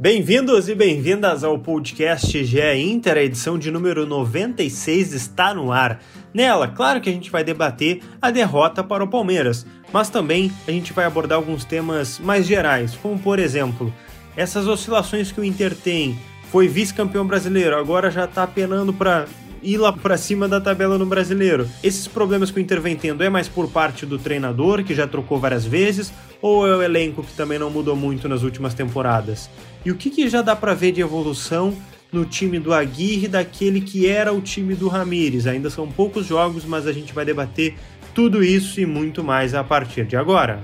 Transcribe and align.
Bem-vindos 0.00 0.66
e 0.70 0.74
bem-vindas 0.74 1.44
ao 1.44 1.58
podcast 1.58 2.42
GE 2.42 2.58
Inter, 2.74 3.18
a 3.18 3.22
edição 3.22 3.58
de 3.58 3.70
número 3.70 4.06
96 4.06 5.12
está 5.12 5.52
no 5.52 5.70
ar. 5.70 6.00
Nela, 6.32 6.68
claro 6.68 7.02
que 7.02 7.10
a 7.10 7.12
gente 7.12 7.30
vai 7.30 7.44
debater 7.44 8.00
a 8.18 8.30
derrota 8.30 8.82
para 8.82 9.04
o 9.04 9.08
Palmeiras, 9.08 9.66
mas 9.92 10.08
também 10.08 10.50
a 10.66 10.70
gente 10.70 10.94
vai 10.94 11.04
abordar 11.04 11.36
alguns 11.36 11.66
temas 11.66 12.18
mais 12.18 12.46
gerais, 12.46 12.94
como 12.94 13.18
por 13.18 13.38
exemplo, 13.38 13.92
essas 14.34 14.66
oscilações 14.66 15.30
que 15.30 15.38
o 15.38 15.44
Inter 15.44 15.76
tem. 15.76 16.18
Foi 16.50 16.66
vice-campeão 16.66 17.26
brasileiro, 17.26 17.76
agora 17.76 18.10
já 18.10 18.24
está 18.24 18.44
apelando 18.44 18.94
para 18.94 19.26
ir 19.62 19.78
lá 19.78 19.92
para 19.92 20.16
cima 20.16 20.48
da 20.48 20.60
tabela 20.60 20.98
no 20.98 21.06
brasileiro. 21.06 21.68
Esses 21.82 22.08
problemas 22.08 22.50
que 22.50 22.58
o 22.58 22.60
Inter 22.60 22.80
vem 22.80 22.96
tendo 22.96 23.22
é 23.22 23.28
mais 23.28 23.48
por 23.48 23.70
parte 23.70 24.06
do 24.06 24.18
treinador, 24.18 24.82
que 24.84 24.94
já 24.94 25.06
trocou 25.06 25.38
várias 25.38 25.64
vezes, 25.64 26.12
ou 26.40 26.66
é 26.66 26.76
o 26.76 26.82
elenco 26.82 27.22
que 27.22 27.32
também 27.34 27.58
não 27.58 27.70
mudou 27.70 27.94
muito 27.94 28.28
nas 28.28 28.42
últimas 28.42 28.74
temporadas? 28.74 29.50
E 29.84 29.90
o 29.90 29.96
que, 29.96 30.10
que 30.10 30.28
já 30.28 30.42
dá 30.42 30.56
para 30.56 30.74
ver 30.74 30.92
de 30.92 31.00
evolução 31.00 31.74
no 32.12 32.24
time 32.24 32.58
do 32.58 32.72
Aguirre 32.74 33.28
daquele 33.28 33.80
que 33.80 34.06
era 34.06 34.32
o 34.32 34.40
time 34.40 34.74
do 34.74 34.88
Ramires? 34.88 35.46
Ainda 35.46 35.70
são 35.70 35.88
poucos 35.88 36.26
jogos, 36.26 36.64
mas 36.64 36.86
a 36.86 36.92
gente 36.92 37.12
vai 37.12 37.24
debater 37.24 37.74
tudo 38.14 38.42
isso 38.42 38.80
e 38.80 38.86
muito 38.86 39.22
mais 39.22 39.54
a 39.54 39.62
partir 39.62 40.04
de 40.04 40.16
agora. 40.16 40.60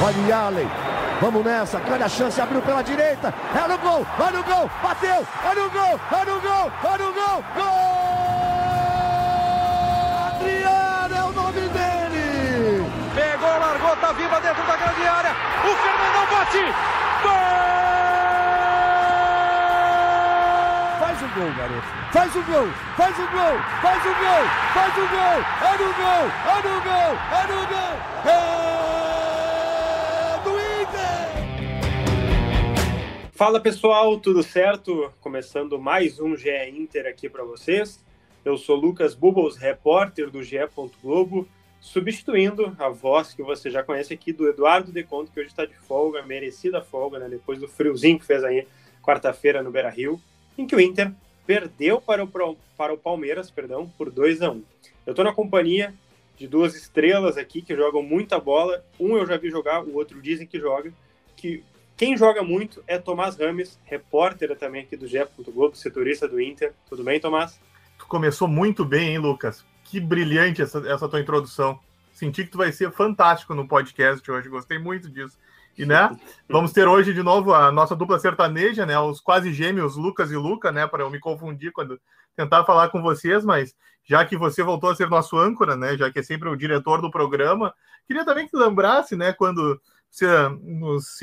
Olha 0.00 0.36
Allen, 0.36 0.66
vamos 1.20 1.44
nessa, 1.44 1.78
grande 1.80 2.04
a 2.04 2.08
chance, 2.08 2.40
abriu 2.40 2.62
pela 2.62 2.82
direita, 2.82 3.34
é 3.54 3.68
no 3.68 3.78
gol, 3.78 4.06
olha 4.18 4.40
o 4.40 4.44
gol, 4.44 4.70
bateu, 4.82 5.26
olha 5.44 5.64
o 5.64 5.70
gol, 5.70 6.00
olha 6.12 6.34
o 6.34 6.40
gol, 6.40 6.72
olha 6.84 7.08
o 7.08 7.12
gol, 7.12 7.44
gol! 7.54 8.08
bola 14.08 14.14
viva 14.14 14.40
dentro 14.40 14.62
da 14.64 14.76
grande 14.76 15.06
área. 15.06 15.36
O 15.64 15.76
Fernandão 15.76 16.26
bate. 16.30 16.64
Gol! 17.22 17.32
Faz 21.00 21.22
o 21.22 21.28
gol, 21.34 21.52
garoto. 21.56 21.88
Faz 22.12 22.36
o 22.36 22.42
gol, 22.42 22.68
faz 22.96 23.18
o 23.18 23.26
gol, 23.28 23.60
faz 23.82 24.06
o 24.06 24.14
gol, 24.14 24.44
faz 24.74 24.96
o 24.96 25.06
gol. 25.08 25.38
É 25.60 25.72
no 25.78 25.92
gol, 25.94 26.24
é 26.46 26.56
no 26.62 26.80
gol, 26.80 27.12
é 27.32 27.42
no 27.46 27.66
gol. 27.66 27.94
É 28.24 28.87
Fala 33.38 33.60
pessoal, 33.60 34.18
tudo 34.18 34.42
certo? 34.42 35.12
Começando 35.20 35.78
mais 35.78 36.18
um 36.18 36.36
GE 36.36 36.50
Inter 36.70 37.06
aqui 37.06 37.28
para 37.28 37.44
vocês. 37.44 38.04
Eu 38.44 38.58
sou 38.58 38.74
Lucas 38.74 39.14
Bubbles, 39.14 39.54
repórter 39.54 40.28
do 40.28 40.42
GE. 40.42 40.58
Globo 41.00 41.48
substituindo 41.80 42.74
a 42.80 42.88
voz 42.88 43.32
que 43.32 43.42
você 43.44 43.70
já 43.70 43.80
conhece 43.84 44.12
aqui 44.12 44.32
do 44.32 44.48
Eduardo 44.48 44.90
Deconto, 44.90 45.30
que 45.30 45.38
hoje 45.38 45.50
está 45.50 45.64
de 45.64 45.76
folga, 45.76 46.20
merecida 46.24 46.82
folga, 46.82 47.20
né, 47.20 47.28
depois 47.28 47.60
do 47.60 47.68
friozinho 47.68 48.18
que 48.18 48.26
fez 48.26 48.42
aí 48.42 48.66
quarta-feira 49.00 49.62
no 49.62 49.70
Beira-Rio, 49.70 50.20
em 50.58 50.66
que 50.66 50.74
o 50.74 50.80
Inter 50.80 51.12
perdeu 51.46 52.00
para 52.00 52.24
o, 52.24 52.56
para 52.76 52.92
o 52.92 52.98
Palmeiras, 52.98 53.52
perdão, 53.52 53.88
por 53.96 54.10
2 54.10 54.42
a 54.42 54.50
1 54.50 54.64
Eu 55.06 55.12
estou 55.12 55.24
na 55.24 55.32
companhia 55.32 55.94
de 56.36 56.48
duas 56.48 56.74
estrelas 56.74 57.36
aqui 57.36 57.62
que 57.62 57.76
jogam 57.76 58.02
muita 58.02 58.40
bola. 58.40 58.84
Um 58.98 59.16
eu 59.16 59.24
já 59.24 59.36
vi 59.36 59.48
jogar, 59.48 59.84
o 59.84 59.94
outro 59.94 60.20
dizem 60.20 60.44
que 60.44 60.58
joga. 60.58 60.92
Que 61.36 61.62
quem 61.98 62.16
joga 62.16 62.42
muito 62.42 62.82
é 62.86 62.96
Tomás 62.96 63.36
Rames, 63.36 63.78
repórter 63.84 64.56
também 64.56 64.84
aqui 64.84 64.96
do 64.96 65.06
GE. 65.06 65.18
Globo, 65.38 65.76
setorista 65.76 66.26
do 66.26 66.40
Inter. 66.40 66.72
Tudo 66.88 67.04
bem, 67.04 67.20
Tomás? 67.20 67.60
Tu 67.98 68.06
começou 68.06 68.48
muito 68.48 68.86
bem, 68.86 69.10
hein, 69.10 69.18
Lucas? 69.18 69.62
que 69.88 69.98
brilhante 69.98 70.62
essa, 70.62 70.78
essa 70.86 71.08
tua 71.08 71.20
introdução. 71.20 71.78
Senti 72.12 72.44
que 72.44 72.50
tu 72.50 72.58
vai 72.58 72.72
ser 72.72 72.92
fantástico 72.92 73.54
no 73.54 73.66
podcast 73.66 74.28
hoje, 74.30 74.48
gostei 74.48 74.78
muito 74.78 75.10
disso. 75.10 75.38
E, 75.76 75.86
né, 75.86 76.16
vamos 76.48 76.72
ter 76.72 76.86
hoje 76.86 77.14
de 77.14 77.22
novo 77.22 77.54
a 77.54 77.72
nossa 77.72 77.96
dupla 77.96 78.18
sertaneja, 78.18 78.84
né, 78.84 78.98
os 78.98 79.20
quase 79.20 79.52
gêmeos 79.52 79.96
Lucas 79.96 80.30
e 80.30 80.36
Luca, 80.36 80.70
né, 80.70 80.86
para 80.86 81.04
eu 81.04 81.10
me 81.10 81.18
confundir 81.18 81.72
quando 81.72 82.00
tentar 82.36 82.64
falar 82.64 82.88
com 82.90 83.02
vocês, 83.02 83.44
mas 83.44 83.74
já 84.04 84.24
que 84.24 84.36
você 84.36 84.62
voltou 84.62 84.90
a 84.90 84.94
ser 84.94 85.08
nosso 85.08 85.38
âncora, 85.38 85.76
né, 85.76 85.96
já 85.96 86.10
que 86.10 86.18
é 86.18 86.22
sempre 86.22 86.48
o 86.48 86.56
diretor 86.56 87.00
do 87.00 87.10
programa, 87.10 87.74
queria 88.06 88.24
também 88.24 88.46
que 88.46 88.56
lembrasse, 88.56 89.16
né, 89.16 89.32
quando 89.32 89.80
você 90.10 90.26
nos 90.62 91.18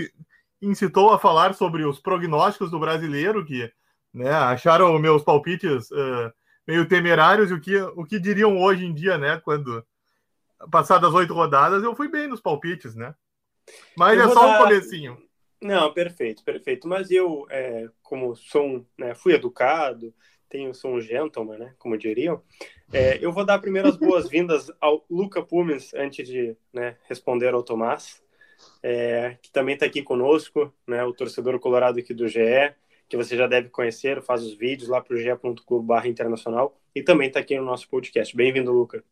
incitou 0.62 1.12
a 1.12 1.20
falar 1.20 1.54
sobre 1.54 1.86
os 1.86 2.00
prognósticos 2.00 2.72
do 2.72 2.80
brasileiro, 2.80 3.46
que, 3.46 3.72
né, 4.14 4.32
acharam 4.32 4.98
meus 5.00 5.24
palpites 5.24 5.90
uh, 5.92 6.32
meio 6.68 6.88
temerários, 6.88 7.52
e 7.52 7.54
o 7.54 7.62
que, 7.62 7.78
o 7.78 8.06
que 8.06 8.20
diriam 8.20 8.58
hoje 8.58 8.86
em 8.86 8.94
dia, 8.94 9.18
né? 9.18 9.40
Quando 9.44 9.86
passadas 10.72 11.14
oito 11.14 11.34
rodadas, 11.34 11.84
eu 11.84 11.96
fui 11.96 12.08
bem 12.08 12.28
nos 12.28 12.42
palpites, 12.42 12.96
né? 12.96 13.14
Mas 13.98 14.18
eu 14.18 14.26
é 14.26 14.34
só 14.34 14.48
dar... 14.48 14.60
um 14.60 14.64
comecinho. 14.64 15.18
Não, 15.62 15.94
perfeito, 15.94 16.44
perfeito. 16.44 16.88
Mas 16.88 17.10
eu, 17.12 17.46
é, 17.50 17.88
como 18.02 18.36
sou 18.36 18.86
né, 18.98 19.16
fui 19.16 19.34
educado, 19.34 20.14
tenho, 20.50 20.74
sou 20.74 20.96
um 20.96 21.02
gentleman, 21.02 21.58
né, 21.58 21.74
como 21.78 21.98
diriam, 21.98 22.42
é, 22.94 23.18
eu 23.24 23.32
vou 23.32 23.46
dar 23.46 23.60
primeiro 23.60 23.88
as 23.88 23.98
boas-vindas 23.98 24.72
ao 24.80 25.06
Luca 25.10 25.42
Pumes, 25.42 25.94
antes 25.96 26.28
de 26.28 26.56
né, 26.72 26.98
responder 27.08 27.54
ao 27.54 27.64
Tomás, 27.64 28.24
é, 28.82 29.38
que 29.42 29.52
também 29.52 29.74
está 29.74 29.86
aqui 29.86 30.02
conosco, 30.02 30.74
né, 30.88 31.04
o 31.04 31.14
torcedor 31.14 31.60
colorado 31.60 32.00
aqui 32.00 32.14
do 32.14 32.28
GE, 32.28 32.74
que 33.08 33.18
você 33.18 33.36
já 33.38 33.48
deve 33.48 33.70
conhecer, 33.70 34.22
faz 34.22 34.44
os 34.44 34.54
vídeos 34.54 34.90
lá 34.90 35.02
para 35.02 35.16
o 35.16 36.08
internacional 36.08 36.76
e 36.94 37.04
também 37.04 37.28
está 37.28 37.40
aqui 37.40 37.58
no 37.58 37.66
nosso 37.66 37.88
podcast. 37.90 38.36
Bem-vindo, 38.36 38.72
Luca. 38.72 39.04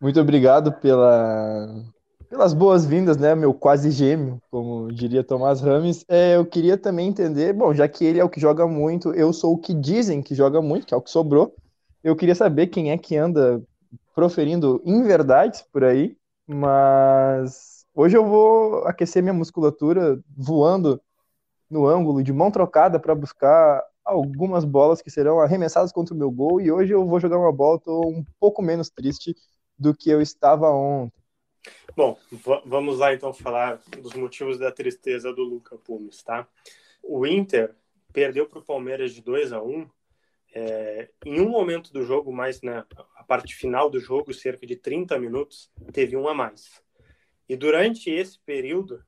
Muito 0.00 0.20
obrigado 0.20 0.72
pela, 0.72 1.84
pelas 2.28 2.54
boas-vindas, 2.54 3.16
né, 3.16 3.34
meu 3.34 3.52
quase 3.52 3.90
gêmeo, 3.90 4.40
como 4.50 4.90
diria 4.92 5.24
Tomás 5.24 5.60
Rames. 5.60 6.04
É, 6.08 6.36
eu 6.36 6.46
queria 6.46 6.78
também 6.78 7.08
entender, 7.08 7.52
bom, 7.52 7.74
já 7.74 7.86
que 7.88 8.04
ele 8.04 8.20
é 8.20 8.24
o 8.24 8.30
que 8.30 8.40
joga 8.40 8.66
muito, 8.66 9.12
eu 9.12 9.32
sou 9.32 9.54
o 9.54 9.58
que 9.58 9.74
dizem 9.74 10.22
que 10.22 10.34
joga 10.34 10.62
muito, 10.62 10.86
que 10.86 10.94
é 10.94 10.96
o 10.96 11.02
que 11.02 11.10
sobrou. 11.10 11.54
Eu 12.02 12.16
queria 12.16 12.34
saber 12.34 12.68
quem 12.68 12.92
é 12.92 12.98
que 12.98 13.16
anda 13.16 13.62
proferindo 14.14 14.80
inverdades 14.84 15.62
por 15.72 15.84
aí, 15.84 16.16
mas 16.46 17.69
hoje 17.94 18.16
eu 18.16 18.24
vou 18.24 18.84
aquecer 18.86 19.22
minha 19.22 19.32
musculatura 19.32 20.22
voando 20.36 21.00
no 21.68 21.86
ângulo 21.86 22.22
de 22.22 22.32
mão 22.32 22.50
trocada 22.50 22.98
para 22.98 23.14
buscar 23.14 23.82
algumas 24.04 24.64
bolas 24.64 25.00
que 25.00 25.10
serão 25.10 25.40
arremessadas 25.40 25.92
contra 25.92 26.14
o 26.14 26.18
meu 26.18 26.30
gol 26.30 26.60
e 26.60 26.70
hoje 26.70 26.92
eu 26.92 27.06
vou 27.06 27.20
jogar 27.20 27.38
uma 27.38 27.52
bola, 27.52 27.76
estou 27.76 28.08
um 28.08 28.24
pouco 28.38 28.60
menos 28.60 28.90
triste 28.90 29.34
do 29.78 29.94
que 29.94 30.10
eu 30.10 30.20
estava 30.20 30.68
ontem. 30.70 31.20
Bom, 31.96 32.18
vamos 32.64 32.98
lá 32.98 33.12
então 33.12 33.32
falar 33.32 33.80
dos 34.00 34.14
motivos 34.14 34.58
da 34.58 34.72
tristeza 34.72 35.32
do 35.32 35.42
Luca 35.42 35.76
Pumes, 35.76 36.22
tá? 36.22 36.46
O 37.02 37.26
Inter 37.26 37.74
perdeu 38.12 38.46
para 38.46 38.58
o 38.58 38.64
Palmeiras 38.64 39.12
de 39.12 39.22
2 39.22 39.52
a 39.52 39.62
1 39.62 39.88
é, 40.52 41.08
em 41.24 41.40
um 41.40 41.48
momento 41.48 41.92
do 41.92 42.02
jogo, 42.02 42.32
mais 42.32 42.60
na 42.60 42.84
a 43.16 43.22
parte 43.22 43.54
final 43.54 43.88
do 43.88 44.00
jogo, 44.00 44.34
cerca 44.34 44.66
de 44.66 44.74
30 44.74 45.18
minutos, 45.18 45.70
teve 45.92 46.16
um 46.16 46.26
a 46.26 46.34
mais. 46.34 46.82
E 47.50 47.56
durante 47.56 48.08
esse 48.08 48.38
período, 48.38 49.04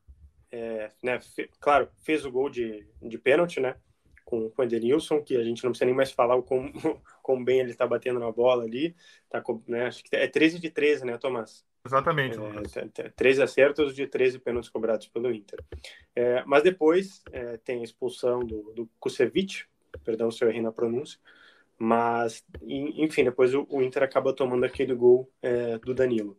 é, 0.50 0.91
né, 1.00 1.20
claro, 1.60 1.88
fez 2.03 2.25
o 2.25 2.30
gol 2.32 2.50
de, 2.50 2.84
de 3.00 3.16
pênalti, 3.16 3.60
né? 3.60 3.76
Com, 4.25 4.50
com 4.50 4.62
o 4.62 4.64
Edenilson, 4.64 5.22
que 5.22 5.36
a 5.36 5.44
gente 5.44 5.62
não 5.62 5.70
precisa 5.70 5.84
nem 5.86 5.94
mais 5.94 6.10
falar 6.10 6.34
o 6.34 6.42
como, 6.42 6.72
como 7.22 7.44
bem 7.47 7.60
ele 7.60 7.70
está 7.70 7.86
batendo 7.86 8.19
na 8.19 8.32
bola 8.32 8.64
ali. 8.64 8.97
Tá, 9.30 9.41
né, 9.69 9.86
acho 9.86 10.03
que 10.03 10.16
é 10.16 10.26
13 10.26 10.58
de 10.58 10.70
13, 10.70 11.04
né, 11.04 11.16
Tomás? 11.19 11.64
Exatamente. 11.86 12.36
É, 12.98 13.10
13 13.10 13.42
acertos 13.44 13.94
de 13.94 14.08
13 14.08 14.41
pênaltis 14.41 14.70
cobrados 14.70 15.06
pelo 15.06 15.32
Inter. 15.32 15.60
É, 16.12 16.42
mas 16.44 16.64
depois 16.64 17.22
é, 17.30 17.59
tem 17.59 17.80
a 17.80 17.84
expulsão 17.84 18.41
do, 18.41 18.72
do 18.72 18.91
Kusevich, 18.98 19.69
perdão 20.03 20.32
se 20.32 20.44
eu 20.44 20.48
errei 20.48 20.62
na 20.62 20.72
pronúncia, 20.72 21.20
mas, 21.78 22.44
enfim, 22.60 23.22
depois 23.22 23.54
o, 23.54 23.69
o 23.70 23.80
Inter 23.80 24.03
acaba 24.03 24.34
tomando 24.34 24.64
aquele 24.64 24.97
gol 24.97 25.30
é, 25.41 25.78
do 25.78 25.94
Danilo. 25.94 26.36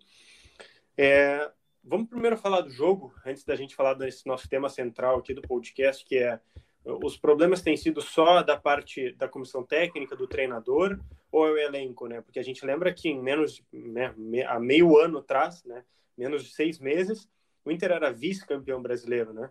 É, 0.97 1.49
Vamos 1.85 2.07
primeiro 2.07 2.38
falar 2.38 2.61
do 2.61 2.69
jogo, 2.69 3.13
antes 3.25 3.44
da 3.44 3.57
gente 3.57 3.75
falar 3.75 3.94
desse 3.95 4.25
nosso 4.25 4.47
tema 4.47 4.69
central 4.69 5.18
aqui 5.18 5.33
do 5.33 5.41
podcast, 5.41 6.06
que 6.06 6.18
é 6.18 6.39
os 6.85 7.18
problemas 7.18 7.62
têm 7.62 7.75
sido 7.75 8.01
só 8.01 8.41
da 8.41 8.57
parte 8.57 9.12
da 9.13 9.27
comissão 9.27 9.63
técnica, 9.63 10.15
do 10.15 10.25
treinador, 10.25 10.97
ou 11.30 11.45
é 11.45 11.51
o 11.51 11.57
elenco, 11.57 12.07
né? 12.07 12.21
Porque 12.21 12.39
a 12.39 12.44
gente 12.44 12.65
lembra 12.65 12.94
que 12.94 13.09
em 13.09 13.21
menos 13.21 13.62
né, 13.71 14.15
há 14.47 14.59
meio 14.62 14.97
ano 14.97 15.18
atrás, 15.18 15.63
né, 15.65 15.83
menos 16.18 16.45
de 16.45 16.53
seis 16.53 16.80
meses, 16.80 17.30
o 17.65 17.71
Inter 17.71 17.91
era 17.91 18.12
vice-campeão 18.13 18.81
brasileiro, 18.81 19.33
né? 19.33 19.50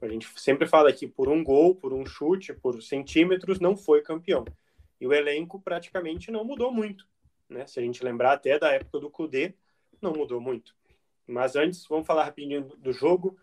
A 0.00 0.08
gente 0.08 0.28
sempre 0.40 0.66
fala 0.66 0.90
que 0.90 1.06
por 1.06 1.28
um 1.28 1.44
gol, 1.44 1.74
por 1.74 1.92
um 1.92 2.06
chute, 2.06 2.54
por 2.54 2.82
centímetros, 2.82 3.60
não 3.60 3.76
foi 3.76 4.00
campeão. 4.00 4.44
E 4.98 5.06
o 5.06 5.12
elenco 5.12 5.60
praticamente 5.60 6.30
não 6.30 6.44
mudou 6.44 6.72
muito, 6.72 7.06
né? 7.46 7.66
Se 7.66 7.78
a 7.78 7.82
gente 7.82 8.02
lembrar 8.02 8.32
até 8.32 8.58
da 8.58 8.72
época 8.72 8.98
do 8.98 9.10
Cudê, 9.10 9.54
não 10.00 10.12
mudou 10.14 10.40
muito. 10.40 10.74
Mas 11.26 11.56
antes, 11.56 11.86
vamos 11.88 12.06
falar 12.06 12.24
rapidinho 12.24 12.68
do 12.78 12.92
jogo. 12.92 13.36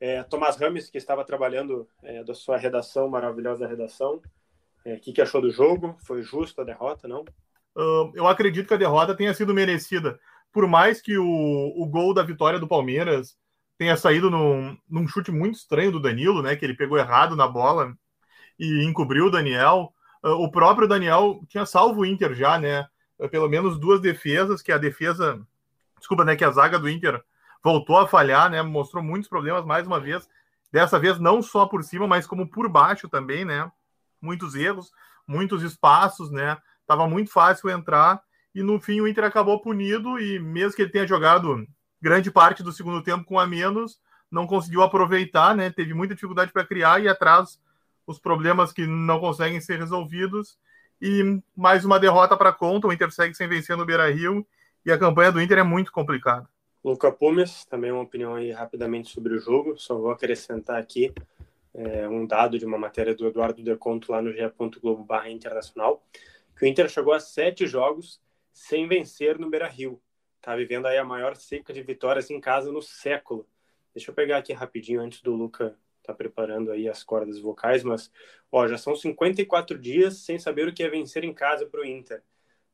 É, 0.00 0.22
Tomás 0.22 0.56
Rames, 0.56 0.88
que 0.88 0.98
estava 0.98 1.24
trabalhando 1.24 1.88
é, 2.02 2.22
da 2.22 2.34
sua 2.34 2.56
redação, 2.56 3.08
maravilhosa 3.08 3.66
redação, 3.66 4.16
o 4.16 4.22
é, 4.84 4.96
que, 4.96 5.12
que 5.12 5.20
achou 5.20 5.40
do 5.40 5.50
jogo? 5.50 5.96
Foi 6.06 6.22
justa 6.22 6.62
a 6.62 6.64
derrota, 6.64 7.08
não? 7.08 7.24
Uh, 7.76 8.10
eu 8.14 8.26
acredito 8.26 8.66
que 8.66 8.74
a 8.74 8.78
derrota 8.78 9.14
tenha 9.14 9.34
sido 9.34 9.54
merecida. 9.54 10.18
Por 10.52 10.66
mais 10.66 11.00
que 11.00 11.18
o, 11.18 11.24
o 11.24 11.86
gol 11.86 12.14
da 12.14 12.22
vitória 12.22 12.58
do 12.58 12.68
Palmeiras 12.68 13.36
tenha 13.76 13.96
saído 13.96 14.30
num, 14.30 14.76
num 14.88 15.06
chute 15.06 15.30
muito 15.30 15.56
estranho 15.56 15.92
do 15.92 16.00
Danilo, 16.00 16.42
né? 16.42 16.56
Que 16.56 16.64
ele 16.64 16.74
pegou 16.74 16.98
errado 16.98 17.36
na 17.36 17.46
bola 17.46 17.94
e 18.58 18.84
encobriu 18.84 19.26
o 19.26 19.30
Daniel. 19.30 19.92
Uh, 20.24 20.30
o 20.30 20.50
próprio 20.50 20.88
Daniel 20.88 21.40
tinha 21.48 21.66
salvo 21.66 22.00
o 22.00 22.06
Inter 22.06 22.34
já, 22.34 22.58
né? 22.58 22.86
Pelo 23.30 23.48
menos 23.48 23.78
duas 23.78 24.00
defesas, 24.00 24.62
que 24.62 24.70
a 24.70 24.78
defesa, 24.78 25.44
desculpa, 25.98 26.24
né? 26.24 26.36
Que 26.36 26.44
a 26.44 26.50
zaga 26.50 26.78
do 26.78 26.88
Inter 26.88 27.22
voltou 27.62 27.98
a 27.98 28.06
falhar, 28.06 28.50
né? 28.50 28.62
Mostrou 28.62 29.02
muitos 29.02 29.28
problemas 29.28 29.64
mais 29.64 29.86
uma 29.86 30.00
vez. 30.00 30.28
Dessa 30.72 30.98
vez 30.98 31.18
não 31.18 31.42
só 31.42 31.66
por 31.66 31.82
cima, 31.82 32.06
mas 32.06 32.26
como 32.26 32.48
por 32.48 32.68
baixo 32.68 33.08
também, 33.08 33.44
né? 33.44 33.70
Muitos 34.20 34.54
erros, 34.54 34.92
muitos 35.26 35.62
espaços, 35.62 36.30
né? 36.30 36.58
Tava 36.86 37.06
muito 37.08 37.30
fácil 37.30 37.70
entrar 37.70 38.20
e 38.54 38.62
no 38.62 38.80
fim 38.80 39.00
o 39.00 39.08
Inter 39.08 39.24
acabou 39.24 39.60
punido 39.60 40.18
e 40.18 40.38
mesmo 40.38 40.74
que 40.74 40.82
ele 40.82 40.90
tenha 40.90 41.06
jogado 41.06 41.66
grande 42.00 42.30
parte 42.30 42.62
do 42.62 42.72
segundo 42.72 43.02
tempo 43.02 43.24
com 43.24 43.38
a 43.38 43.46
menos, 43.46 44.00
não 44.30 44.46
conseguiu 44.46 44.82
aproveitar, 44.82 45.54
né? 45.54 45.70
Teve 45.70 45.94
muita 45.94 46.14
dificuldade 46.14 46.52
para 46.52 46.64
criar 46.64 47.02
e 47.02 47.08
atrás 47.08 47.60
os 48.06 48.18
problemas 48.18 48.72
que 48.72 48.86
não 48.86 49.20
conseguem 49.20 49.60
ser 49.60 49.78
resolvidos. 49.78 50.58
E 51.00 51.40
mais 51.56 51.84
uma 51.84 52.00
derrota 52.00 52.36
para 52.36 52.52
conta, 52.52 52.88
o 52.88 52.92
Inter 52.92 53.10
segue 53.12 53.34
sem 53.34 53.48
vencer 53.48 53.76
no 53.76 53.86
Beira-Rio 53.86 54.46
e 54.84 54.92
a 54.92 54.98
campanha 54.98 55.32
do 55.32 55.40
Inter 55.40 55.58
é 55.58 55.62
muito 55.62 55.92
complicada. 55.92 56.48
Luca 56.84 57.10
Pumes, 57.10 57.64
também 57.64 57.90
uma 57.90 58.02
opinião 58.02 58.34
aí 58.34 58.50
rapidamente 58.50 59.10
sobre 59.10 59.34
o 59.34 59.38
jogo, 59.38 59.76
só 59.76 59.96
vou 59.96 60.10
acrescentar 60.10 60.80
aqui 60.80 61.12
é, 61.74 62.08
um 62.08 62.26
dado 62.26 62.58
de 62.58 62.64
uma 62.64 62.78
matéria 62.78 63.14
do 63.14 63.26
Eduardo 63.26 63.62
Deconto 63.62 64.12
lá 64.12 64.22
no 64.22 64.32
ge.globo 64.32 65.04
barra 65.04 65.30
internacional, 65.30 66.02
que 66.56 66.64
o 66.64 66.68
Inter 66.68 66.88
chegou 66.88 67.12
a 67.12 67.20
sete 67.20 67.66
jogos 67.66 68.20
sem 68.52 68.88
vencer 68.88 69.38
no 69.38 69.50
Beira-Rio. 69.50 70.00
Tá 70.40 70.56
vivendo 70.56 70.86
aí 70.86 70.96
a 70.96 71.04
maior 71.04 71.36
seca 71.36 71.72
de 71.72 71.82
vitórias 71.82 72.30
em 72.30 72.40
casa 72.40 72.72
no 72.72 72.80
século. 72.80 73.46
Deixa 73.94 74.10
eu 74.10 74.14
pegar 74.14 74.38
aqui 74.38 74.52
rapidinho 74.52 75.00
antes 75.00 75.20
do 75.20 75.34
Luca 75.34 75.76
tá 76.08 76.14
preparando 76.14 76.72
aí 76.72 76.88
as 76.88 77.04
cordas 77.04 77.38
vocais, 77.38 77.84
mas 77.84 78.10
ó, 78.50 78.66
já 78.66 78.78
são 78.78 78.96
54 78.96 79.78
dias 79.78 80.16
sem 80.16 80.38
saber 80.38 80.66
o 80.66 80.72
que 80.72 80.82
é 80.82 80.88
vencer 80.88 81.22
em 81.22 81.34
casa 81.34 81.66
para 81.66 81.82
o 81.82 81.84
Inter. 81.84 82.22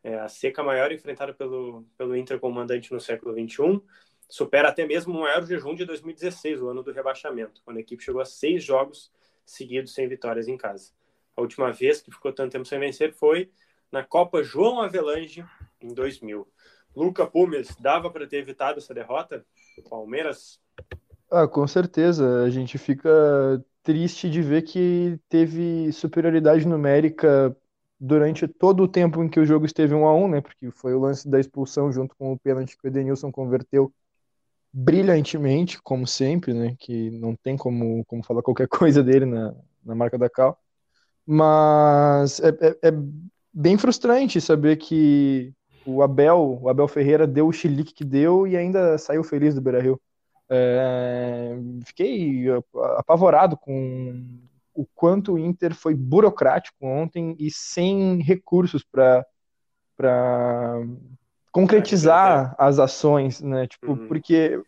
É 0.05 0.19
a 0.21 0.29
seca 0.29 0.63
maior 0.63 0.93
enfrentada 0.93 1.35
pelo, 1.35 1.85
pelo 1.99 2.15
Inter 2.15 2.39
comandante 2.39 2.93
no 2.93 3.01
século 3.01 3.35
21 3.35 3.81
supera 4.29 4.69
até 4.69 4.87
mesmo 4.87 5.17
o 5.17 5.21
maior 5.21 5.45
jejum 5.45 5.75
de 5.75 5.85
2016, 5.85 6.61
o 6.61 6.69
ano 6.69 6.83
do 6.83 6.93
rebaixamento, 6.93 7.61
quando 7.65 7.77
a 7.77 7.81
equipe 7.81 8.03
chegou 8.03 8.21
a 8.21 8.25
seis 8.25 8.63
jogos 8.65 9.13
seguidos 9.45 9.95
sem 9.95 10.09
vitórias 10.09 10.49
em 10.49 10.57
casa. 10.57 10.91
A 11.37 11.41
última 11.41 11.73
vez 11.73 12.01
que 12.01 12.11
ficou 12.11 12.33
tanto 12.33 12.53
tempo 12.53 12.65
sem 12.65 12.79
vencer 12.79 13.13
foi 13.13 13.51
na 13.91 14.03
Copa 14.03 14.43
João 14.43 14.81
Avelange, 14.81 15.45
em 15.81 15.93
2000. 15.93 16.49
Luca 16.97 17.27
Pumes, 17.27 17.75
dava 17.77 18.11
para 18.11 18.27
ter 18.27 18.39
evitado 18.39 18.79
essa 18.79 18.95
derrota? 18.95 19.45
O 19.79 19.89
Palmeiras? 19.89 20.61
Ah, 21.31 21.47
com 21.47 21.67
certeza. 21.67 22.45
A 22.45 22.51
gente 22.51 22.79
fica 22.79 23.65
triste 23.83 24.31
de 24.31 24.41
ver 24.41 24.63
que 24.63 25.19
teve 25.29 25.93
superioridade 25.93 26.67
numérica 26.67 27.57
durante 27.99 28.47
todo 28.47 28.83
o 28.83 28.89
tempo 28.89 29.23
em 29.23 29.29
que 29.29 29.41
o 29.41 29.47
jogo 29.47 29.67
esteve 29.67 29.95
1 29.95 30.07
a 30.07 30.15
1 30.15 30.29
né? 30.29 30.41
Porque 30.41 30.71
foi 30.71 30.95
o 30.95 31.01
lance 31.01 31.29
da 31.29 31.41
expulsão 31.41 31.93
junto 31.93 32.15
com 32.17 32.33
o 32.33 32.39
pênalti 32.39 32.77
que 32.77 32.87
o 32.87 32.89
Edenilson 32.89 33.31
converteu 33.31 33.93
brilhantemente, 34.73 35.81
como 35.81 36.07
sempre, 36.07 36.53
né? 36.53 36.75
Que 36.79 37.11
não 37.11 37.37
tem 37.37 37.57
como, 37.57 38.05
como 38.07 38.25
falar 38.25 38.43
qualquer 38.43 38.67
coisa 38.69 39.03
dele 39.03 39.25
na, 39.25 39.55
na 39.85 39.95
marca 39.95 40.19
da 40.19 40.29
Cal. 40.29 40.59
Mas 41.27 42.41
é, 42.41 42.49
é, 42.49 42.89
é 42.89 42.93
bem 43.53 43.79
frustrante 43.79 44.41
saber 44.41 44.77
que 44.77 45.55
o 45.87 46.03
Abel, 46.03 46.59
o 46.63 46.69
Abel 46.69 46.89
Ferreira 46.89 47.27
deu 47.27 47.47
o 47.47 47.53
chilique 47.53 47.95
que 47.95 48.05
deu 48.05 48.47
e 48.47 48.57
ainda 48.57 48.99
saiu 48.99 49.23
feliz 49.23 49.55
do 49.55 49.61
Beira-Rio. 49.61 50.01
É, 50.51 51.57
fiquei 51.87 52.47
apavorado 52.97 53.57
com 53.57 54.41
o 54.75 54.87
quanto 54.95 55.35
o 55.35 55.39
Inter 55.39 55.75
foi 55.75 55.95
burocrático 55.95 56.77
ontem 56.85 57.37
e 57.39 57.51
sem 57.51 58.21
recursos 58.23 58.85
para 58.85 59.25
concretizar 61.53 62.55
as 62.59 62.79
ações, 62.79 63.41
né? 63.41 63.67
Tipo, 63.67 63.93
uhum. 63.93 64.09
porque 64.09 64.61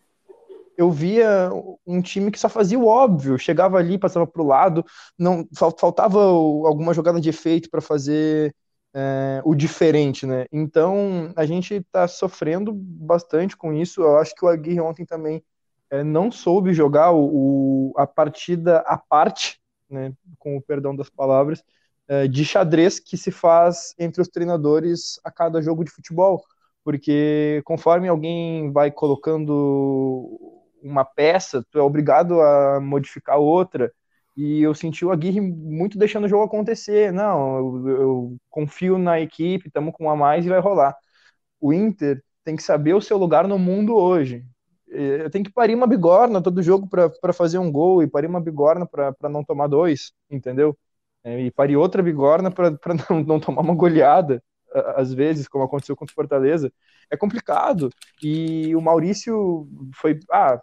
eu 0.76 0.90
via 0.90 1.50
um 1.86 2.00
time 2.00 2.30
que 2.30 2.38
só 2.38 2.48
fazia 2.48 2.78
o 2.78 2.86
óbvio, 2.86 3.38
chegava 3.38 3.78
ali, 3.78 3.98
passava 3.98 4.26
para 4.26 4.42
o 4.42 4.46
lado, 4.46 4.84
não 5.18 5.48
faltava 5.54 6.20
alguma 6.20 6.92
jogada 6.92 7.20
de 7.20 7.30
efeito 7.30 7.70
para 7.70 7.80
fazer 7.80 8.54
é, 8.94 9.42
o 9.44 9.54
diferente, 9.54 10.26
né? 10.26 10.46
Então 10.52 11.32
a 11.34 11.44
gente 11.44 11.74
está 11.74 12.06
sofrendo 12.06 12.72
bastante 12.72 13.56
com 13.56 13.72
isso. 13.72 14.02
Eu 14.02 14.18
acho 14.18 14.34
que 14.34 14.44
o 14.44 14.48
Aguirre 14.48 14.80
ontem 14.80 15.04
também 15.04 15.42
é, 15.90 16.02
não 16.02 16.30
soube 16.30 16.72
jogar 16.72 17.10
o, 17.10 17.90
o, 17.90 17.94
a 17.96 18.06
partida 18.06 18.78
à 18.80 18.96
parte, 18.96 19.60
né? 19.88 20.12
Com 20.38 20.56
o 20.56 20.62
perdão 20.62 20.94
das 20.94 21.08
palavras, 21.10 21.62
é, 22.08 22.28
de 22.28 22.44
xadrez 22.44 23.00
que 23.00 23.16
se 23.16 23.30
faz 23.30 23.94
entre 23.98 24.22
os 24.22 24.28
treinadores 24.28 25.18
a 25.24 25.30
cada 25.30 25.60
jogo 25.60 25.84
de 25.84 25.90
futebol 25.90 26.44
porque 26.86 27.62
conforme 27.64 28.06
alguém 28.06 28.70
vai 28.70 28.92
colocando 28.92 30.38
uma 30.80 31.04
peça, 31.04 31.66
tu 31.68 31.80
é 31.80 31.82
obrigado 31.82 32.40
a 32.40 32.80
modificar 32.80 33.38
outra. 33.40 33.92
E 34.36 34.62
eu 34.62 34.72
senti 34.72 35.04
o 35.04 35.10
Aguirre 35.10 35.40
muito 35.40 35.98
deixando 35.98 36.26
o 36.26 36.28
jogo 36.28 36.44
acontecer. 36.44 37.12
Não, 37.12 37.56
eu, 37.58 37.88
eu 37.88 38.36
confio 38.48 38.98
na 38.98 39.20
equipe, 39.20 39.66
estamos 39.66 39.92
com 39.96 40.04
um 40.04 40.10
a 40.10 40.14
mais 40.14 40.46
e 40.46 40.48
vai 40.48 40.60
rolar. 40.60 40.94
O 41.60 41.72
Inter 41.72 42.22
tem 42.44 42.54
que 42.54 42.62
saber 42.62 42.94
o 42.94 43.00
seu 43.00 43.18
lugar 43.18 43.48
no 43.48 43.58
mundo 43.58 43.96
hoje. 43.96 44.44
Eu 44.96 45.30
tenho 45.30 45.44
que 45.44 45.52
parir 45.52 45.74
uma 45.74 45.86
bigorna 45.86 46.42
todo 46.42 46.62
jogo 46.62 46.88
para 46.88 47.32
fazer 47.32 47.58
um 47.58 47.70
gol 47.70 48.02
e 48.02 48.08
parir 48.08 48.26
uma 48.26 48.40
bigorna 48.40 48.86
para 48.86 49.28
não 49.28 49.44
tomar 49.44 49.66
dois, 49.68 50.12
entendeu? 50.30 50.76
É, 51.24 51.40
e 51.40 51.50
parir 51.50 51.76
outra 51.76 52.02
bigorna 52.02 52.50
para 52.50 52.70
não, 53.10 53.22
não 53.22 53.40
tomar 53.40 53.62
uma 53.62 53.74
goleada 53.74 54.42
às 54.96 55.12
vezes, 55.12 55.48
como 55.48 55.64
aconteceu 55.64 55.96
contra 55.96 56.12
o 56.12 56.14
Fortaleza, 56.14 56.72
é 57.10 57.16
complicado. 57.16 57.90
E 58.22 58.74
o 58.74 58.80
Maurício 58.80 59.68
foi. 59.94 60.18
Ah, 60.30 60.60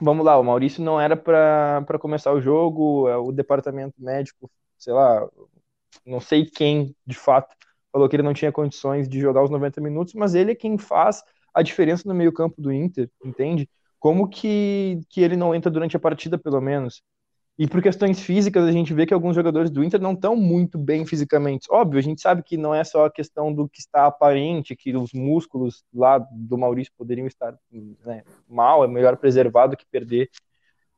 vamos 0.00 0.24
lá, 0.24 0.38
o 0.38 0.44
Maurício 0.44 0.82
não 0.82 1.00
era 1.00 1.16
para 1.16 1.98
começar 1.98 2.32
o 2.32 2.40
jogo, 2.40 3.08
é, 3.08 3.16
o 3.16 3.32
departamento 3.32 3.94
médico, 3.98 4.50
sei 4.78 4.92
lá, 4.92 5.28
não 6.04 6.20
sei 6.20 6.46
quem 6.46 6.94
de 7.06 7.16
fato 7.16 7.54
falou 7.92 8.08
que 8.08 8.16
ele 8.16 8.22
não 8.22 8.34
tinha 8.34 8.52
condições 8.52 9.08
de 9.08 9.20
jogar 9.20 9.42
os 9.42 9.50
90 9.50 9.80
minutos, 9.80 10.14
mas 10.14 10.34
ele 10.34 10.52
é 10.52 10.54
quem 10.54 10.76
faz 10.76 11.22
a 11.56 11.62
diferença 11.62 12.06
no 12.06 12.14
meio-campo 12.14 12.60
do 12.60 12.70
Inter, 12.70 13.10
entende? 13.24 13.66
Como 13.98 14.28
que, 14.28 15.00
que 15.08 15.22
ele 15.22 15.36
não 15.36 15.54
entra 15.54 15.70
durante 15.70 15.96
a 15.96 15.98
partida, 15.98 16.36
pelo 16.36 16.60
menos? 16.60 17.02
E 17.58 17.66
por 17.66 17.82
questões 17.82 18.20
físicas, 18.20 18.66
a 18.66 18.70
gente 18.70 18.92
vê 18.92 19.06
que 19.06 19.14
alguns 19.14 19.34
jogadores 19.34 19.70
do 19.70 19.82
Inter 19.82 19.98
não 19.98 20.12
estão 20.12 20.36
muito 20.36 20.76
bem 20.76 21.06
fisicamente. 21.06 21.66
Óbvio, 21.70 21.98
a 21.98 22.02
gente 22.02 22.20
sabe 22.20 22.42
que 22.42 22.58
não 22.58 22.74
é 22.74 22.84
só 22.84 23.06
a 23.06 23.10
questão 23.10 23.50
do 23.50 23.66
que 23.66 23.80
está 23.80 24.04
aparente, 24.04 24.76
que 24.76 24.94
os 24.94 25.14
músculos 25.14 25.82
lá 25.94 26.18
do 26.18 26.58
Maurício 26.58 26.92
poderiam 26.94 27.26
estar 27.26 27.58
né, 28.04 28.22
mal, 28.46 28.84
é 28.84 28.86
melhor 28.86 29.16
preservado 29.16 29.78
que 29.78 29.86
perder 29.90 30.28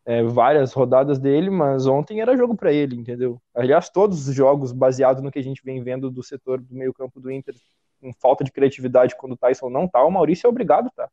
é, 0.04 0.24
várias 0.24 0.72
rodadas 0.72 1.20
dele, 1.20 1.50
mas 1.50 1.86
ontem 1.86 2.20
era 2.20 2.36
jogo 2.36 2.56
para 2.56 2.72
ele, 2.72 2.96
entendeu? 2.96 3.40
Aliás, 3.54 3.88
todos 3.88 4.26
os 4.26 4.34
jogos 4.34 4.72
baseados 4.72 5.22
no 5.22 5.30
que 5.30 5.38
a 5.38 5.42
gente 5.42 5.62
vem 5.64 5.80
vendo 5.84 6.10
do 6.10 6.24
setor 6.24 6.60
do 6.60 6.74
meio-campo 6.74 7.20
do 7.20 7.30
Inter, 7.30 7.54
com 8.00 8.12
falta 8.12 8.44
de 8.44 8.52
criatividade 8.52 9.16
quando 9.16 9.32
o 9.32 9.36
Tyson 9.36 9.68
não 9.68 9.88
tá, 9.88 10.02
o 10.04 10.10
Maurício 10.10 10.46
é 10.46 10.50
obrigado, 10.50 10.90
tá? 10.94 11.08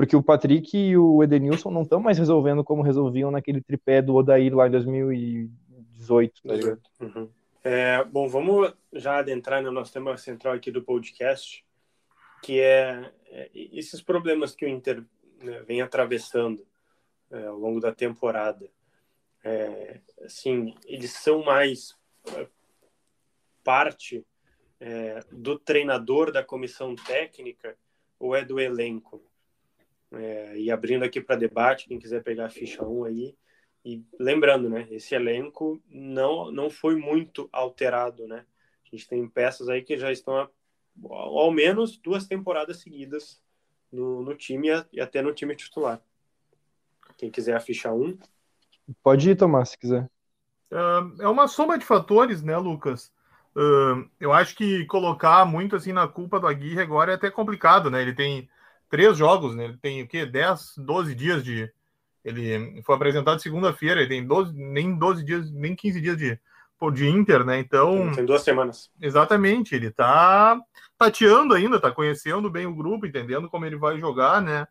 porque 0.00 0.16
o 0.16 0.22
Patrick 0.22 0.74
e 0.78 0.96
o 0.96 1.22
Edenilson 1.22 1.70
não 1.70 1.82
estão 1.82 2.00
mais 2.00 2.16
resolvendo 2.16 2.64
como 2.64 2.80
resolviam 2.80 3.30
naquele 3.30 3.60
tripé 3.60 4.00
do 4.00 4.14
Odair 4.14 4.56
lá 4.56 4.66
em 4.66 4.70
2018, 4.70 6.42
tá 6.42 6.54
ligado? 6.54 6.80
Uhum. 6.98 7.30
É, 7.62 8.02
bom, 8.04 8.26
vamos 8.26 8.72
já 8.94 9.18
adentrar 9.18 9.62
no 9.62 9.70
nosso 9.70 9.92
tema 9.92 10.16
central 10.16 10.54
aqui 10.54 10.70
do 10.70 10.82
podcast, 10.82 11.62
que 12.42 12.58
é, 12.58 13.12
é 13.26 13.50
esses 13.52 14.00
problemas 14.00 14.54
que 14.54 14.64
o 14.64 14.68
Inter 14.70 15.04
né, 15.42 15.62
vem 15.68 15.82
atravessando 15.82 16.66
é, 17.30 17.44
ao 17.44 17.58
longo 17.58 17.78
da 17.78 17.92
temporada. 17.92 18.70
É, 19.44 20.00
assim, 20.24 20.74
eles 20.86 21.12
são 21.12 21.44
mais 21.44 21.94
é, 22.38 22.48
parte 23.62 24.24
é, 24.80 25.20
do 25.30 25.58
treinador 25.58 26.32
da 26.32 26.42
comissão 26.42 26.96
técnica 26.96 27.76
ou 28.18 28.34
é 28.34 28.44
do 28.44 28.58
elenco? 28.58 29.22
É, 30.12 30.58
e 30.58 30.70
abrindo 30.70 31.04
aqui 31.04 31.20
para 31.20 31.36
debate, 31.36 31.86
quem 31.86 31.98
quiser 31.98 32.22
pegar 32.22 32.46
a 32.46 32.50
ficha 32.50 32.84
1 32.84 33.04
aí. 33.04 33.36
E 33.84 34.02
lembrando, 34.18 34.68
né, 34.68 34.86
esse 34.90 35.14
elenco 35.14 35.80
não, 35.88 36.50
não 36.50 36.68
foi 36.68 36.96
muito 36.96 37.48
alterado, 37.52 38.26
né? 38.26 38.44
A 38.84 38.96
gente 38.96 39.08
tem 39.08 39.26
peças 39.28 39.68
aí 39.68 39.82
que 39.82 39.96
já 39.96 40.10
estão 40.10 40.36
há, 40.36 40.50
ao 41.08 41.50
menos 41.50 41.96
duas 41.96 42.26
temporadas 42.26 42.80
seguidas 42.80 43.40
no, 43.90 44.22
no 44.22 44.34
time 44.34 44.68
e 44.92 45.00
até 45.00 45.22
no 45.22 45.32
time 45.32 45.54
titular. 45.54 46.02
Quem 47.16 47.30
quiser 47.30 47.56
a 47.56 47.60
ficha 47.60 47.92
1. 47.92 48.18
Pode 49.02 49.30
ir, 49.30 49.36
Tomás, 49.36 49.70
se 49.70 49.78
quiser. 49.78 50.10
Uh, 50.70 51.22
é 51.22 51.28
uma 51.28 51.48
soma 51.48 51.78
de 51.78 51.84
fatores, 51.84 52.42
né, 52.42 52.56
Lucas? 52.56 53.12
Uh, 53.56 54.08
eu 54.20 54.32
acho 54.32 54.54
que 54.54 54.84
colocar 54.86 55.44
muito 55.44 55.74
assim 55.74 55.92
na 55.92 56.06
culpa 56.06 56.38
do 56.38 56.46
Aguirre 56.46 56.80
agora 56.80 57.12
é 57.12 57.14
até 57.16 57.30
complicado, 57.30 57.90
né? 57.90 58.00
Ele 58.00 58.14
tem 58.14 58.48
três 58.88 59.16
jogos, 59.16 59.54
né? 59.56 59.64
Ele 59.64 59.76
tem 59.76 60.02
o 60.02 60.08
quê? 60.08 60.24
10, 60.24 60.74
12 60.78 61.14
dias 61.14 61.42
de. 61.42 61.70
Ele 62.24 62.82
foi 62.82 62.94
apresentado 62.94 63.40
segunda-feira, 63.40 64.00
ele 64.00 64.08
tem 64.08 64.26
12, 64.26 64.52
nem 64.54 64.94
12 64.94 65.24
dias, 65.24 65.50
nem 65.50 65.74
15 65.74 66.00
dias 66.00 66.16
de, 66.18 66.38
de 66.92 67.08
Inter, 67.08 67.44
né? 67.44 67.58
Então. 67.58 68.12
Tem 68.12 68.24
duas 68.24 68.42
semanas. 68.42 68.90
Exatamente, 69.00 69.74
ele 69.74 69.90
tá 69.90 70.60
tateando 70.98 71.54
ainda, 71.54 71.80
tá 71.80 71.90
conhecendo 71.90 72.50
bem 72.50 72.66
o 72.66 72.74
grupo, 72.74 73.06
entendendo 73.06 73.48
como 73.48 73.64
ele 73.64 73.76
vai 73.76 73.98
jogar, 73.98 74.42
né? 74.42 74.66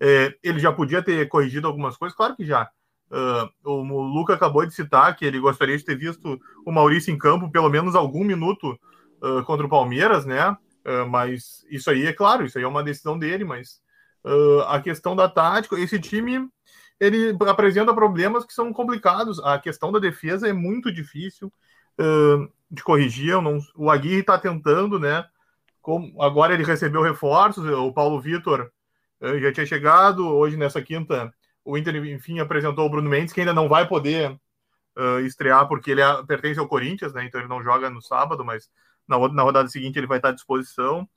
É, 0.00 0.34
ele 0.42 0.58
já 0.58 0.72
podia 0.72 1.02
ter 1.02 1.28
corrigido 1.28 1.66
algumas 1.66 1.96
coisas, 1.96 2.16
claro 2.16 2.34
que 2.34 2.44
já. 2.44 2.70
Uh, 3.14 3.48
o 3.70 4.02
Luca 4.02 4.34
acabou 4.34 4.66
de 4.66 4.74
citar 4.74 5.14
que 5.14 5.24
ele 5.24 5.38
gostaria 5.38 5.78
de 5.78 5.84
ter 5.84 5.96
visto 5.96 6.40
o 6.66 6.72
Maurício 6.72 7.14
em 7.14 7.18
campo 7.18 7.48
pelo 7.48 7.70
menos 7.70 7.94
algum 7.94 8.24
minuto 8.24 8.76
uh, 9.22 9.44
contra 9.44 9.64
o 9.64 9.68
Palmeiras, 9.68 10.26
né? 10.26 10.50
Uh, 10.84 11.08
mas 11.08 11.64
isso 11.70 11.88
aí 11.90 12.06
é 12.06 12.12
claro, 12.12 12.44
isso 12.44 12.58
aí 12.58 12.64
é 12.64 12.66
uma 12.68 12.82
decisão 12.82 13.16
dele, 13.16 13.44
mas 13.44 13.82
a 14.68 14.80
questão 14.80 15.14
da 15.14 15.28
tática, 15.28 15.78
esse 15.78 16.00
time 16.00 16.48
ele 16.98 17.36
apresenta 17.46 17.92
problemas 17.92 18.46
que 18.46 18.54
são 18.54 18.72
complicados. 18.72 19.38
A 19.40 19.58
questão 19.58 19.92
da 19.92 19.98
defesa 19.98 20.48
é 20.48 20.52
muito 20.52 20.90
difícil 20.90 21.52
de 22.70 22.82
corrigir. 22.82 23.38
Não, 23.42 23.58
o 23.76 23.90
Aguirre 23.90 24.20
está 24.20 24.38
tentando, 24.38 24.98
né? 24.98 25.26
Como, 25.82 26.22
agora 26.22 26.54
ele 26.54 26.64
recebeu 26.64 27.02
reforços, 27.02 27.66
o 27.66 27.92
Paulo 27.92 28.18
Vitor 28.18 28.70
já 29.20 29.52
tinha 29.52 29.66
chegado, 29.66 30.26
hoje 30.26 30.56
nessa 30.56 30.80
quinta 30.80 31.30
o 31.64 31.78
Inter, 31.78 31.96
enfim, 32.06 32.38
apresentou 32.40 32.86
o 32.86 32.90
Bruno 32.90 33.08
Mendes, 33.08 33.32
que 33.32 33.40
ainda 33.40 33.54
não 33.54 33.68
vai 33.68 33.88
poder 33.88 34.30
uh, 34.96 35.20
estrear 35.20 35.66
porque 35.66 35.90
ele 35.90 36.02
pertence 36.26 36.60
ao 36.60 36.68
Corinthians, 36.68 37.12
né? 37.12 37.24
Então 37.24 37.40
ele 37.40 37.48
não 37.48 37.62
joga 37.62 37.88
no 37.88 38.02
sábado, 38.02 38.44
mas 38.44 38.70
na, 39.08 39.16
na 39.28 39.42
rodada 39.42 39.68
seguinte 39.68 39.98
ele 39.98 40.06
vai 40.06 40.18
estar 40.18 40.30
à 40.30 40.32
disposição. 40.32 41.08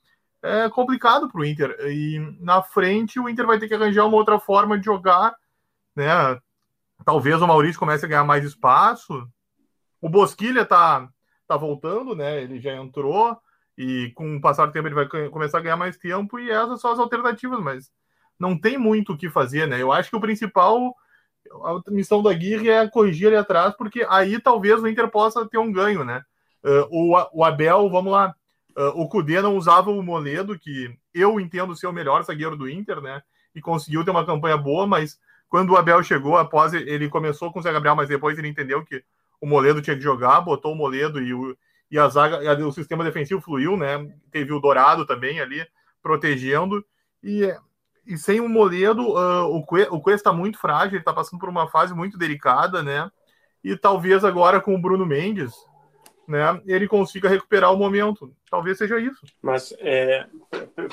É 0.41 0.69
complicado 0.69 1.27
para 1.29 1.41
o 1.41 1.45
Inter. 1.45 1.75
E 1.87 2.19
na 2.39 2.61
frente 2.61 3.19
o 3.19 3.27
Inter 3.27 3.45
vai 3.45 3.59
ter 3.59 3.67
que 3.67 3.73
arranjar 3.73 4.05
uma 4.05 4.17
outra 4.17 4.39
forma 4.39 4.77
de 4.77 4.85
jogar, 4.85 5.35
né? 5.95 6.39
Talvez 7.05 7.41
o 7.41 7.47
Maurício 7.47 7.79
comece 7.79 8.05
a 8.05 8.07
ganhar 8.07 8.23
mais 8.23 8.43
espaço. 8.43 9.27
O 10.01 10.09
Bosquilha 10.09 10.65
tá, 10.65 11.09
tá 11.47 11.57
voltando, 11.57 12.15
né? 12.15 12.41
Ele 12.41 12.59
já 12.59 12.75
entrou 12.75 13.37
e 13.77 14.11
com 14.15 14.37
o 14.37 14.41
passar 14.41 14.65
do 14.65 14.71
tempo 14.71 14.87
ele 14.87 14.95
vai 14.95 15.07
começar 15.29 15.59
a 15.59 15.61
ganhar 15.61 15.77
mais 15.77 15.97
tempo 15.97 16.39
e 16.39 16.49
essas 16.49 16.81
são 16.81 16.91
as 16.91 16.99
alternativas, 16.99 17.59
mas 17.59 17.91
não 18.39 18.57
tem 18.57 18.77
muito 18.77 19.13
o 19.13 19.17
que 19.17 19.29
fazer, 19.29 19.67
né? 19.67 19.81
Eu 19.81 19.91
acho 19.91 20.09
que 20.09 20.15
o 20.15 20.21
principal, 20.21 20.95
a 21.63 21.91
missão 21.91 22.21
da 22.21 22.31
Aguirre 22.31 22.69
é 22.69 22.87
corrigir 22.87 23.27
ali 23.27 23.37
atrás, 23.37 23.75
porque 23.75 24.05
aí 24.09 24.39
talvez 24.39 24.81
o 24.81 24.87
Inter 24.87 25.09
possa 25.09 25.47
ter 25.47 25.57
um 25.57 25.71
ganho, 25.71 26.03
né? 26.03 26.23
Uh, 26.63 26.87
o, 26.91 27.39
o 27.39 27.43
Abel, 27.43 27.89
vamos 27.89 28.11
lá, 28.11 28.35
uh, 28.77 29.01
o 29.01 29.07
Cudê 29.07 29.41
não 29.41 29.55
usava 29.55 29.89
o 29.89 30.03
Moledo, 30.03 30.57
que 30.57 30.93
eu 31.13 31.39
entendo 31.39 31.75
ser 31.75 31.87
o 31.87 31.93
melhor 31.93 32.23
zagueiro 32.23 32.55
do 32.55 32.69
Inter, 32.69 33.01
né? 33.01 33.21
E 33.55 33.61
conseguiu 33.61 34.03
ter 34.03 34.11
uma 34.11 34.25
campanha 34.25 34.57
boa, 34.57 34.85
mas 34.85 35.19
quando 35.49 35.71
o 35.71 35.77
Abel 35.77 36.03
chegou, 36.03 36.37
após 36.37 36.73
ele 36.73 37.09
começou 37.09 37.51
com 37.51 37.59
o 37.59 37.61
Zé 37.61 37.71
Gabriel, 37.71 37.95
mas 37.95 38.09
depois 38.09 38.37
ele 38.37 38.47
entendeu 38.47 38.83
que 38.83 39.03
o 39.39 39.47
Moledo 39.47 39.81
tinha 39.81 39.95
que 39.95 40.01
jogar, 40.01 40.41
botou 40.41 40.73
o 40.73 40.75
Moledo 40.75 41.21
e, 41.21 41.33
o, 41.33 41.57
e 41.89 41.97
a 41.97 42.07
zaga, 42.09 42.43
e 42.43 42.63
o 42.63 42.71
sistema 42.71 43.03
defensivo 43.03 43.41
fluiu, 43.41 43.77
né? 43.77 44.11
Teve 44.31 44.51
o 44.51 44.59
Dourado 44.59 45.05
também 45.05 45.39
ali 45.39 45.65
protegendo. 46.01 46.85
E 47.23 47.43
e 48.07 48.17
sem 48.17 48.39
o 48.39 48.47
Moledo, 48.47 49.01
uh, 49.01 49.53
o, 49.53 49.65
Cuesta 49.65 49.93
o 49.93 50.09
está 50.09 50.33
muito 50.33 50.57
frágil, 50.57 50.93
ele 50.93 50.99
está 50.99 51.13
passando 51.13 51.39
por 51.39 51.49
uma 51.49 51.67
fase 51.69 51.93
muito 51.93 52.17
delicada, 52.17 52.81
né? 52.81 53.11
E 53.63 53.75
talvez 53.75 54.23
agora 54.23 54.61
com 54.61 54.73
o 54.73 54.81
Bruno 54.81 55.05
Mendes, 55.05 55.53
né, 56.27 56.61
ele 56.65 56.87
consiga 56.87 57.29
recuperar 57.29 57.73
o 57.73 57.77
momento. 57.77 58.33
Talvez 58.49 58.77
seja 58.77 58.99
isso. 58.99 59.21
Mas 59.41 59.73
é, 59.79 60.25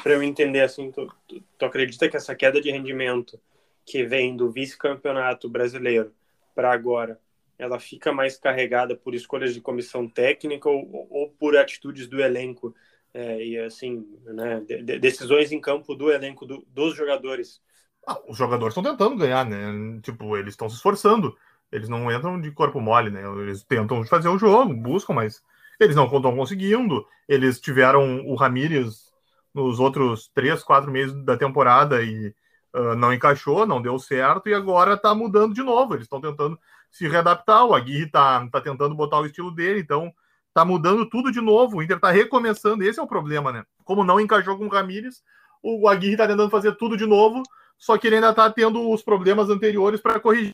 para 0.02 0.12
eu 0.12 0.22
entender 0.22 0.60
assim, 0.60 0.90
tu, 0.90 1.06
tu, 1.28 1.42
tu, 1.58 1.64
acredita 1.64 2.08
que 2.08 2.16
essa 2.16 2.34
queda 2.34 2.60
de 2.60 2.70
rendimento 2.70 3.38
que 3.84 4.04
vem 4.04 4.36
do 4.36 4.50
vice-campeonato 4.50 5.48
brasileiro 5.48 6.12
para 6.54 6.72
agora, 6.72 7.20
ela 7.58 7.78
fica 7.78 8.12
mais 8.12 8.36
carregada 8.36 8.96
por 8.96 9.14
escolhas 9.14 9.54
de 9.54 9.60
comissão 9.60 10.08
técnica 10.08 10.68
ou, 10.68 11.08
ou 11.10 11.28
por 11.30 11.56
atitudes 11.56 12.08
do 12.08 12.20
elenco 12.20 12.74
é, 13.14 13.46
e 13.46 13.58
assim, 13.60 14.04
né, 14.24 14.60
de, 14.60 14.98
decisões 14.98 15.52
em 15.52 15.60
campo 15.60 15.94
do 15.94 16.10
elenco 16.10 16.44
do, 16.44 16.66
dos 16.68 16.96
jogadores. 16.96 17.62
Ah, 18.06 18.18
os 18.28 18.36
jogadores 18.36 18.76
estão 18.76 18.82
tentando 18.82 19.16
ganhar, 19.16 19.46
né? 19.46 20.00
Tipo, 20.02 20.36
eles 20.36 20.52
estão 20.52 20.68
se 20.68 20.74
esforçando. 20.74 21.34
Eles 21.70 21.88
não 21.88 22.10
entram 22.12 22.40
de 22.40 22.50
corpo 22.50 22.80
mole, 22.80 23.10
né? 23.10 23.22
Eles 23.40 23.62
tentam 23.62 24.04
fazer 24.04 24.28
o 24.28 24.38
jogo, 24.38 24.74
buscam, 24.74 25.14
mas 25.14 25.42
eles 25.80 25.96
não 25.96 26.04
estão 26.04 26.36
conseguindo. 26.36 27.06
Eles 27.28 27.60
tiveram 27.60 28.26
o 28.26 28.34
Ramírez 28.34 29.12
nos 29.54 29.78
outros 29.78 30.28
três, 30.34 30.62
quatro 30.62 30.90
meses 30.90 31.14
da 31.24 31.36
temporada 31.36 32.02
e 32.02 32.34
uh, 32.74 32.94
não 32.96 33.12
encaixou, 33.12 33.64
não 33.64 33.80
deu 33.80 33.98
certo, 33.98 34.48
e 34.48 34.54
agora 34.54 34.94
está 34.94 35.14
mudando 35.14 35.54
de 35.54 35.62
novo. 35.62 35.94
Eles 35.94 36.04
estão 36.04 36.20
tentando 36.20 36.58
se 36.90 37.08
readaptar. 37.08 37.64
O 37.64 37.74
Aguirre 37.74 38.06
está 38.06 38.46
tá 38.48 38.60
tentando 38.60 38.94
botar 38.94 39.20
o 39.20 39.26
estilo 39.26 39.52
dele, 39.52 39.80
então 39.80 40.12
tá 40.54 40.64
mudando 40.64 41.04
tudo 41.04 41.32
de 41.32 41.40
novo. 41.40 41.76
O 41.78 41.82
Inter 41.82 41.98
tá 41.98 42.10
recomeçando, 42.10 42.84
esse 42.84 43.00
é 43.00 43.02
o 43.02 43.08
problema, 43.08 43.52
né? 43.52 43.64
Como 43.84 44.04
não 44.04 44.20
encaixou 44.20 44.56
com 44.56 44.66
o 44.66 44.68
Ramires, 44.68 45.22
o 45.62 45.88
Aguirre 45.88 46.16
tá 46.16 46.26
tentando 46.26 46.48
fazer 46.48 46.76
tudo 46.76 46.96
de 46.96 47.04
novo, 47.04 47.42
só 47.76 47.98
que 47.98 48.06
ele 48.06 48.16
ainda 48.16 48.32
tá 48.32 48.48
tendo 48.50 48.88
os 48.90 49.02
problemas 49.02 49.50
anteriores 49.50 50.00
para 50.00 50.20
corrigir. 50.20 50.52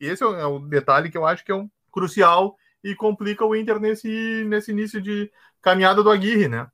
Esse 0.00 0.22
é 0.22 0.46
o 0.46 0.60
detalhe 0.60 1.10
que 1.10 1.18
eu 1.18 1.26
acho 1.26 1.44
que 1.44 1.50
é 1.52 1.54
um 1.54 1.68
crucial 1.90 2.56
e 2.82 2.94
complica 2.94 3.44
o 3.44 3.54
Inter 3.54 3.80
nesse, 3.80 4.44
nesse 4.46 4.70
início 4.70 5.00
de 5.00 5.30
caminhada 5.60 6.02
do 6.02 6.10
Aguirre, 6.10 6.48
né? 6.48 6.68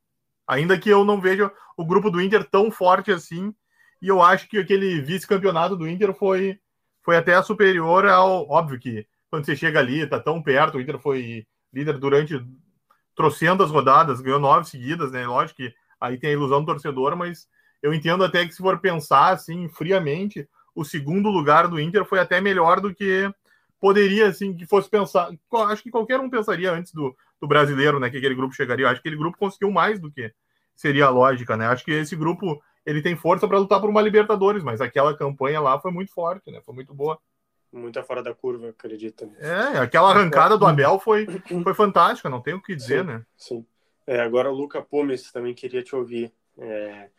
Ainda 0.46 0.78
que 0.78 0.88
eu 0.88 1.04
não 1.04 1.20
veja 1.20 1.50
o 1.76 1.84
grupo 1.84 2.10
do 2.10 2.20
Inter 2.20 2.44
tão 2.44 2.70
forte 2.70 3.10
assim, 3.10 3.54
e 4.00 4.08
eu 4.08 4.22
acho 4.22 4.48
que 4.48 4.58
aquele 4.58 5.00
vice-campeonato 5.00 5.76
do 5.76 5.88
Inter 5.88 6.14
foi, 6.14 6.58
foi 7.02 7.16
até 7.16 7.40
superior 7.42 8.06
ao. 8.06 8.48
Óbvio 8.48 8.78
que 8.78 9.06
quando 9.30 9.44
você 9.44 9.54
chega 9.54 9.78
ali, 9.78 10.06
tá 10.06 10.18
tão 10.18 10.42
perto, 10.42 10.78
o 10.78 10.80
Inter 10.80 10.98
foi 10.98 11.46
líder 11.72 11.98
durante 11.98 12.44
trocentas 13.14 13.70
rodadas, 13.70 14.20
ganhou 14.20 14.38
nove 14.38 14.68
seguidas, 14.68 15.10
né? 15.12 15.26
Lógico 15.26 15.56
que 15.56 15.74
aí 16.00 16.16
tem 16.18 16.30
a 16.30 16.34
ilusão 16.34 16.60
do 16.60 16.66
torcedor, 16.66 17.16
mas 17.16 17.48
eu 17.82 17.92
entendo 17.92 18.24
até 18.24 18.46
que 18.46 18.52
se 18.52 18.62
for 18.62 18.78
pensar 18.78 19.30
assim 19.30 19.68
friamente, 19.68 20.48
o 20.74 20.84
segundo 20.84 21.28
lugar 21.28 21.66
do 21.66 21.80
Inter 21.80 22.04
foi 22.04 22.20
até 22.20 22.40
melhor 22.40 22.80
do 22.80 22.94
que 22.94 23.30
poderia, 23.80 24.28
assim, 24.28 24.54
que 24.54 24.66
fosse 24.66 24.88
pensar. 24.88 25.30
Acho 25.68 25.82
que 25.82 25.90
qualquer 25.90 26.20
um 26.20 26.30
pensaria 26.30 26.72
antes 26.72 26.92
do, 26.92 27.16
do 27.40 27.48
brasileiro, 27.48 27.98
né? 27.98 28.10
Que 28.10 28.18
aquele 28.18 28.34
grupo 28.34 28.54
chegaria. 28.54 28.86
acho 28.86 29.00
que 29.00 29.08
aquele 29.08 29.20
grupo 29.20 29.38
conseguiu 29.38 29.70
mais 29.70 30.00
do 30.00 30.10
que 30.10 30.32
seria 30.74 31.06
a 31.06 31.10
lógica, 31.10 31.56
né? 31.56 31.66
Acho 31.66 31.84
que 31.84 31.92
esse 31.92 32.14
grupo 32.14 32.62
ele 32.86 33.02
tem 33.02 33.16
força 33.16 33.46
para 33.46 33.58
lutar 33.58 33.80
por 33.80 33.90
uma 33.90 34.00
Libertadores, 34.00 34.62
mas 34.62 34.80
aquela 34.80 35.16
campanha 35.16 35.60
lá 35.60 35.78
foi 35.78 35.90
muito 35.90 36.12
forte, 36.12 36.50
né? 36.50 36.60
Foi 36.64 36.74
muito 36.74 36.94
boa 36.94 37.18
muito 37.72 38.02
fora 38.02 38.22
da 38.22 38.34
curva, 38.34 38.70
acredito. 38.70 39.30
É, 39.38 39.78
aquela 39.78 40.10
arrancada 40.10 40.56
do 40.56 40.66
Abel 40.66 40.98
foi, 40.98 41.26
foi 41.62 41.74
fantástica, 41.74 42.28
não 42.28 42.40
tem 42.40 42.54
o 42.54 42.62
que 42.62 42.74
dizer, 42.74 43.00
sim, 43.00 43.06
né? 43.06 43.26
Sim. 43.36 43.66
É, 44.06 44.20
agora 44.20 44.50
o 44.50 44.54
Luca 44.54 44.80
Pumes 44.80 45.30
também 45.30 45.54
queria 45.54 45.82
te 45.82 45.94
ouvir. 45.94 46.32
É, 46.56 47.10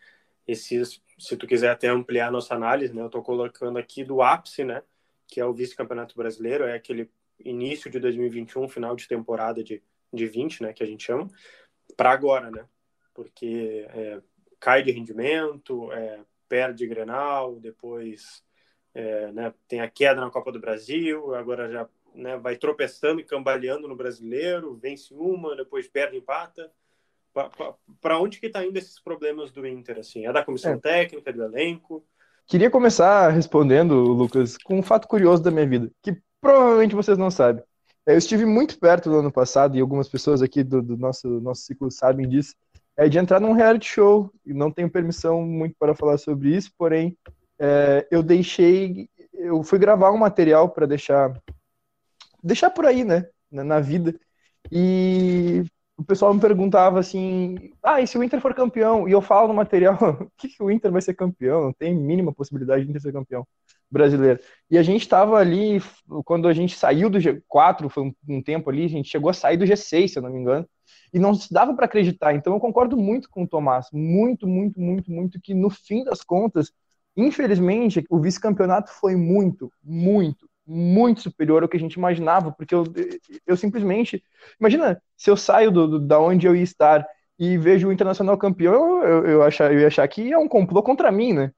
esses, 0.47 1.01
se 1.17 1.37
tu 1.37 1.45
quiser 1.45 1.69
até 1.69 1.87
ampliar 1.87 2.27
a 2.27 2.31
nossa 2.31 2.55
análise, 2.55 2.93
né? 2.93 3.01
Eu 3.01 3.05
estou 3.05 3.21
colocando 3.21 3.77
aqui 3.77 4.03
do 4.03 4.21
ápice, 4.21 4.63
né? 4.63 4.81
Que 5.27 5.39
é 5.39 5.45
o 5.45 5.53
vice-campeonato 5.53 6.15
brasileiro, 6.15 6.63
é 6.63 6.73
aquele 6.73 7.11
início 7.39 7.89
de 7.89 7.99
2021, 7.99 8.67
final 8.67 8.95
de 8.95 9.07
temporada 9.07 9.63
de, 9.63 9.83
de 10.11 10.25
20, 10.25 10.63
né? 10.63 10.73
Que 10.73 10.83
a 10.83 10.87
gente 10.87 11.03
chama, 11.03 11.29
para 11.95 12.11
agora, 12.11 12.49
né? 12.49 12.65
Porque 13.13 13.85
é, 13.89 14.19
cai 14.59 14.81
de 14.81 14.91
rendimento, 14.91 15.91
é, 15.91 16.19
perde 16.47 16.87
Grenal, 16.87 17.59
depois 17.59 18.43
é, 18.93 19.31
né, 19.31 19.53
tem 19.67 19.81
a 19.81 19.89
queda 19.89 20.21
na 20.21 20.29
Copa 20.29 20.51
do 20.51 20.59
Brasil, 20.59 21.33
agora 21.35 21.69
já 21.69 21.87
né, 22.15 22.37
vai 22.37 22.55
tropeçando 22.55 23.19
e 23.21 23.23
cambaleando 23.23 23.87
no 23.87 23.95
brasileiro, 23.95 24.75
vence 24.75 25.13
uma, 25.13 25.55
depois 25.55 25.87
perde, 25.87 26.17
empata. 26.17 26.71
Para 28.01 28.19
onde 28.19 28.39
que 28.39 28.47
está 28.47 28.65
indo 28.65 28.77
esses 28.77 28.99
problemas 28.99 29.51
do 29.51 29.65
Inter? 29.65 29.99
Assim? 29.99 30.25
É 30.25 30.33
da 30.33 30.43
comissão 30.43 30.73
é. 30.73 30.77
técnica, 30.77 31.31
do 31.31 31.43
elenco? 31.43 32.03
Queria 32.47 32.69
começar 32.69 33.29
respondendo, 33.29 33.93
Lucas, 33.93 34.57
com 34.57 34.79
um 34.79 34.83
fato 34.83 35.07
curioso 35.07 35.43
da 35.43 35.51
minha 35.51 35.67
vida, 35.67 35.91
que 36.01 36.17
provavelmente 36.41 36.95
vocês 36.95 37.17
não 37.17 37.29
sabem. 37.29 37.63
Eu 38.05 38.17
estive 38.17 38.43
muito 38.43 38.79
perto 38.79 39.09
no 39.09 39.19
ano 39.19 39.31
passado, 39.31 39.77
e 39.77 39.81
algumas 39.81 40.09
pessoas 40.09 40.41
aqui 40.41 40.63
do, 40.63 40.81
do 40.81 40.97
nosso, 40.97 41.27
nosso 41.39 41.61
ciclo 41.61 41.91
sabem 41.91 42.27
disso, 42.27 42.55
é 42.97 43.07
de 43.07 43.19
entrar 43.19 43.39
num 43.39 43.53
reality 43.53 43.87
show. 43.87 44.31
E 44.43 44.51
não 44.51 44.71
tenho 44.71 44.89
permissão 44.89 45.43
muito 45.43 45.75
para 45.77 45.93
falar 45.93 46.17
sobre 46.17 46.49
isso, 46.49 46.71
porém, 46.75 47.15
é, 47.59 48.07
eu 48.09 48.23
deixei, 48.23 49.09
eu 49.33 49.61
fui 49.63 49.77
gravar 49.77 50.11
um 50.11 50.17
material 50.17 50.69
para 50.69 50.85
deixar, 50.85 51.33
deixar 52.43 52.69
por 52.69 52.85
aí, 52.85 53.03
né, 53.03 53.27
na, 53.51 53.63
na, 53.63 53.79
vida. 53.79 54.15
E 54.71 55.63
o 55.97 56.03
pessoal 56.03 56.33
me 56.33 56.39
perguntava 56.39 56.99
assim, 56.99 57.73
ah, 57.83 58.01
e 58.01 58.07
se 58.07 58.17
o 58.17 58.23
Inter 58.23 58.39
for 58.41 58.53
campeão? 58.53 59.07
E 59.07 59.11
eu 59.11 59.21
falo 59.21 59.49
no 59.49 59.53
material, 59.53 59.97
o 60.21 60.31
que, 60.37 60.47
que 60.49 60.63
o 60.63 60.71
Inter 60.71 60.91
vai 60.91 61.01
ser 61.01 61.13
campeão? 61.13 61.65
Não 61.65 61.73
tem 61.73 61.93
mínima 61.95 62.33
possibilidade 62.33 62.83
de 62.83 62.89
Inter 62.89 63.01
ser 63.01 63.13
campeão. 63.13 63.45
brasileiro. 63.91 64.39
E 64.69 64.77
a 64.77 64.83
gente 64.83 65.01
estava 65.01 65.37
ali, 65.37 65.81
quando 66.25 66.47
a 66.47 66.53
gente 66.53 66.77
saiu 66.77 67.09
do 67.09 67.19
G4, 67.19 67.89
foi 67.89 68.03
um, 68.03 68.13
um, 68.29 68.41
tempo 68.41 68.69
ali, 68.69 68.85
a 68.85 68.89
gente 68.89 69.09
chegou 69.09 69.29
a 69.29 69.33
sair 69.33 69.57
do 69.57 69.65
G6, 69.65 70.07
se 70.09 70.19
eu 70.19 70.23
não 70.23 70.29
me 70.29 70.39
engano, 70.39 70.67
e 71.13 71.19
não 71.19 71.33
se 71.33 71.51
dava 71.53 71.73
para 71.73 71.85
acreditar. 71.85 72.33
Então 72.33 72.53
eu 72.53 72.59
concordo 72.59 72.95
muito 72.97 73.29
com 73.29 73.43
o 73.43 73.47
Tomás, 73.47 73.87
muito, 73.91 74.47
muito, 74.47 74.79
muito, 74.79 75.11
muito, 75.11 75.41
que 75.41 75.53
no 75.53 75.69
fim 75.69 76.03
das 76.03 76.21
contas, 76.21 76.71
infelizmente, 77.15 78.05
o 78.09 78.19
vice-campeonato 78.19 78.91
foi 78.91 79.15
muito, 79.15 79.71
muito, 79.83 80.49
muito 80.65 81.21
superior 81.21 81.63
ao 81.63 81.69
que 81.69 81.77
a 81.77 81.79
gente 81.79 81.93
imaginava, 81.93 82.51
porque 82.51 82.73
eu, 82.73 82.83
eu 83.45 83.57
simplesmente. 83.57 84.23
Imagina 84.59 85.01
se 85.17 85.29
eu 85.29 85.37
saio 85.37 85.71
do, 85.71 85.87
do, 85.87 85.99
da 85.99 86.19
onde 86.19 86.47
eu 86.47 86.55
ia 86.55 86.63
estar 86.63 87.05
e 87.37 87.57
vejo 87.57 87.87
o 87.87 87.91
Internacional 87.91 88.37
campeão, 88.37 89.03
eu, 89.03 89.03
eu, 89.03 89.25
eu, 89.25 89.43
achar, 89.43 89.71
eu 89.73 89.79
ia 89.79 89.87
achar 89.87 90.07
que 90.07 90.31
é 90.31 90.37
um 90.37 90.47
complô 90.47 90.83
contra 90.83 91.11
mim, 91.11 91.33
né? 91.33 91.51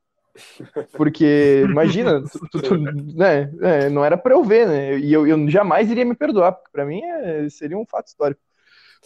Porque, 0.93 1.63
imagina, 1.65 2.23
tu, 2.51 2.61
tu, 2.61 2.77
né, 2.77 3.51
é, 3.61 3.89
não 3.89 4.05
era 4.05 4.17
para 4.17 4.33
eu 4.33 4.43
ver, 4.43 4.67
né? 4.67 4.97
E 4.97 5.11
eu, 5.11 5.27
eu 5.27 5.49
jamais 5.49 5.89
iria 5.89 6.05
me 6.05 6.15
perdoar, 6.15 6.53
porque 6.53 6.69
para 6.71 6.85
mim 6.85 7.01
é, 7.03 7.49
seria 7.49 7.77
um 7.77 7.85
fato 7.85 8.07
histórico. 8.07 8.41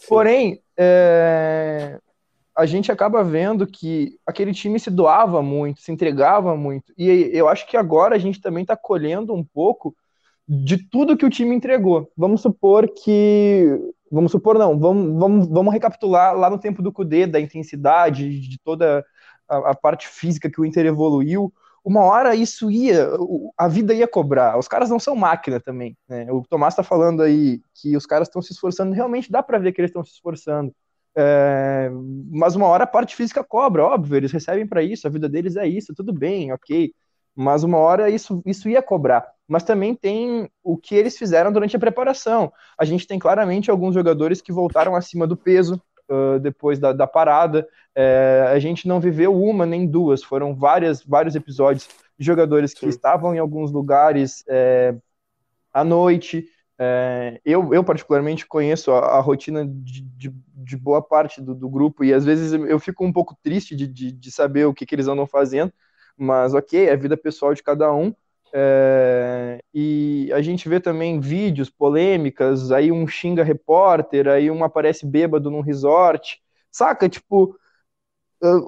Porém, 0.08 0.60
é, 0.76 1.98
a 2.56 2.64
gente 2.64 2.90
acaba 2.90 3.22
vendo 3.22 3.66
que 3.66 4.18
aquele 4.26 4.54
time 4.54 4.80
se 4.80 4.90
doava 4.90 5.42
muito, 5.42 5.82
se 5.82 5.92
entregava 5.92 6.56
muito. 6.56 6.90
E 6.96 7.30
eu 7.34 7.48
acho 7.48 7.66
que 7.66 7.76
agora 7.76 8.16
a 8.16 8.18
gente 8.18 8.40
também 8.40 8.62
está 8.62 8.74
colhendo 8.74 9.34
um 9.34 9.44
pouco 9.44 9.94
de 10.48 10.78
tudo 10.78 11.16
que 11.16 11.26
o 11.26 11.30
time 11.30 11.54
entregou. 11.54 12.10
Vamos 12.16 12.40
supor 12.40 12.88
que. 12.88 13.66
Vamos 14.10 14.32
supor, 14.32 14.56
não, 14.56 14.78
vamos, 14.78 15.18
vamos, 15.18 15.48
vamos 15.48 15.72
recapitular 15.72 16.34
lá 16.34 16.48
no 16.48 16.58
tempo 16.58 16.80
do 16.80 16.92
Cudê, 16.92 17.26
da 17.26 17.40
intensidade, 17.40 18.40
de 18.40 18.58
toda 18.60 19.04
a, 19.48 19.72
a, 19.72 19.74
parte 19.74 20.06
física 20.06 20.48
que 20.48 20.60
o 20.60 20.64
Inter 20.64 20.86
evoluiu. 20.86 21.52
Uma 21.84 22.02
hora 22.04 22.34
isso 22.34 22.70
ia, 22.70 23.08
a 23.58 23.68
vida 23.68 23.92
ia 23.92 24.08
cobrar. 24.08 24.58
Os 24.58 24.68
caras 24.68 24.88
não 24.88 24.98
são 24.98 25.14
máquina 25.16 25.60
também. 25.60 25.96
Né? 26.08 26.30
O 26.32 26.42
Tomás 26.48 26.72
está 26.72 26.82
falando 26.82 27.20
aí 27.20 27.60
que 27.74 27.96
os 27.96 28.06
caras 28.06 28.28
estão 28.28 28.40
se 28.40 28.52
esforçando, 28.52 28.94
realmente 28.94 29.30
dá 29.30 29.42
para 29.42 29.58
ver 29.58 29.72
que 29.72 29.80
eles 29.80 29.90
estão 29.90 30.04
se 30.04 30.12
esforçando. 30.12 30.72
É, 31.16 31.90
mas 32.30 32.54
uma 32.54 32.66
hora 32.66 32.84
a 32.84 32.86
parte 32.86 33.16
física 33.16 33.42
cobra, 33.42 33.84
óbvio, 33.84 34.16
eles 34.16 34.32
recebem 34.32 34.66
para 34.66 34.82
isso, 34.82 35.06
a 35.06 35.10
vida 35.10 35.28
deles 35.28 35.56
é 35.56 35.66
isso, 35.66 35.94
tudo 35.94 36.12
bem, 36.12 36.52
ok. 36.52 36.92
Mas 37.34 37.64
uma 37.64 37.78
hora 37.78 38.10
isso, 38.10 38.42
isso 38.44 38.68
ia 38.68 38.82
cobrar 38.82 39.36
mas 39.48 39.62
também 39.62 39.94
tem 39.94 40.50
o 40.62 40.76
que 40.76 40.94
eles 40.94 41.16
fizeram 41.16 41.52
durante 41.52 41.76
a 41.76 41.78
preparação. 41.80 42.52
A 42.78 42.84
gente 42.84 43.06
tem 43.06 43.18
claramente 43.18 43.70
alguns 43.70 43.94
jogadores 43.94 44.40
que 44.40 44.52
voltaram 44.52 44.96
acima 44.96 45.26
do 45.26 45.36
peso 45.36 45.80
uh, 46.10 46.38
depois 46.40 46.78
da, 46.78 46.92
da 46.92 47.06
parada. 47.06 47.66
É, 47.94 48.46
a 48.48 48.58
gente 48.58 48.88
não 48.88 49.00
viveu 49.00 49.34
uma 49.40 49.64
nem 49.64 49.86
duas, 49.86 50.22
foram 50.22 50.54
várias, 50.54 51.02
vários 51.02 51.36
episódios 51.36 51.88
de 52.18 52.26
jogadores 52.26 52.74
que 52.74 52.80
Sim. 52.80 52.88
estavam 52.88 53.34
em 53.34 53.38
alguns 53.38 53.70
lugares 53.70 54.42
é, 54.48 54.94
à 55.72 55.84
noite. 55.84 56.48
É, 56.78 57.40
eu, 57.44 57.72
eu, 57.72 57.82
particularmente, 57.82 58.46
conheço 58.46 58.92
a, 58.92 59.16
a 59.16 59.20
rotina 59.20 59.66
de, 59.66 60.02
de, 60.02 60.30
de, 60.54 60.76
boa 60.76 61.00
parte 61.00 61.40
do, 61.40 61.54
do, 61.54 61.68
grupo 61.70 62.04
e 62.04 62.12
às 62.12 62.24
vezes 62.24 62.52
eu 62.52 62.78
fico 62.78 63.04
um 63.04 63.12
pouco 63.12 63.34
triste 63.42 63.74
de, 63.74 63.86
de, 63.86 64.30
saber 64.30 64.66
o 64.66 64.74
que, 64.74 64.84
que 64.84 64.94
eles 64.94 65.08
andam 65.08 65.26
fazendo, 65.26 65.72
mas 66.16 66.52
ok, 66.52 66.86
é 66.86 66.92
a 66.92 66.96
vida 66.96 67.16
pessoal 67.16 67.54
de 67.54 67.62
cada 67.62 67.92
um. 67.94 68.14
É, 68.52 69.60
e 69.72 70.30
a 70.32 70.40
gente 70.42 70.68
vê 70.68 70.78
também 70.78 71.18
vídeos, 71.18 71.70
polêmicas, 71.70 72.70
aí 72.70 72.92
um 72.92 73.06
xinga 73.06 73.42
repórter, 73.42 74.28
aí 74.28 74.50
um 74.50 74.62
aparece 74.62 75.06
bêbado 75.06 75.50
num 75.50 75.60
resort, 75.60 76.40
saca? 76.70 77.08
Tipo, 77.08 77.56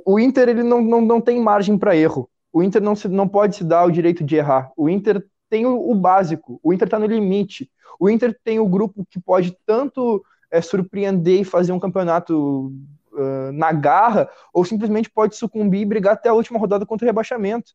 o 0.05 0.19
Inter 0.19 0.49
ele 0.49 0.63
não, 0.63 0.83
não, 0.83 1.01
não 1.01 1.21
tem 1.21 1.41
margem 1.41 1.79
para 1.79 1.97
erro. 1.97 2.29
O 2.53 2.63
Inter 2.63 2.83
não, 2.83 2.97
se, 2.97 3.09
não 3.09 3.29
pode 3.29 3.57
se 3.57 3.65
dar 3.65 3.85
o 3.85 3.91
direito 3.91 4.25
de 4.25 4.37
errar. 4.37 4.73
O 4.77 4.89
Inter 4.89 5.25
tem 5.49 5.67
o, 5.67 5.91
o 5.91 5.95
básico, 5.95 6.61
o 6.63 6.73
Inter 6.73 6.87
está 6.87 6.99
no 6.99 7.07
limite. 7.07 7.71
O 7.99 8.09
Inter 8.09 8.39
tem 8.45 8.59
o 8.59 8.69
grupo 8.69 9.07
que 9.11 9.21
pode 9.21 9.57
tanto 9.67 10.25
é, 10.51 10.61
surpreender 10.61 11.41
e 11.41 11.45
fazer 11.45 11.73
um 11.73 11.81
campeonato 11.81 12.73
uh, 13.13 13.53
na 13.53 13.73
garra, 13.73 14.29
ou 14.53 14.65
simplesmente 14.65 15.11
pode 15.11 15.37
sucumbir 15.37 15.81
e 15.83 15.87
brigar 15.87 16.15
até 16.15 16.29
a 16.29 16.35
última 16.35 16.59
rodada 16.59 16.87
contra 16.87 17.05
o 17.05 17.09
rebaixamento. 17.09 17.73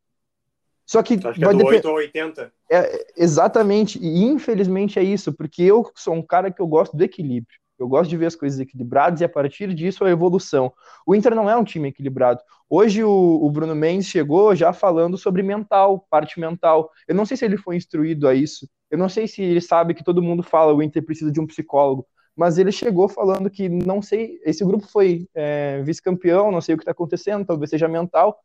Só 0.86 1.02
que, 1.02 1.14
Acho 1.14 1.40
que 1.40 1.46
é 1.46 1.54
do 1.54 1.66
8 1.66 1.88
ou 1.88 1.96
80. 1.96 2.54
É, 2.70 3.06
exatamente, 3.16 4.00
e 4.00 4.24
infelizmente 4.24 5.00
é 5.00 5.04
isso, 5.04 5.32
porque 5.34 5.64
eu 5.64 5.90
sou 5.96 6.14
um 6.14 6.22
cara 6.22 6.52
que 6.52 6.62
eu 6.62 6.68
gosto 6.68 6.96
do 6.96 7.04
equilíbrio. 7.04 7.60
Eu 7.84 7.88
gosto 7.88 8.10
de 8.10 8.18
ver 8.18 8.28
as 8.28 8.36
coisas 8.36 8.60
equilibradas 8.60 9.22
e 9.22 9.24
a 9.24 9.30
partir 9.30 9.74
disso 9.74 10.04
a 10.04 10.10
evolução. 10.10 10.74
O 11.06 11.14
Inter 11.14 11.36
não 11.36 11.50
é 11.50 11.56
um 11.56 11.64
time 11.64 11.90
equilibrado. 11.90 12.42
Hoje 12.70 13.04
o, 13.04 13.10
o, 13.10 13.52
Bruno 13.52 13.76
Mendes 13.76 14.08
chegou 14.08 14.56
já 14.56 14.74
falando 14.74 15.18
sobre 15.18 15.44
mental, 15.44 16.06
parte 16.10 16.40
mental. 16.40 16.90
Eu 17.08 17.16
não 17.16 17.26
sei 17.26 17.38
se 17.38 17.46
ele 17.46 17.58
foi 17.58 17.76
instruído 17.76 18.28
a 18.28 18.34
isso. 18.34 18.68
Eu 18.90 18.98
não 18.98 19.10
sei 19.10 19.28
se 19.28 19.42
ele 19.42 19.62
sabe 19.62 19.94
que 19.94 20.04
todo 20.04 20.22
mundo 20.22 20.44
fala 20.44 20.74
o 20.74 20.82
Inter 20.82 21.04
precisa 21.06 21.32
de 21.32 21.40
um 21.40 21.48
psicólogo. 21.48 22.06
Mas 22.36 22.58
ele 22.58 22.72
chegou 22.72 23.08
falando 23.08 23.50
que 23.50 23.70
não 23.70 24.02
sei, 24.02 24.40
esse 24.44 24.66
grupo 24.66 24.88
foi 24.88 25.28
é, 25.36 25.84
vice-campeão, 25.84 26.52
não 26.52 26.62
sei 26.62 26.74
o 26.74 26.78
que 26.78 26.84
está 26.84 26.92
acontecendo, 26.92 27.46
talvez 27.46 27.70
seja 27.70 27.88
mental. 27.88 28.40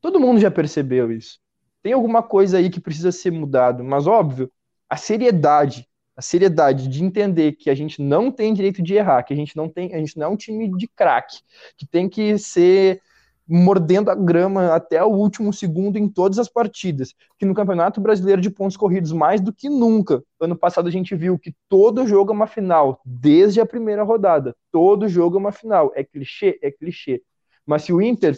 Todo 0.00 0.18
mundo 0.18 0.40
já 0.40 0.50
percebeu 0.50 1.12
isso 1.12 1.38
tem 1.84 1.92
alguma 1.92 2.22
coisa 2.22 2.56
aí 2.56 2.70
que 2.70 2.80
precisa 2.80 3.12
ser 3.12 3.30
mudado, 3.30 3.84
mas 3.84 4.06
óbvio, 4.06 4.50
a 4.88 4.96
seriedade, 4.96 5.86
a 6.16 6.22
seriedade 6.22 6.88
de 6.88 7.04
entender 7.04 7.52
que 7.52 7.68
a 7.68 7.74
gente 7.74 8.00
não 8.00 8.30
tem 8.30 8.54
direito 8.54 8.82
de 8.82 8.94
errar, 8.94 9.22
que 9.22 9.32
a 9.32 9.36
gente 9.36 9.56
não 9.56 9.68
tem, 9.68 9.94
a 9.94 9.98
gente 9.98 10.16
não 10.16 10.26
é 10.26 10.28
um 10.28 10.36
time 10.36 10.70
de 10.76 10.88
craque, 10.88 11.38
que 11.76 11.86
tem 11.86 12.08
que 12.08 12.38
ser 12.38 13.00
mordendo 13.46 14.10
a 14.10 14.14
grama 14.14 14.74
até 14.74 15.02
o 15.04 15.08
último 15.08 15.52
segundo 15.52 15.98
em 15.98 16.08
todas 16.08 16.38
as 16.38 16.48
partidas, 16.48 17.14
que 17.38 17.44
no 17.44 17.54
Campeonato 17.54 18.00
Brasileiro 18.00 18.40
de 18.40 18.48
pontos 18.48 18.76
corridos 18.76 19.12
mais 19.12 19.40
do 19.40 19.52
que 19.52 19.68
nunca. 19.68 20.22
Ano 20.40 20.56
passado 20.56 20.88
a 20.88 20.90
gente 20.90 21.14
viu 21.14 21.38
que 21.38 21.54
todo 21.68 22.06
jogo 22.06 22.32
é 22.32 22.34
uma 22.34 22.46
final, 22.46 23.00
desde 23.04 23.60
a 23.60 23.66
primeira 23.66 24.02
rodada. 24.02 24.56
Todo 24.72 25.08
jogo 25.08 25.36
é 25.36 25.40
uma 25.40 25.52
final. 25.52 25.92
É 25.94 26.02
clichê, 26.02 26.58
é 26.62 26.70
clichê. 26.70 27.22
Mas 27.66 27.82
se 27.82 27.92
o 27.92 28.00
Inter 28.00 28.34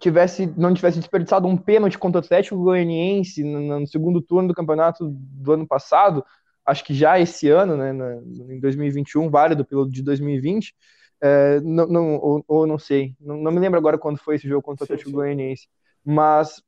tivesse 0.00 0.46
não 0.56 0.72
tivesse 0.72 0.98
desperdiçado 0.98 1.48
um 1.48 1.56
pênalti 1.56 1.98
contra 1.98 2.20
o 2.20 2.24
Atlético 2.24 2.56
Goianiense 2.56 3.42
no, 3.42 3.80
no, 3.80 3.86
segundo 3.86 4.20
turno 4.20 4.48
do 4.48 4.54
campeonato 4.54 5.08
do 5.10 5.52
ano 5.52 5.66
passado, 5.66 6.24
acho 6.68 6.84
que 6.84 6.92
já 6.92 7.18
esse 7.18 7.48
ano, 7.48 7.76
né, 7.76 7.92
na, 7.92 8.16
em 8.16 8.60
2021, 8.60 9.30
válido 9.30 9.64
pelo 9.64 9.88
de 9.88 10.02
2020, 10.02 10.74
é, 11.20 11.60
não, 11.60 11.86
não, 11.86 12.16
ou, 12.16 12.44
ou, 12.46 12.66
não 12.66 12.78
sei, 12.78 13.14
não, 13.20 13.38
não, 13.38 13.50
me 13.50 13.58
lembro 13.58 13.78
agora 13.78 13.98
quando 13.98 14.18
foi 14.18 14.36
esse 14.36 14.46
jogo 14.46 14.62
contra 14.62 14.84
o 14.84 14.84
Atlético. 14.84 15.10
Goianiense, 15.10 15.66
mas 16.04 16.62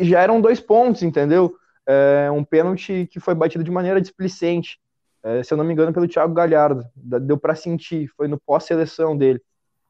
já 0.00 0.20
eram 0.20 0.40
dois 0.40 0.60
pontos, 0.60 1.02
entendeu? 1.02 1.56
É, 1.86 2.28
um 2.30 2.44
pênalti 2.44 3.08
que 3.10 3.20
foi 3.20 3.34
batido 3.34 3.62
de 3.62 3.70
maneira 3.70 4.00
displicente, 4.00 4.78
é, 5.22 5.42
se 5.42 5.54
eu 5.54 5.58
não 5.58 5.64
me 5.64 5.72
engano, 5.72 5.92
pelo 5.92 6.08
Thiago 6.08 6.34
Galhardo, 6.34 6.84
deu 6.94 7.38
para 7.38 7.54
sentir, 7.54 8.08
foi 8.16 8.28
no 8.28 8.38
pós-seleção 8.38 9.16
dele. 9.16 9.40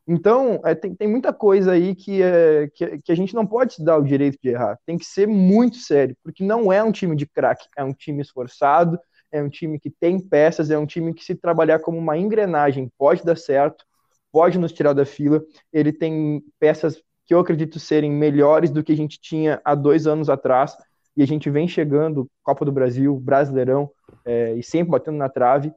Então, 0.08 0.60
é, 0.64 0.74
tem, 0.74 0.94
tem 0.94 1.08
muita 1.08 1.32
coisa 1.32 1.72
aí 1.72 1.94
que, 1.94 2.22
é, 2.22 2.68
que, 2.72 2.98
que, 2.98 3.10
a 3.10 3.14
gente 3.14 3.34
não 3.34 3.44
pode 3.44 3.74
se 3.74 3.84
dar 3.84 3.98
o 3.98 4.04
direito 4.04 4.38
de 4.40 4.50
errar. 4.50 4.78
Tem 4.86 4.96
que 4.96 5.04
ser 5.04 5.26
muito 5.26 5.78
sério, 5.78 6.16
porque 6.22 6.44
não 6.44 6.72
é 6.72 6.82
um 6.82 6.92
time 6.92 7.16
de 7.16 7.26
craque, 7.26 7.66
é 7.76 7.82
um 7.82 7.92
time 7.92 8.22
esforçado, 8.22 8.98
é 9.32 9.42
um 9.42 9.48
time 9.48 9.80
que 9.80 9.90
tem 9.90 10.20
peças, 10.20 10.70
é 10.70 10.78
um 10.78 10.86
time 10.86 11.12
que, 11.12 11.24
se 11.24 11.34
trabalhar 11.34 11.80
como 11.80 11.98
uma 11.98 12.16
engrenagem, 12.16 12.90
pode 12.96 13.24
dar 13.24 13.36
certo, 13.36 13.84
pode 14.30 14.58
nos 14.58 14.72
tirar 14.72 14.92
da 14.92 15.04
fila. 15.04 15.42
Ele 15.72 15.92
tem 15.92 16.40
peças 16.60 17.02
que 17.24 17.34
eu 17.34 17.40
acredito 17.40 17.80
serem 17.80 18.12
melhores 18.12 18.70
do 18.70 18.84
que 18.84 18.92
a 18.92 18.96
gente 18.96 19.20
tinha 19.20 19.60
há 19.64 19.74
dois 19.74 20.06
anos 20.06 20.30
atrás, 20.30 20.76
e 21.16 21.22
a 21.22 21.26
gente 21.26 21.50
vem 21.50 21.66
chegando, 21.66 22.30
Copa 22.44 22.64
do 22.64 22.70
Brasil, 22.70 23.18
Brasileirão, 23.18 23.90
é, 24.24 24.54
e 24.54 24.62
sempre 24.62 24.92
batendo 24.92 25.16
na 25.16 25.28
trave. 25.28 25.72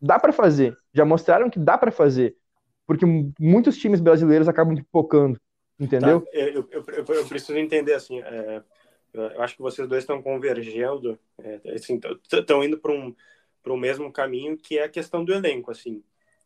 Dá 0.00 0.20
para 0.20 0.32
fazer, 0.32 0.76
já 0.94 1.04
mostraram 1.04 1.50
que 1.50 1.58
dá 1.58 1.76
para 1.76 1.90
fazer 1.90 2.36
porque 2.86 3.04
muitos 3.38 3.76
times 3.78 4.00
brasileiros 4.00 4.48
acabam 4.48 4.76
pipocando, 4.76 5.40
entendeu? 5.78 6.20
Tá, 6.20 6.30
eu, 6.32 6.68
eu, 6.70 6.84
eu, 6.86 7.04
eu, 7.14 7.26
preciso 7.26 7.58
entender, 7.58 7.94
assim, 7.94 8.20
é, 8.20 8.62
eu 9.12 9.42
acho 9.42 9.56
que 9.56 9.62
vocês 9.62 9.88
dois 9.88 10.02
estão 10.02 10.22
convergendo, 10.22 11.18
é, 11.38 11.60
assim, 11.74 12.00
estão 12.32 12.62
indo 12.62 12.78
para 12.78 12.92
um, 12.92 13.14
o 13.66 13.76
mesmo 13.76 14.12
caminho, 14.12 14.56
que 14.56 14.78
é 14.78 14.84
a 14.84 14.88
questão 14.88 15.24
do 15.24 15.32
elenco, 15.32 15.70
assim. 15.70 16.02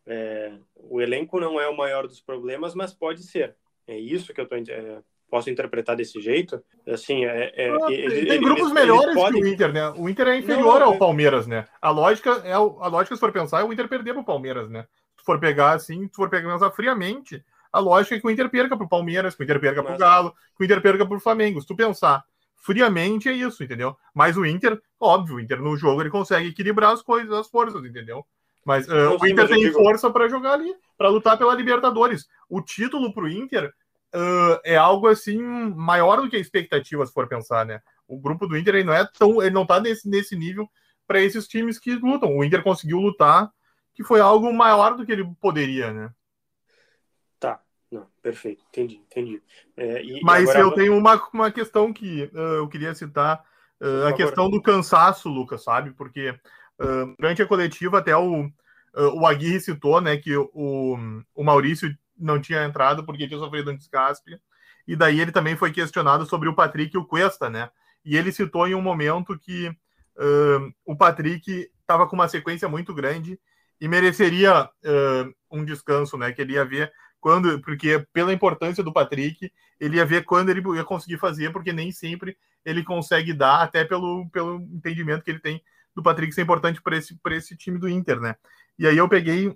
É, 0.07 0.53
o 0.77 1.01
elenco 1.01 1.39
não 1.39 1.61
é 1.61 1.69
o 1.69 1.77
maior 1.77 2.07
dos 2.07 2.21
problemas, 2.21 2.75
mas 2.75 2.93
pode 2.93 3.23
ser. 3.23 3.55
É 3.87 3.99
isso 3.99 4.33
que 4.33 4.41
eu 4.41 4.47
tô, 4.47 4.55
é, 4.55 5.03
posso 5.31 5.51
interpretar 5.51 5.97
desse 5.97 6.21
jeito. 6.21 6.63
Assim, 6.87 7.25
é, 7.25 7.53
é 7.55 7.71
ah, 7.71 7.93
ele, 7.93 8.27
tem 8.27 8.41
grupos 8.41 8.65
eles, 8.65 8.73
melhores 8.73 9.05
eles 9.05 9.15
podem... 9.15 9.43
que 9.43 9.49
o 9.49 9.53
Inter, 9.53 9.73
né? 9.73 9.91
O 9.91 10.09
Inter 10.09 10.29
é 10.29 10.37
inferior 10.39 10.81
não, 10.81 10.89
ao 10.89 10.95
é- 10.95 10.99
Palmeiras, 10.99 11.47
né? 11.47 11.67
A 11.81 11.91
lógica 11.91 12.43
é 12.45 12.53
a 12.53 12.59
lógica 12.59 13.15
se 13.15 13.21
for 13.21 13.33
pensar 13.33 13.61
é 13.61 13.65
o 13.65 13.73
Inter 13.73 13.89
perder 13.89 14.13
para 14.13 14.23
o 14.23 14.25
Palmeiras, 14.25 14.69
né? 14.71 14.87
For 15.31 15.39
pegar 15.39 15.73
assim, 15.73 16.09
tu 16.09 16.17
for 16.17 16.29
pegar 16.29 16.59
friamente, 16.71 17.45
a 17.73 17.79
lógica 17.79 18.17
é 18.17 18.21
que 18.21 18.27
o 18.27 18.31
Inter 18.31 18.49
perca 18.49 18.77
para 18.77 18.85
o 18.85 18.89
Palmeiras, 18.89 19.35
que 19.35 19.43
o 19.43 19.45
Inter 19.45 19.61
perca 19.61 19.83
para 19.83 19.95
o 19.95 19.99
Galo, 19.99 20.35
que 20.57 20.63
o 20.63 20.65
Inter 20.65 20.83
perca 20.83 21.07
para 21.07 21.17
o 21.17 21.21
Flamengo. 21.21 21.61
Se 21.61 21.67
tu 21.67 21.77
pensar 21.77 22.25
friamente, 22.57 23.29
é 23.29 23.33
isso, 23.33 23.63
entendeu? 23.63 23.97
Mas 24.13 24.37
o 24.37 24.45
Inter, 24.45 24.81
óbvio, 24.99 25.37
o 25.37 25.41
Inter 25.41 25.63
no 25.63 25.77
jogo 25.77 26.03
ele 26.03 26.11
consegue 26.11 26.49
equilibrar 26.49 26.93
as 26.93 27.01
coisas, 27.01 27.33
as 27.33 27.49
forças, 27.49 27.85
entendeu? 27.85 28.25
Mas 28.65 28.87
uh, 28.89 29.17
o 29.19 29.27
Inter 29.27 29.49
tem 29.49 29.73
força 29.73 30.11
para 30.11 30.29
jogar 30.29 30.53
ali, 30.53 30.75
para 30.99 31.09
lutar 31.09 31.39
pela 31.39 31.55
Libertadores. 31.55 32.27
O 32.49 32.61
título 32.61 33.15
para 33.15 33.25
o 33.25 33.29
Inter 33.29 33.73
uh, 34.15 34.61
é 34.65 34.77
algo 34.77 35.07
assim 35.07 35.41
maior 35.41 36.21
do 36.21 36.29
que 36.29 36.37
a 36.37 36.41
expectativa, 36.41 37.07
se 37.07 37.13
for 37.13 37.27
pensar, 37.29 37.65
né? 37.65 37.81
O 38.07 38.19
grupo 38.19 38.47
do 38.47 38.59
Inter 38.59 38.75
ele 38.75 38.85
não 38.85 38.93
é 38.95 39.09
tão, 39.19 39.41
ele 39.41 39.55
não 39.55 39.65
tá 39.65 39.81
nesse, 39.81 40.09
nesse 40.09 40.37
nível 40.37 40.69
para 41.07 41.21
esses 41.21 41.47
times 41.47 41.79
que 41.79 41.95
lutam. 41.95 42.37
O 42.37 42.45
Inter 42.45 42.63
conseguiu 42.63 42.99
lutar, 42.99 43.51
que 44.01 44.05
foi 44.05 44.19
algo 44.19 44.51
maior 44.51 44.97
do 44.97 45.05
que 45.05 45.13
ele 45.13 45.31
poderia, 45.39 45.93
né? 45.93 46.11
Tá, 47.39 47.61
não, 47.93 48.07
perfeito, 48.23 48.65
entendi, 48.71 48.95
entendi. 48.95 49.43
É, 49.77 50.03
e, 50.03 50.23
Mas 50.23 50.49
e 50.49 50.53
agora... 50.53 50.61
eu 50.61 50.73
tenho 50.73 50.97
uma, 50.97 51.23
uma 51.35 51.51
questão 51.51 51.93
que 51.93 52.23
uh, 52.33 52.57
eu 52.57 52.69
queria 52.69 52.95
citar, 52.95 53.45
uh, 53.79 54.07
a 54.07 54.15
questão 54.15 54.49
do 54.49 54.63
cansaço, 54.63 55.29
Lucas, 55.29 55.63
sabe? 55.63 55.91
Porque 55.91 56.31
uh, 56.31 57.15
durante 57.19 57.43
a 57.43 57.47
coletiva 57.47 57.99
até 57.99 58.17
o, 58.17 58.51
o 58.95 59.27
Aguirre 59.27 59.61
citou, 59.61 60.01
né, 60.01 60.17
que 60.17 60.35
o, 60.35 60.97
o 61.35 61.45
Maurício 61.45 61.95
não 62.17 62.41
tinha 62.41 62.65
entrado 62.65 63.05
porque 63.05 63.29
tinha 63.29 63.39
sofrido 63.39 63.71
um 63.71 63.77
descaspe, 63.77 64.41
e 64.89 64.97
daí 64.97 65.21
ele 65.21 65.31
também 65.31 65.57
foi 65.57 65.73
questionado 65.73 66.25
sobre 66.25 66.49
o 66.49 66.55
Patrick 66.55 66.97
e 66.97 66.99
o 66.99 67.05
Cuesta, 67.05 67.51
né? 67.51 67.69
E 68.03 68.17
ele 68.17 68.33
citou 68.33 68.67
em 68.67 68.75
um 68.75 68.81
momento 68.81 69.39
que 69.39 69.71
o 70.85 70.97
Patrick 70.97 71.71
estava 71.81 72.07
com 72.07 72.15
uma 72.15 72.29
sequência 72.29 72.69
muito 72.69 72.93
grande 72.95 73.39
e 73.81 73.89
mereceria 73.89 74.65
uh, 74.65 75.35
um 75.51 75.65
descanso, 75.65 76.17
né? 76.19 76.33
Que 76.33 76.43
ele 76.43 76.55
ia 76.55 76.65
ver 76.65 76.93
quando, 77.21 77.61
porque 77.63 78.05
pela 78.13 78.33
importância 78.33 78.83
do 78.83 78.93
Patrick, 78.93 79.53
ele 79.79 79.97
ia 79.97 80.05
ver 80.05 80.25
quando 80.25 80.51
ele 80.51 80.63
ia 80.77 80.85
conseguir 80.85 81.19
fazer, 81.19 81.53
porque 81.53 81.73
nem 81.73 81.91
sempre 81.91 82.37
ele 82.65 82.83
consegue 82.83 83.33
dar, 83.33 83.63
até 83.63 83.85
pelo, 83.85 84.29
pelo 84.31 84.57
entendimento 84.57 85.25
que 85.25 85.31
ele 85.31 85.41
tem 85.41 85.63
do 85.95 86.03
Patrick 86.03 86.33
ser 86.33 86.43
importante 86.43 86.81
para 86.81 86.97
esse, 86.97 87.19
esse 87.31 87.57
time 87.57 87.79
do 87.79 87.89
Inter, 87.89 88.21
né? 88.21 88.37
E 88.79 88.87
aí 88.87 88.97
eu 88.97 89.09
peguei 89.09 89.55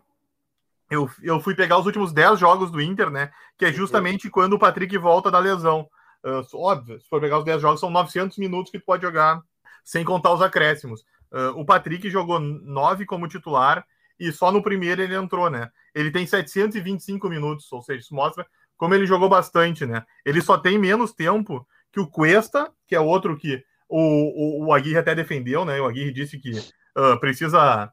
eu, 0.90 1.10
eu 1.22 1.40
fui 1.40 1.54
pegar 1.54 1.78
os 1.78 1.87
últimos 1.87 2.12
10 2.12 2.38
jogos 2.38 2.70
do 2.70 2.80
Inter, 2.80 3.10
né? 3.10 3.30
Que 3.58 3.64
é 3.64 3.68
uhum. 3.68 3.74
justamente 3.74 4.30
quando 4.30 4.54
o 4.54 4.58
Patrick 4.58 4.96
volta 4.98 5.30
da 5.30 5.38
lesão. 5.38 5.88
Uh, 6.24 6.44
óbvio, 6.54 7.00
se 7.00 7.08
for 7.08 7.20
pegar 7.20 7.38
os 7.38 7.44
10 7.44 7.60
jogos, 7.60 7.80
são 7.80 7.90
900 7.90 8.38
minutos 8.38 8.70
que 8.70 8.78
tu 8.78 8.84
pode 8.84 9.02
jogar, 9.02 9.42
sem 9.82 10.04
contar 10.04 10.32
os 10.32 10.42
acréscimos. 10.42 11.02
Uh, 11.32 11.58
o 11.58 11.64
Patrick 11.64 12.08
jogou 12.10 12.38
9 12.38 13.06
como 13.06 13.28
titular 13.28 13.84
e 14.18 14.33
só 14.33 14.50
no 14.53 14.62
primeiro 14.62 15.03
ele 15.03 15.14
entrou, 15.14 15.50
né? 15.50 15.70
Ele 15.94 16.11
tem 16.11 16.27
725 16.27 17.29
minutos, 17.29 17.70
ou 17.72 17.83
seja, 17.83 18.00
isso 18.00 18.14
mostra 18.14 18.46
como 18.77 18.94
ele 18.94 19.07
jogou 19.07 19.29
bastante, 19.29 19.87
né? 19.87 20.05
Ele 20.24 20.40
só 20.40 20.59
tem 20.59 20.79
menos 20.79 21.12
tempo 21.12 21.66
que 21.92 22.00
o 22.00 22.07
Cuesta, 22.07 22.72
que 22.87 22.94
é 22.94 23.00
outro 23.00 23.37
que 23.37 23.64
o, 23.88 23.98
o, 23.98 24.66
o 24.66 24.72
Aguirre 24.72 24.98
até 24.98 25.14
defendeu, 25.14 25.64
né? 25.64 25.81
O 25.81 25.87
Aguirre 25.87 26.12
disse 26.12 26.38
que 26.38 26.53
uh, 26.96 27.18
precisa 27.20 27.92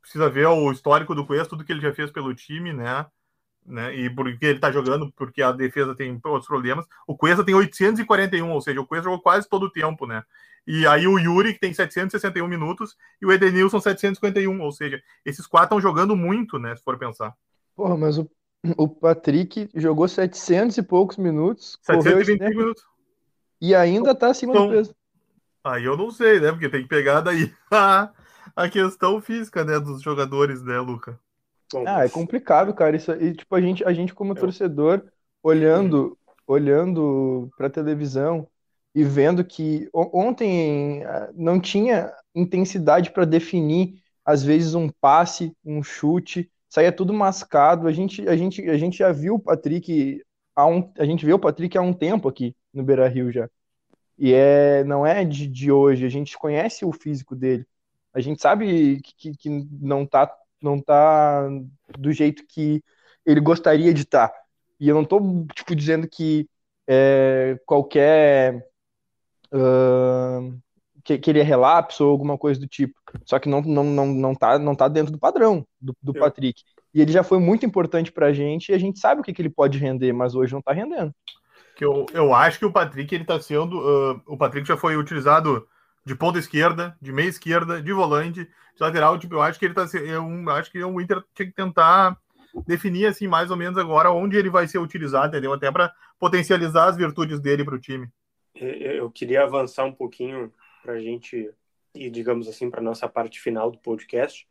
precisa 0.00 0.28
ver 0.28 0.46
o 0.46 0.70
histórico 0.70 1.14
do 1.14 1.26
Cuesta, 1.26 1.48
tudo 1.48 1.64
que 1.64 1.72
ele 1.72 1.80
já 1.80 1.92
fez 1.92 2.10
pelo 2.10 2.34
time, 2.34 2.74
né? 2.74 3.06
né? 3.64 3.94
E 3.94 4.10
porque 4.10 4.44
ele 4.44 4.58
tá 4.58 4.70
jogando, 4.70 5.10
porque 5.12 5.42
a 5.42 5.50
defesa 5.50 5.94
tem 5.94 6.20
outros 6.24 6.46
problemas. 6.46 6.86
O 7.06 7.16
Cuesta 7.16 7.44
tem 7.44 7.54
841, 7.54 8.50
ou 8.50 8.60
seja, 8.60 8.80
o 8.80 8.86
Cuesta 8.86 9.04
jogou 9.04 9.20
quase 9.20 9.48
todo 9.48 9.64
o 9.64 9.70
tempo, 9.70 10.06
né? 10.06 10.22
E 10.66 10.86
aí 10.86 11.06
o 11.06 11.18
Yuri, 11.18 11.54
que 11.54 11.60
tem 11.60 11.74
761 11.74 12.48
minutos, 12.48 12.96
e 13.20 13.26
o 13.26 13.32
Edenilson 13.32 13.80
751, 13.80 14.60
ou 14.60 14.72
seja, 14.72 15.00
esses 15.24 15.46
quatro 15.46 15.76
estão 15.76 15.80
jogando 15.80 16.16
muito, 16.16 16.58
né? 16.58 16.74
Se 16.74 16.82
for 16.82 16.98
pensar. 16.98 17.34
Porra, 17.76 17.96
mas 17.96 18.18
o, 18.18 18.30
o 18.76 18.88
Patrick 18.88 19.68
jogou 19.74 20.08
700 20.08 20.78
e 20.78 20.82
poucos 20.82 21.18
minutos. 21.18 21.78
725 21.82 22.58
minutos. 22.58 22.82
E 23.60 23.74
ainda 23.74 24.14
tá 24.14 24.28
acima 24.28 24.52
então, 24.52 24.68
do 24.68 24.72
peso. 24.72 24.94
Aí 25.62 25.84
eu 25.84 25.96
não 25.96 26.10
sei, 26.10 26.40
né? 26.40 26.50
Porque 26.50 26.68
tem 26.68 26.82
que 26.82 26.88
pegar 26.88 27.20
daí 27.20 27.52
a 28.56 28.68
questão 28.70 29.20
física, 29.20 29.64
né, 29.64 29.78
dos 29.78 30.02
jogadores, 30.02 30.62
né, 30.62 30.78
Luca? 30.78 31.18
Ah, 31.86 32.04
é 32.04 32.08
complicado, 32.08 32.72
cara. 32.72 32.96
Isso, 32.96 33.12
e, 33.12 33.34
tipo, 33.34 33.54
a 33.54 33.60
gente, 33.60 33.84
a 33.84 33.92
gente 33.92 34.14
como 34.14 34.34
torcedor, 34.34 35.02
olhando, 35.42 36.16
olhando 36.46 37.50
pra 37.56 37.70
televisão 37.70 38.46
e 38.94 39.02
vendo 39.02 39.44
que 39.44 39.88
ontem 39.92 41.04
ah, 41.04 41.30
não 41.34 41.60
tinha 41.60 42.12
intensidade 42.34 43.10
para 43.10 43.24
definir, 43.24 44.00
às 44.24 44.42
vezes, 44.42 44.74
um 44.74 44.88
passe, 44.88 45.52
um 45.64 45.82
chute, 45.82 46.50
saía 46.68 46.92
tudo 46.92 47.12
mascado. 47.12 47.88
A 47.88 47.92
gente, 47.92 48.26
a 48.28 48.36
gente, 48.36 48.68
a 48.68 48.78
gente 48.78 48.98
já 48.98 49.12
viu 49.12 49.34
o 49.34 49.40
Patrick 49.40 50.22
há 50.54 50.66
um, 50.66 50.92
a 50.98 51.04
gente 51.04 51.26
vê 51.26 51.32
o 51.32 51.38
Patrick 51.38 51.76
há 51.76 51.82
um 51.82 51.92
tempo 51.92 52.28
aqui 52.28 52.54
no 52.72 52.82
Beira 52.82 53.08
Rio 53.08 53.32
já. 53.32 53.48
E 54.18 54.32
é, 54.32 54.84
não 54.84 55.04
é 55.04 55.24
de, 55.24 55.46
de 55.48 55.72
hoje, 55.72 56.06
a 56.06 56.08
gente 56.08 56.38
conhece 56.38 56.84
o 56.84 56.92
físico 56.92 57.34
dele. 57.34 57.66
A 58.12 58.20
gente 58.20 58.40
sabe 58.40 59.00
que, 59.02 59.36
que 59.36 59.50
não 59.80 60.06
tá 60.06 60.32
não 60.62 60.80
tá 60.80 61.46
do 61.98 62.10
jeito 62.12 62.44
que 62.48 62.82
ele 63.26 63.40
gostaria 63.40 63.92
de 63.92 64.02
estar. 64.02 64.28
Tá. 64.28 64.34
E 64.80 64.88
eu 64.88 64.94
não 64.94 65.04
tô 65.04 65.20
tipo 65.54 65.74
dizendo 65.74 66.08
que 66.08 66.48
é, 66.86 67.58
qualquer 67.66 68.66
uh, 69.54 70.60
que, 71.04 71.18
que, 71.18 71.30
ele 71.30 71.40
é 71.40 71.42
relapso 71.42 72.04
ou 72.04 72.10
alguma 72.10 72.36
coisa 72.36 72.60
do 72.60 72.66
tipo. 72.66 72.94
Só 73.24 73.38
que 73.38 73.48
não, 73.48 73.62
não, 73.62 73.84
não, 73.84 74.06
não, 74.06 74.34
tá, 74.34 74.58
não 74.58 74.74
tá 74.74 74.88
dentro 74.88 75.12
do 75.12 75.18
padrão 75.18 75.64
do, 75.80 75.94
do 76.02 76.12
Patrick. 76.12 76.62
E 76.92 77.00
ele 77.00 77.12
já 77.12 77.22
foi 77.22 77.38
muito 77.38 77.64
importante 77.64 78.12
pra 78.12 78.32
gente 78.32 78.70
e 78.70 78.74
a 78.74 78.78
gente 78.78 78.98
sabe 78.98 79.20
o 79.20 79.24
que, 79.24 79.32
que 79.32 79.42
ele 79.42 79.50
pode 79.50 79.78
render, 79.78 80.12
mas 80.12 80.34
hoje 80.34 80.52
não 80.52 80.62
tá 80.62 80.72
rendendo. 80.72 81.12
Que 81.76 81.84
eu, 81.84 82.06
eu 82.12 82.34
acho 82.34 82.58
que 82.58 82.64
o 82.64 82.72
Patrick 82.72 83.12
ele 83.14 83.24
tá 83.24 83.40
sendo. 83.40 83.78
Uh, 83.78 84.20
o 84.26 84.36
Patrick 84.36 84.66
já 84.66 84.76
foi 84.76 84.96
utilizado 84.96 85.66
de 86.04 86.14
ponta 86.14 86.38
esquerda, 86.38 86.96
de 87.00 87.12
meia 87.12 87.28
esquerda, 87.28 87.82
de 87.82 87.92
volante, 87.92 88.44
de 88.44 88.80
lateral. 88.80 89.18
Tipo, 89.18 89.34
eu 89.34 89.42
acho 89.42 89.58
que 89.58 89.64
ele 89.64 89.74
tá. 89.74 89.86
Eu 89.92 90.50
acho 90.50 90.70
que 90.70 90.82
o 90.82 91.00
Inter 91.00 91.22
tinha 91.34 91.46
que 91.46 91.54
tentar 91.54 92.16
definir 92.66 93.06
assim 93.06 93.26
mais 93.26 93.50
ou 93.50 93.56
menos 93.56 93.76
agora 93.76 94.12
onde 94.12 94.36
ele 94.36 94.48
vai 94.48 94.68
ser 94.68 94.78
utilizado, 94.78 95.26
entendeu? 95.26 95.52
Até 95.52 95.72
para 95.72 95.92
potencializar 96.18 96.86
as 96.86 96.96
virtudes 96.96 97.40
dele 97.40 97.64
para 97.64 97.74
o 97.74 97.80
time. 97.80 98.08
Eu 98.54 99.10
queria 99.10 99.42
avançar 99.42 99.84
um 99.84 99.92
pouquinho 99.92 100.52
para 100.82 100.94
a 100.94 101.00
gente 101.00 101.52
ir, 101.94 102.10
digamos 102.10 102.48
assim, 102.48 102.70
para 102.70 102.80
nossa 102.80 103.08
parte 103.08 103.40
final 103.40 103.70
do 103.70 103.78
podcast, 103.78 104.46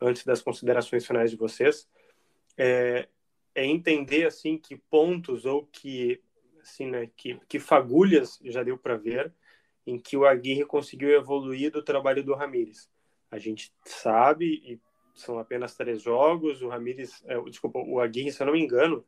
antes 0.00 0.24
das 0.24 0.40
considerações 0.40 1.06
finais 1.06 1.30
de 1.30 1.36
vocês, 1.36 1.88
é, 2.56 3.08
é 3.54 3.64
entender 3.64 4.26
assim 4.26 4.56
que 4.56 4.76
pontos 4.76 5.44
ou 5.44 5.66
que 5.66 6.20
assim, 6.60 6.86
né, 6.86 7.10
que, 7.16 7.40
que 7.48 7.58
fagulhas 7.58 8.38
já 8.44 8.62
deu 8.62 8.76
para 8.76 8.96
ver 8.96 9.32
em 9.86 9.98
que 9.98 10.16
o 10.16 10.26
Aguirre 10.26 10.66
conseguiu 10.66 11.10
evoluir 11.10 11.70
do 11.72 11.82
trabalho 11.82 12.22
do 12.22 12.34
Ramires. 12.34 12.90
A 13.30 13.38
gente 13.38 13.72
sabe, 13.84 14.62
e 14.64 14.80
são 15.14 15.38
apenas 15.38 15.74
três 15.74 16.02
jogos, 16.02 16.60
o 16.60 16.68
Ramires, 16.68 17.22
é, 17.26 17.40
desculpa, 17.42 17.78
o 17.78 17.98
Aguirre, 17.98 18.30
se 18.30 18.42
eu 18.42 18.46
não 18.46 18.52
me 18.52 18.60
engano, 18.60 19.04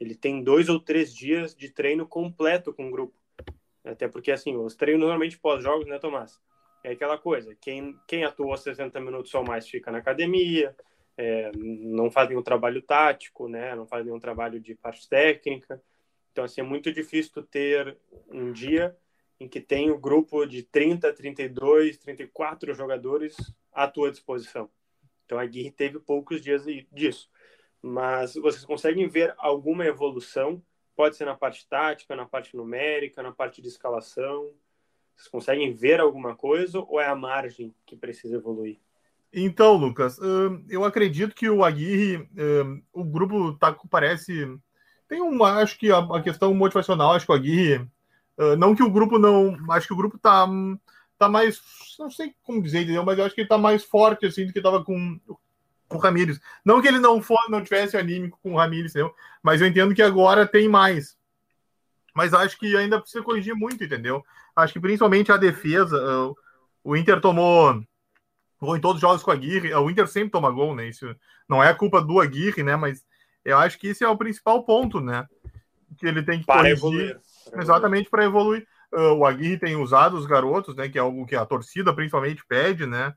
ele 0.00 0.14
tem 0.14 0.42
dois 0.42 0.68
ou 0.68 0.80
três 0.80 1.14
dias 1.14 1.54
de 1.54 1.70
treino 1.70 2.06
completo 2.06 2.72
com 2.72 2.88
o 2.88 2.90
grupo. 2.90 3.14
Até 3.84 4.08
porque, 4.08 4.32
assim, 4.32 4.56
os 4.56 4.74
treinos 4.74 5.00
normalmente 5.00 5.38
pós-jogos, 5.38 5.86
né, 5.86 5.98
Tomás? 5.98 6.40
É 6.82 6.92
aquela 6.92 7.16
coisa, 7.16 7.54
quem, 7.60 7.98
quem 8.06 8.24
atuou 8.24 8.56
60 8.56 9.00
minutos 9.00 9.32
ou 9.34 9.44
mais 9.44 9.68
fica 9.68 9.90
na 9.90 9.98
academia, 9.98 10.76
é, 11.16 11.50
não 11.54 12.10
faz 12.10 12.28
nenhum 12.28 12.42
trabalho 12.42 12.82
tático, 12.82 13.48
né, 13.48 13.74
não 13.74 13.86
faz 13.86 14.04
nenhum 14.04 14.18
trabalho 14.18 14.60
de 14.60 14.74
parte 14.74 15.08
técnica. 15.08 15.82
Então, 16.32 16.44
assim, 16.44 16.60
é 16.60 16.64
muito 16.64 16.92
difícil 16.92 17.42
ter 17.42 17.96
um 18.28 18.52
dia 18.52 18.96
em 19.38 19.48
que 19.48 19.60
tem 19.60 19.90
o 19.90 19.96
um 19.96 20.00
grupo 20.00 20.46
de 20.46 20.62
30, 20.62 21.12
32, 21.12 21.98
34 21.98 22.74
jogadores 22.74 23.36
à 23.72 23.88
tua 23.88 24.10
disposição. 24.10 24.70
Então 25.24 25.38
a 25.38 25.46
Guirre 25.46 25.70
teve 25.70 25.98
poucos 25.98 26.40
dias 26.40 26.64
disso. 26.92 27.30
Mas 27.82 28.34
vocês 28.34 28.64
conseguem 28.64 29.08
ver 29.08 29.34
alguma 29.38 29.84
evolução? 29.84 30.62
Pode 30.96 31.16
ser 31.16 31.24
na 31.24 31.34
parte 31.34 31.66
tática, 31.68 32.14
na 32.14 32.26
parte 32.26 32.56
numérica, 32.56 33.22
na 33.22 33.32
parte 33.32 33.60
de 33.60 33.68
escalação. 33.68 34.50
Vocês 35.14 35.28
conseguem 35.28 35.72
ver 35.72 36.00
alguma 36.00 36.34
coisa 36.34 36.80
ou 36.80 37.00
é 37.00 37.06
a 37.06 37.14
margem 37.14 37.74
que 37.86 37.96
precisa 37.96 38.36
evoluir? 38.36 38.78
Então, 39.32 39.74
Lucas, 39.74 40.18
eu 40.68 40.84
acredito 40.84 41.34
que 41.34 41.48
o 41.48 41.64
Aguirre, 41.64 42.28
o 42.92 43.02
grupo 43.02 43.54
tá, 43.54 43.76
parece. 43.90 44.46
Tem 45.08 45.20
uma, 45.20 45.60
acho 45.60 45.78
que 45.78 45.90
a 45.90 46.22
questão 46.22 46.54
motivacional, 46.54 47.12
acho 47.12 47.26
que 47.26 47.32
o 47.32 47.34
Aguirre 47.34 47.88
Uh, 48.36 48.56
não 48.56 48.74
que 48.74 48.82
o 48.82 48.90
grupo 48.90 49.18
não. 49.18 49.56
Acho 49.70 49.86
que 49.86 49.92
o 49.92 49.96
grupo 49.96 50.18
tá, 50.18 50.46
tá 51.18 51.28
mais. 51.28 51.60
Não 51.98 52.10
sei 52.10 52.34
como 52.42 52.62
dizer, 52.62 52.82
entendeu? 52.82 53.04
Mas 53.04 53.18
eu 53.18 53.24
acho 53.24 53.34
que 53.34 53.42
ele 53.42 53.48
tá 53.48 53.58
mais 53.58 53.84
forte 53.84 54.26
assim 54.26 54.46
do 54.46 54.52
que 54.52 54.60
tava 54.60 54.84
com, 54.84 55.20
com 55.94 55.98
o 55.98 56.00
Ramires. 56.00 56.40
Não 56.64 56.80
que 56.80 56.88
ele 56.88 56.98
não 56.98 57.22
for, 57.22 57.38
não 57.48 57.62
tivesse 57.62 57.96
anímico 57.96 58.38
com 58.42 58.52
o 58.52 58.56
Ramires, 58.56 58.92
entendeu? 58.92 59.14
Mas 59.42 59.60
eu 59.60 59.66
entendo 59.66 59.94
que 59.94 60.02
agora 60.02 60.46
tem 60.46 60.68
mais. 60.68 61.16
Mas 62.14 62.32
acho 62.32 62.58
que 62.58 62.76
ainda 62.76 63.00
precisa 63.00 63.24
corrigir 63.24 63.54
muito, 63.54 63.82
entendeu? 63.82 64.24
Acho 64.54 64.72
que 64.72 64.80
principalmente 64.80 65.32
a 65.32 65.36
defesa. 65.36 65.96
Uh, 65.96 66.36
o 66.82 66.96
Inter 66.96 67.20
tomou 67.20 67.82
gol 68.60 68.76
em 68.76 68.80
todos 68.80 68.96
os 68.96 69.00
jogos 69.00 69.22
com 69.22 69.30
a 69.30 69.34
Aguirre. 69.34 69.74
O 69.74 69.90
Inter 69.90 70.06
sempre 70.06 70.30
toma 70.30 70.50
gol, 70.50 70.74
né? 70.74 70.88
Isso 70.88 71.14
não 71.48 71.62
é 71.62 71.68
a 71.68 71.74
culpa 71.74 72.00
do 72.00 72.20
Aguirre, 72.20 72.62
né? 72.62 72.76
Mas 72.76 73.04
eu 73.44 73.58
acho 73.58 73.78
que 73.78 73.88
esse 73.88 74.04
é 74.04 74.08
o 74.08 74.16
principal 74.16 74.64
ponto, 74.64 75.00
né? 75.00 75.26
Que 75.98 76.06
ele 76.06 76.22
tem 76.22 76.40
que 76.40 76.46
Para 76.46 76.58
corrigir. 76.58 76.76
Evoluir 76.76 77.20
exatamente 77.52 78.08
para 78.08 78.24
evoluir. 78.24 78.66
Uh, 78.92 79.12
o 79.14 79.26
Aguirre 79.26 79.58
tem 79.58 79.76
usado 79.76 80.16
os 80.16 80.26
garotos, 80.26 80.74
né? 80.76 80.88
Que 80.88 80.98
é 80.98 81.00
algo 81.00 81.26
que 81.26 81.34
a 81.34 81.44
torcida 81.44 81.92
principalmente 81.92 82.44
pede, 82.46 82.86
né? 82.86 83.14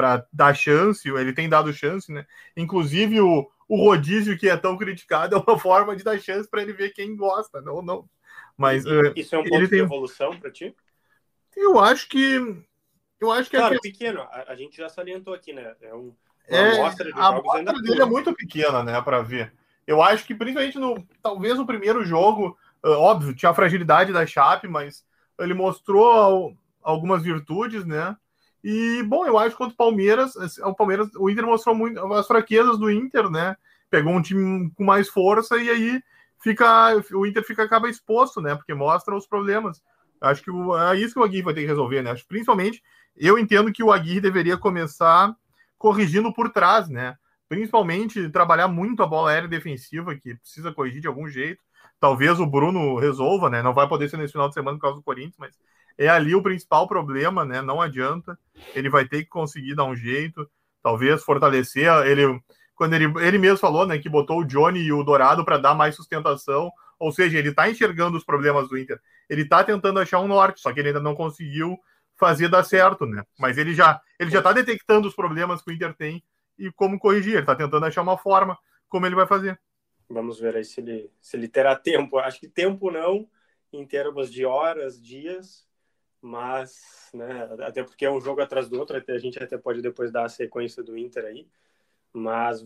Para 0.00 0.26
dar 0.32 0.54
chance, 0.54 1.06
ele 1.06 1.34
tem 1.34 1.46
dado 1.46 1.74
chance, 1.74 2.10
né? 2.10 2.24
Inclusive 2.56 3.20
o, 3.20 3.46
o 3.68 3.76
rodízio 3.76 4.38
que 4.38 4.48
é 4.48 4.56
tão 4.56 4.74
criticado 4.78 5.36
é 5.36 5.38
uma 5.38 5.58
forma 5.58 5.94
de 5.94 6.02
dar 6.02 6.18
chance 6.18 6.48
para 6.48 6.62
ele 6.62 6.72
ver 6.72 6.94
quem 6.94 7.14
gosta, 7.14 7.60
não, 7.60 7.82
não. 7.82 8.08
Mas 8.56 8.86
uh, 8.86 9.12
isso 9.14 9.34
é 9.34 9.38
um 9.38 9.44
ponto 9.44 9.68
de 9.68 9.78
evolução 9.78 10.34
para 10.40 10.50
ti? 10.50 10.74
Eu 11.54 11.78
acho 11.78 12.08
que. 12.08 12.64
Eu 13.20 13.30
acho 13.30 13.50
que 13.50 13.58
claro, 13.58 13.74
é 13.74 13.78
pequeno. 13.78 14.22
A, 14.22 14.52
a, 14.52 14.56
gente 14.56 14.78
já 14.78 14.88
salientou 14.88 15.34
aqui, 15.34 15.52
né? 15.52 15.74
É 15.82 15.94
um, 15.94 16.14
uma 16.48 16.58
é, 16.58 16.80
amostra 16.80 17.12
de 17.12 17.20
a 17.20 17.40
ainda 17.56 17.72
dele 17.74 18.00
é 18.00 18.06
muito 18.06 18.32
pequena, 18.32 18.82
né, 18.82 19.02
para 19.02 19.20
ver. 19.20 19.52
Eu 19.86 20.02
acho 20.02 20.24
que 20.24 20.34
principalmente 20.34 20.78
no 20.78 21.06
talvez 21.22 21.58
no 21.58 21.66
primeiro 21.66 22.06
jogo, 22.06 22.56
óbvio, 22.82 23.34
tinha 23.34 23.50
a 23.50 23.54
fragilidade 23.54 24.14
da 24.14 24.24
Chape, 24.24 24.66
mas 24.66 25.04
ele 25.38 25.52
mostrou 25.52 26.56
algumas 26.82 27.22
virtudes, 27.22 27.84
né? 27.84 28.16
E 28.62 29.02
bom, 29.04 29.26
eu 29.26 29.38
acho 29.38 29.50
que 29.50 29.56
contra 29.56 29.74
o 29.74 29.76
Palmeiras, 29.76 30.34
o 30.62 30.74
Palmeiras, 30.74 31.08
o 31.16 31.30
Inter 31.30 31.46
mostrou 31.46 31.74
muito 31.74 32.00
as 32.12 32.26
fraquezas 32.26 32.78
do 32.78 32.90
Inter, 32.90 33.30
né? 33.30 33.56
Pegou 33.88 34.12
um 34.12 34.22
time 34.22 34.70
com 34.76 34.84
mais 34.84 35.08
força 35.08 35.56
e 35.56 35.70
aí 35.70 36.02
fica 36.42 36.94
o 37.12 37.26
Inter 37.26 37.44
fica 37.44 37.62
acaba 37.62 37.88
exposto, 37.88 38.40
né? 38.40 38.54
Porque 38.54 38.74
mostra 38.74 39.16
os 39.16 39.26
problemas. 39.26 39.82
Acho 40.20 40.42
que 40.42 40.50
o, 40.50 40.76
é 40.76 40.98
isso 40.98 41.14
que 41.14 41.20
o 41.20 41.24
Aguirre 41.24 41.42
vai 41.42 41.54
ter 41.54 41.62
que 41.62 41.66
resolver, 41.66 42.02
né? 42.02 42.10
Acho, 42.10 42.26
principalmente, 42.26 42.82
eu 43.16 43.38
entendo 43.38 43.72
que 43.72 43.82
o 43.82 43.90
Aguirre 43.90 44.20
deveria 44.20 44.56
começar 44.56 45.34
corrigindo 45.78 46.32
por 46.32 46.50
trás, 46.50 46.88
né? 46.88 47.16
Principalmente 47.48 48.28
trabalhar 48.28 48.68
muito 48.68 49.02
a 49.02 49.06
bola 49.06 49.30
aérea 49.30 49.48
defensiva, 49.48 50.14
que 50.14 50.34
precisa 50.36 50.72
corrigir 50.72 51.00
de 51.00 51.08
algum 51.08 51.26
jeito. 51.26 51.62
Talvez 51.98 52.38
o 52.38 52.46
Bruno 52.46 52.96
resolva, 52.98 53.48
né? 53.48 53.62
Não 53.62 53.72
vai 53.72 53.88
poder 53.88 54.08
ser 54.08 54.18
nesse 54.18 54.32
final 54.32 54.48
de 54.48 54.54
semana 54.54 54.76
por 54.76 54.82
causa 54.82 54.96
do 54.98 55.02
Corinthians, 55.02 55.36
mas 55.38 55.56
é 56.00 56.08
ali 56.08 56.34
o 56.34 56.42
principal 56.42 56.88
problema, 56.88 57.44
né? 57.44 57.60
Não 57.60 57.78
adianta. 57.78 58.38
Ele 58.74 58.88
vai 58.88 59.06
ter 59.06 59.22
que 59.22 59.28
conseguir 59.28 59.74
dar 59.74 59.84
um 59.84 59.94
jeito, 59.94 60.50
talvez 60.82 61.22
fortalecer. 61.22 61.92
Ele, 62.06 62.40
quando 62.74 62.94
ele, 62.94 63.04
ele 63.20 63.36
mesmo 63.36 63.58
falou, 63.58 63.86
né, 63.86 63.98
que 63.98 64.08
botou 64.08 64.40
o 64.40 64.44
Johnny 64.44 64.80
e 64.80 64.92
o 64.94 65.02
Dourado 65.02 65.44
para 65.44 65.58
dar 65.58 65.74
mais 65.74 65.94
sustentação. 65.94 66.72
Ou 66.98 67.12
seja, 67.12 67.38
ele 67.38 67.50
está 67.50 67.68
enxergando 67.68 68.16
os 68.16 68.24
problemas 68.24 68.66
do 68.70 68.78
Inter. 68.78 68.98
Ele 69.28 69.42
está 69.42 69.62
tentando 69.62 70.00
achar 70.00 70.20
um 70.20 70.26
norte, 70.26 70.62
só 70.62 70.72
que 70.72 70.80
ele 70.80 70.88
ainda 70.88 71.00
não 71.00 71.14
conseguiu 71.14 71.78
fazer 72.18 72.48
dar 72.48 72.64
certo, 72.64 73.04
né? 73.04 73.22
Mas 73.38 73.58
ele 73.58 73.74
já 73.74 74.00
ele 74.18 74.30
já 74.30 74.38
está 74.38 74.54
detectando 74.54 75.06
os 75.06 75.14
problemas 75.14 75.60
que 75.60 75.70
o 75.70 75.74
Inter 75.74 75.94
tem 75.94 76.24
e 76.58 76.72
como 76.72 76.98
corrigir. 76.98 77.34
Ele 77.34 77.40
está 77.40 77.54
tentando 77.54 77.84
achar 77.84 78.00
uma 78.00 78.16
forma 78.16 78.58
como 78.88 79.04
ele 79.04 79.14
vai 79.14 79.26
fazer. 79.26 79.60
Vamos 80.08 80.40
ver 80.40 80.56
aí 80.56 80.64
se 80.64 80.80
ele, 80.80 81.12
se 81.20 81.36
ele 81.36 81.46
terá 81.46 81.76
tempo. 81.76 82.18
Acho 82.18 82.40
que 82.40 82.48
tempo 82.48 82.90
não, 82.90 83.28
em 83.70 83.86
termos 83.86 84.32
de 84.32 84.46
horas, 84.46 85.00
dias, 85.00 85.69
mas, 86.22 87.10
né, 87.14 87.48
até 87.60 87.82
porque 87.82 88.04
é 88.04 88.10
um 88.10 88.20
jogo 88.20 88.40
atrás 88.40 88.68
do 88.68 88.78
outro, 88.78 89.02
a 89.08 89.18
gente 89.18 89.42
até 89.42 89.56
pode 89.56 89.80
depois 89.80 90.12
dar 90.12 90.24
a 90.24 90.28
sequência 90.28 90.82
do 90.82 90.96
Inter 90.96 91.24
aí, 91.24 91.48
mas 92.12 92.64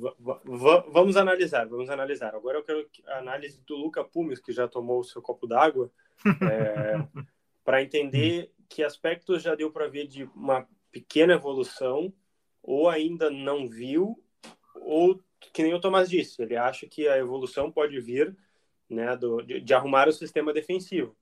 vamos 0.90 1.16
analisar, 1.16 1.66
vamos 1.68 1.90
analisar. 1.90 2.34
Agora 2.34 2.58
eu 2.58 2.64
quero 2.64 2.88
a 3.06 3.18
análise 3.18 3.60
do 3.66 3.76
Luca 3.76 4.02
Pumes, 4.02 4.40
que 4.40 4.52
já 4.52 4.66
tomou 4.66 5.00
o 5.00 5.04
seu 5.04 5.20
copo 5.20 5.46
d'água, 5.46 5.90
é, 6.50 7.24
para 7.64 7.82
entender 7.82 8.52
que 8.68 8.82
aspectos 8.82 9.42
já 9.42 9.54
deu 9.54 9.70
para 9.70 9.86
ver 9.86 10.06
de 10.06 10.24
uma 10.34 10.66
pequena 10.90 11.34
evolução, 11.34 12.12
ou 12.62 12.88
ainda 12.88 13.30
não 13.30 13.68
viu, 13.68 14.18
ou 14.74 15.22
que 15.52 15.62
nem 15.62 15.74
o 15.74 15.80
Tomás 15.80 16.08
disse, 16.08 16.42
ele 16.42 16.56
acha 16.56 16.86
que 16.86 17.06
a 17.06 17.18
evolução 17.18 17.70
pode 17.70 18.00
vir 18.00 18.34
né, 18.88 19.16
do, 19.16 19.42
de, 19.42 19.60
de 19.60 19.74
arrumar 19.74 20.08
o 20.08 20.12
sistema 20.12 20.52
defensivo. 20.52 21.14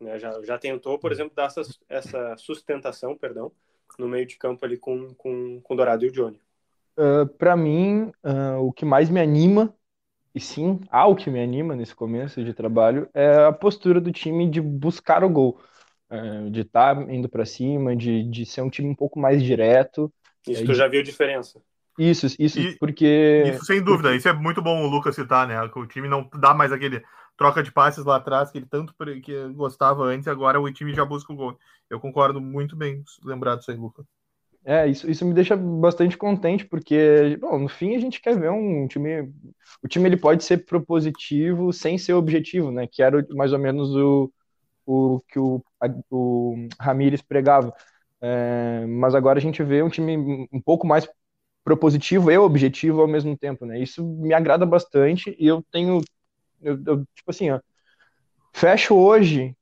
Né? 0.00 0.18
Já, 0.18 0.40
já 0.42 0.58
tentou, 0.58 0.98
por 0.98 1.12
exemplo, 1.12 1.32
dar 1.34 1.46
essa, 1.46 1.62
essa 1.88 2.36
sustentação, 2.36 3.16
perdão, 3.16 3.50
no 3.98 4.08
meio 4.08 4.26
de 4.26 4.36
campo 4.36 4.64
ali 4.64 4.76
com, 4.76 5.14
com, 5.14 5.60
com 5.60 5.74
o 5.74 5.76
Dourado 5.76 6.04
e 6.04 6.08
o 6.08 6.12
Johnny. 6.12 6.40
Uh, 6.96 7.22
ah, 7.22 7.26
para 7.38 7.56
mim, 7.56 8.12
uh, 8.24 8.60
o 8.60 8.72
que 8.72 8.84
mais 8.84 9.10
me 9.10 9.20
anima, 9.20 9.74
e 10.34 10.40
sim, 10.40 10.80
há 10.90 11.06
o 11.06 11.16
que 11.16 11.30
me 11.30 11.42
anima 11.42 11.74
nesse 11.74 11.94
começo 11.94 12.42
de 12.44 12.54
trabalho, 12.54 13.08
é 13.12 13.44
a 13.44 13.52
postura 13.52 14.00
do 14.00 14.12
time 14.12 14.48
de 14.48 14.60
buscar 14.60 15.24
o 15.24 15.28
gol, 15.28 15.60
uh, 16.10 16.50
de 16.50 16.60
estar 16.60 16.94
tá 16.94 17.12
indo 17.12 17.28
para 17.28 17.44
cima, 17.44 17.96
de, 17.96 18.22
de 18.24 18.46
ser 18.46 18.62
um 18.62 18.70
time 18.70 18.88
um 18.88 18.94
pouco 18.94 19.18
mais 19.18 19.42
direto. 19.42 20.12
Isso 20.46 20.64
tu 20.64 20.74
já 20.74 20.86
viu 20.86 21.02
diferença? 21.02 21.60
Isso, 21.98 22.26
isso, 22.38 22.60
e, 22.60 22.78
porque. 22.78 23.42
Isso 23.46 23.64
sem 23.64 23.82
dúvida, 23.82 24.14
isso 24.14 24.28
é 24.28 24.32
muito 24.32 24.62
bom 24.62 24.84
o 24.84 24.88
Lucas 24.88 25.16
citar, 25.16 25.48
né? 25.48 25.68
Que 25.68 25.78
o 25.80 25.86
time 25.86 26.08
não 26.08 26.30
dá 26.32 26.54
mais 26.54 26.70
aquele 26.70 27.02
troca 27.38 27.62
de 27.62 27.72
passes 27.72 28.04
lá 28.04 28.16
atrás, 28.16 28.50
que 28.50 28.58
ele 28.58 28.66
tanto 28.66 28.92
que 29.22 29.48
gostava 29.54 30.02
antes, 30.02 30.26
agora 30.26 30.60
o 30.60 30.70
time 30.72 30.92
já 30.92 31.04
busca 31.04 31.32
o 31.32 31.36
gol. 31.36 31.56
Eu 31.88 32.00
concordo 32.00 32.40
muito 32.40 32.76
bem, 32.76 33.02
lembrado 33.24 33.60
disso 33.60 33.70
aí, 33.70 33.76
Lucas. 33.76 34.04
É, 34.64 34.86
isso, 34.86 35.08
isso 35.08 35.24
me 35.24 35.32
deixa 35.32 35.56
bastante 35.56 36.18
contente, 36.18 36.66
porque, 36.66 37.38
bom, 37.40 37.58
no 37.60 37.68
fim 37.68 37.94
a 37.94 38.00
gente 38.00 38.20
quer 38.20 38.38
ver 38.38 38.50
um 38.50 38.86
time. 38.88 39.32
O 39.82 39.88
time 39.88 40.08
ele 40.08 40.16
pode 40.16 40.44
ser 40.44 40.66
propositivo 40.66 41.72
sem 41.72 41.96
ser 41.96 42.12
objetivo, 42.12 42.70
né? 42.72 42.86
Que 42.86 43.02
era 43.02 43.24
mais 43.30 43.52
ou 43.52 43.58
menos 43.58 43.94
o, 43.94 44.30
o 44.84 45.20
que 45.28 45.38
o, 45.38 45.62
o 46.10 46.68
Ramires 46.78 47.22
pregava. 47.22 47.72
É, 48.20 48.84
mas 48.86 49.14
agora 49.14 49.38
a 49.38 49.42
gente 49.42 49.62
vê 49.62 49.80
um 49.82 49.88
time 49.88 50.48
um 50.52 50.60
pouco 50.60 50.86
mais 50.86 51.08
propositivo 51.64 52.30
e 52.30 52.36
objetivo 52.38 53.00
ao 53.00 53.08
mesmo 53.08 53.36
tempo, 53.38 53.64
né? 53.64 53.78
Isso 53.78 54.04
me 54.04 54.34
agrada 54.34 54.66
bastante 54.66 55.36
e 55.38 55.46
eu 55.46 55.62
tenho 55.70 56.00
eu, 56.62 56.78
eu, 56.86 57.04
tipo 57.14 57.30
assim, 57.30 57.50
ó, 57.50 57.60
fecho 58.52 58.94
hoje 58.94 59.56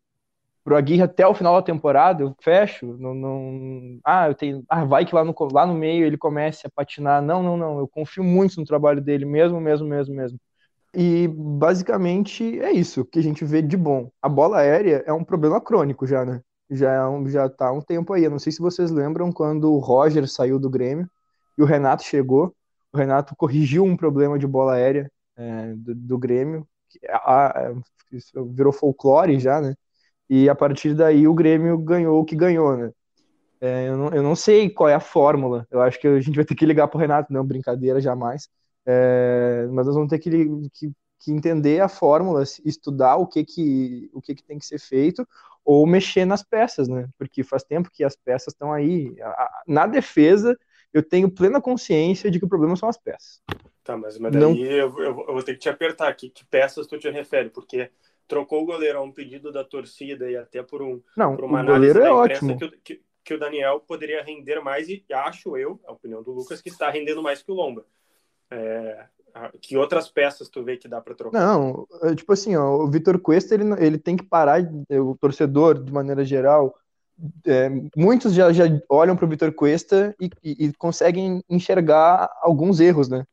pro 0.65 0.77
Aguirre 0.77 1.03
até 1.03 1.27
o 1.27 1.35
final 1.35 1.55
da 1.55 1.63
temporada, 1.63 2.25
eu 2.25 2.35
fecho, 2.41 2.97
não, 2.99 3.15
não, 3.15 4.01
ah, 4.05 4.29
eu 4.29 4.35
tenho, 4.35 4.65
ah, 4.69 4.85
vai 4.85 5.05
que 5.07 5.15
lá 5.15 5.25
no, 5.25 5.35
lá 5.53 5.65
no 5.65 5.75
meio 5.75 6.05
ele 6.05 6.19
comece 6.19 6.67
a 6.67 6.71
patinar, 6.71 7.23
não, 7.23 7.43
não, 7.43 7.57
não, 7.57 7.79
eu 7.79 7.87
confio 7.87 8.25
muito 8.25 8.59
no 8.59 8.67
trabalho 8.67 9.01
dele, 9.01 9.25
mesmo, 9.25 9.61
mesmo, 9.61 9.87
mesmo, 9.87 10.15
mesmo. 10.15 10.41
E 10.99 11.29
basicamente 11.29 12.59
é 12.61 12.73
isso 12.73 13.05
que 13.05 13.19
a 13.19 13.23
gente 13.23 13.45
vê 13.45 13.61
de 13.61 13.77
bom. 13.77 14.11
A 14.21 14.29
bola 14.31 14.59
aérea 14.59 15.05
é 15.07 15.13
um 15.13 15.23
problema 15.23 15.61
crônico 15.61 16.07
já, 16.07 16.25
né? 16.25 16.41
Já, 16.71 16.91
é 16.95 17.07
um, 17.07 17.29
já 17.29 17.49
tá 17.51 17.69
há 17.69 17.73
um 17.73 17.83
tempo 17.83 18.15
aí. 18.15 18.25
Eu 18.25 18.31
não 18.31 18.39
sei 18.39 18.51
se 18.51 18.61
vocês 18.61 18.91
lembram 18.91 19.31
quando 19.31 19.73
o 19.73 19.79
Roger 19.79 20.27
saiu 20.27 20.59
do 20.59 20.71
Grêmio 20.71 21.07
e 21.59 21.63
o 21.63 21.67
Renato 21.67 22.03
chegou. 22.03 22.55
O 22.93 22.97
Renato 22.97 23.37
corrigiu 23.37 23.85
um 23.85 23.97
problema 23.97 24.39
de 24.39 24.47
bola 24.47 24.75
aérea 24.75 25.11
é, 25.37 25.75
do, 25.77 25.95
do 25.95 26.19
Grêmio, 26.19 26.67
a, 27.11 27.73
virou 28.55 28.73
folclore 28.73 29.39
já, 29.39 29.61
né? 29.61 29.75
E 30.29 30.49
a 30.49 30.55
partir 30.55 30.95
daí 30.95 31.27
o 31.29 31.35
Grêmio 31.35 31.79
ganhou 31.79 32.21
o 32.21 32.25
que 32.25 32.37
ganhou, 32.37 32.77
né? 32.77 32.91
É, 33.61 33.89
eu, 33.89 33.97
não, 33.97 34.09
eu, 34.11 34.23
não, 34.23 34.37
sei 34.37 34.69
qual 34.69 34.89
é 34.89 34.95
a 34.95 35.01
fórmula. 35.01 35.67
Eu 35.71 35.81
acho 35.81 35.99
que 36.01 36.07
a 36.07 36.21
gente 36.21 36.35
vai 36.37 36.45
ter 36.45 36.55
que 36.55 36.67
ligar 36.67 36.89
pro 36.89 36.99
Renato, 36.99 37.33
não, 37.33 37.45
brincadeira, 37.45 38.01
jamais. 38.01 38.49
É, 38.85 39.67
mas 39.71 39.87
nós 39.87 39.95
vamos 39.95 40.11
ter 40.11 40.19
que, 40.19 40.31
que, 40.73 40.93
que, 41.19 41.33
entender 41.33 41.81
a 41.81 41.89
fórmula, 41.89 42.43
estudar 42.65 43.17
o 43.17 43.27
que 43.27 43.45
que, 43.45 44.11
o 44.13 44.21
que 44.21 44.35
que 44.35 44.45
tem 44.45 44.59
que 44.59 44.67
ser 44.67 44.79
feito, 44.79 45.27
ou 45.65 45.87
mexer 45.87 46.25
nas 46.25 46.43
peças, 46.43 46.87
né? 46.89 47.09
Porque 47.19 47.43
faz 47.43 47.65
tempo 47.65 47.91
que 47.93 48.05
as 48.05 48.15
peças 48.17 48.53
estão 48.53 48.73
aí. 48.73 49.15
Na 49.67 49.87
defesa, 49.87 50.57
eu 50.93 51.03
tenho 51.03 51.31
plena 51.31 51.61
consciência 51.61 52.31
de 52.31 52.39
que 52.39 52.45
o 52.45 52.49
problema 52.49 52.77
são 52.77 52.89
as 52.89 52.99
peças. 52.99 53.41
Tá, 53.87 53.97
mas, 53.97 54.19
mas 54.19 54.33
daí 54.33 54.43
não... 54.43 54.53
eu, 54.57 54.99
eu, 54.99 55.05
eu, 55.05 55.15
vou 55.15 55.43
ter 55.45 55.53
que 55.55 55.61
te 55.61 55.69
apertar 55.69 56.09
aqui. 56.09 56.29
Que 56.29 56.45
peças 56.45 56.89
tu 56.89 56.99
te 56.99 57.09
refere? 57.09 57.51
Porque 57.51 57.89
trocou 58.27 58.65
o 58.65 58.67
goleiro 58.67 58.99
a 58.99 59.03
um 59.03 59.13
pedido 59.13 59.53
da 59.53 59.63
torcida 59.63 60.29
e 60.29 60.37
até 60.37 60.61
por, 60.61 60.83
um, 60.83 61.01
não, 61.17 61.37
por 61.37 61.45
uma 61.45 61.61
análise 61.61 61.97
é 61.97 62.11
ótimo. 62.11 62.59
Que, 62.59 62.71
que, 62.83 63.03
que, 63.23 63.35
o 63.35 63.39
Daniel 63.39 63.79
poderia 63.79 64.25
render 64.25 64.61
mais 64.61 64.89
e 64.89 65.05
acho 65.13 65.57
eu, 65.57 65.79
a 65.87 65.93
opinião 65.93 66.21
do 66.21 66.33
Lucas, 66.33 66.61
que 66.61 66.69
está 66.69 66.91
rendendo 66.91 67.23
mais 67.23 67.45
que 67.45 67.53
o 67.53 67.55
Lomba. 67.55 67.87
É, 68.51 69.07
que 69.61 69.77
outras 69.77 70.09
peças 70.09 70.49
tu 70.49 70.65
vê 70.65 70.77
que 70.77 70.89
dá 70.89 71.01
para 71.01 71.15
trocar? 71.15 71.39
Não, 71.39 71.87
é, 72.03 72.13
tipo 72.17 72.33
assim, 72.33 72.57
ó, 72.57 72.83
o 72.83 72.91
Vitor 72.91 73.21
Cuesta 73.21 73.55
ele, 73.55 73.65
ele 73.79 73.99
tem 73.99 74.17
que 74.17 74.25
parar, 74.25 74.61
o 74.91 75.17
torcedor, 75.17 75.81
de 75.81 75.93
maneira 75.93 76.25
geral, 76.25 76.77
é, 77.47 77.71
muitos 77.97 78.35
já, 78.35 78.53
já 78.53 78.65
olham 78.89 79.15
para 79.15 79.25
o 79.25 79.29
Vitor 79.29 79.53
Cuesta 79.53 80.13
e, 80.21 80.29
e, 80.43 80.67
e, 80.67 80.73
conseguem 80.75 81.41
enxergar 81.49 82.29
alguns 82.43 82.81
erros, 82.81 83.09
né? 83.09 83.25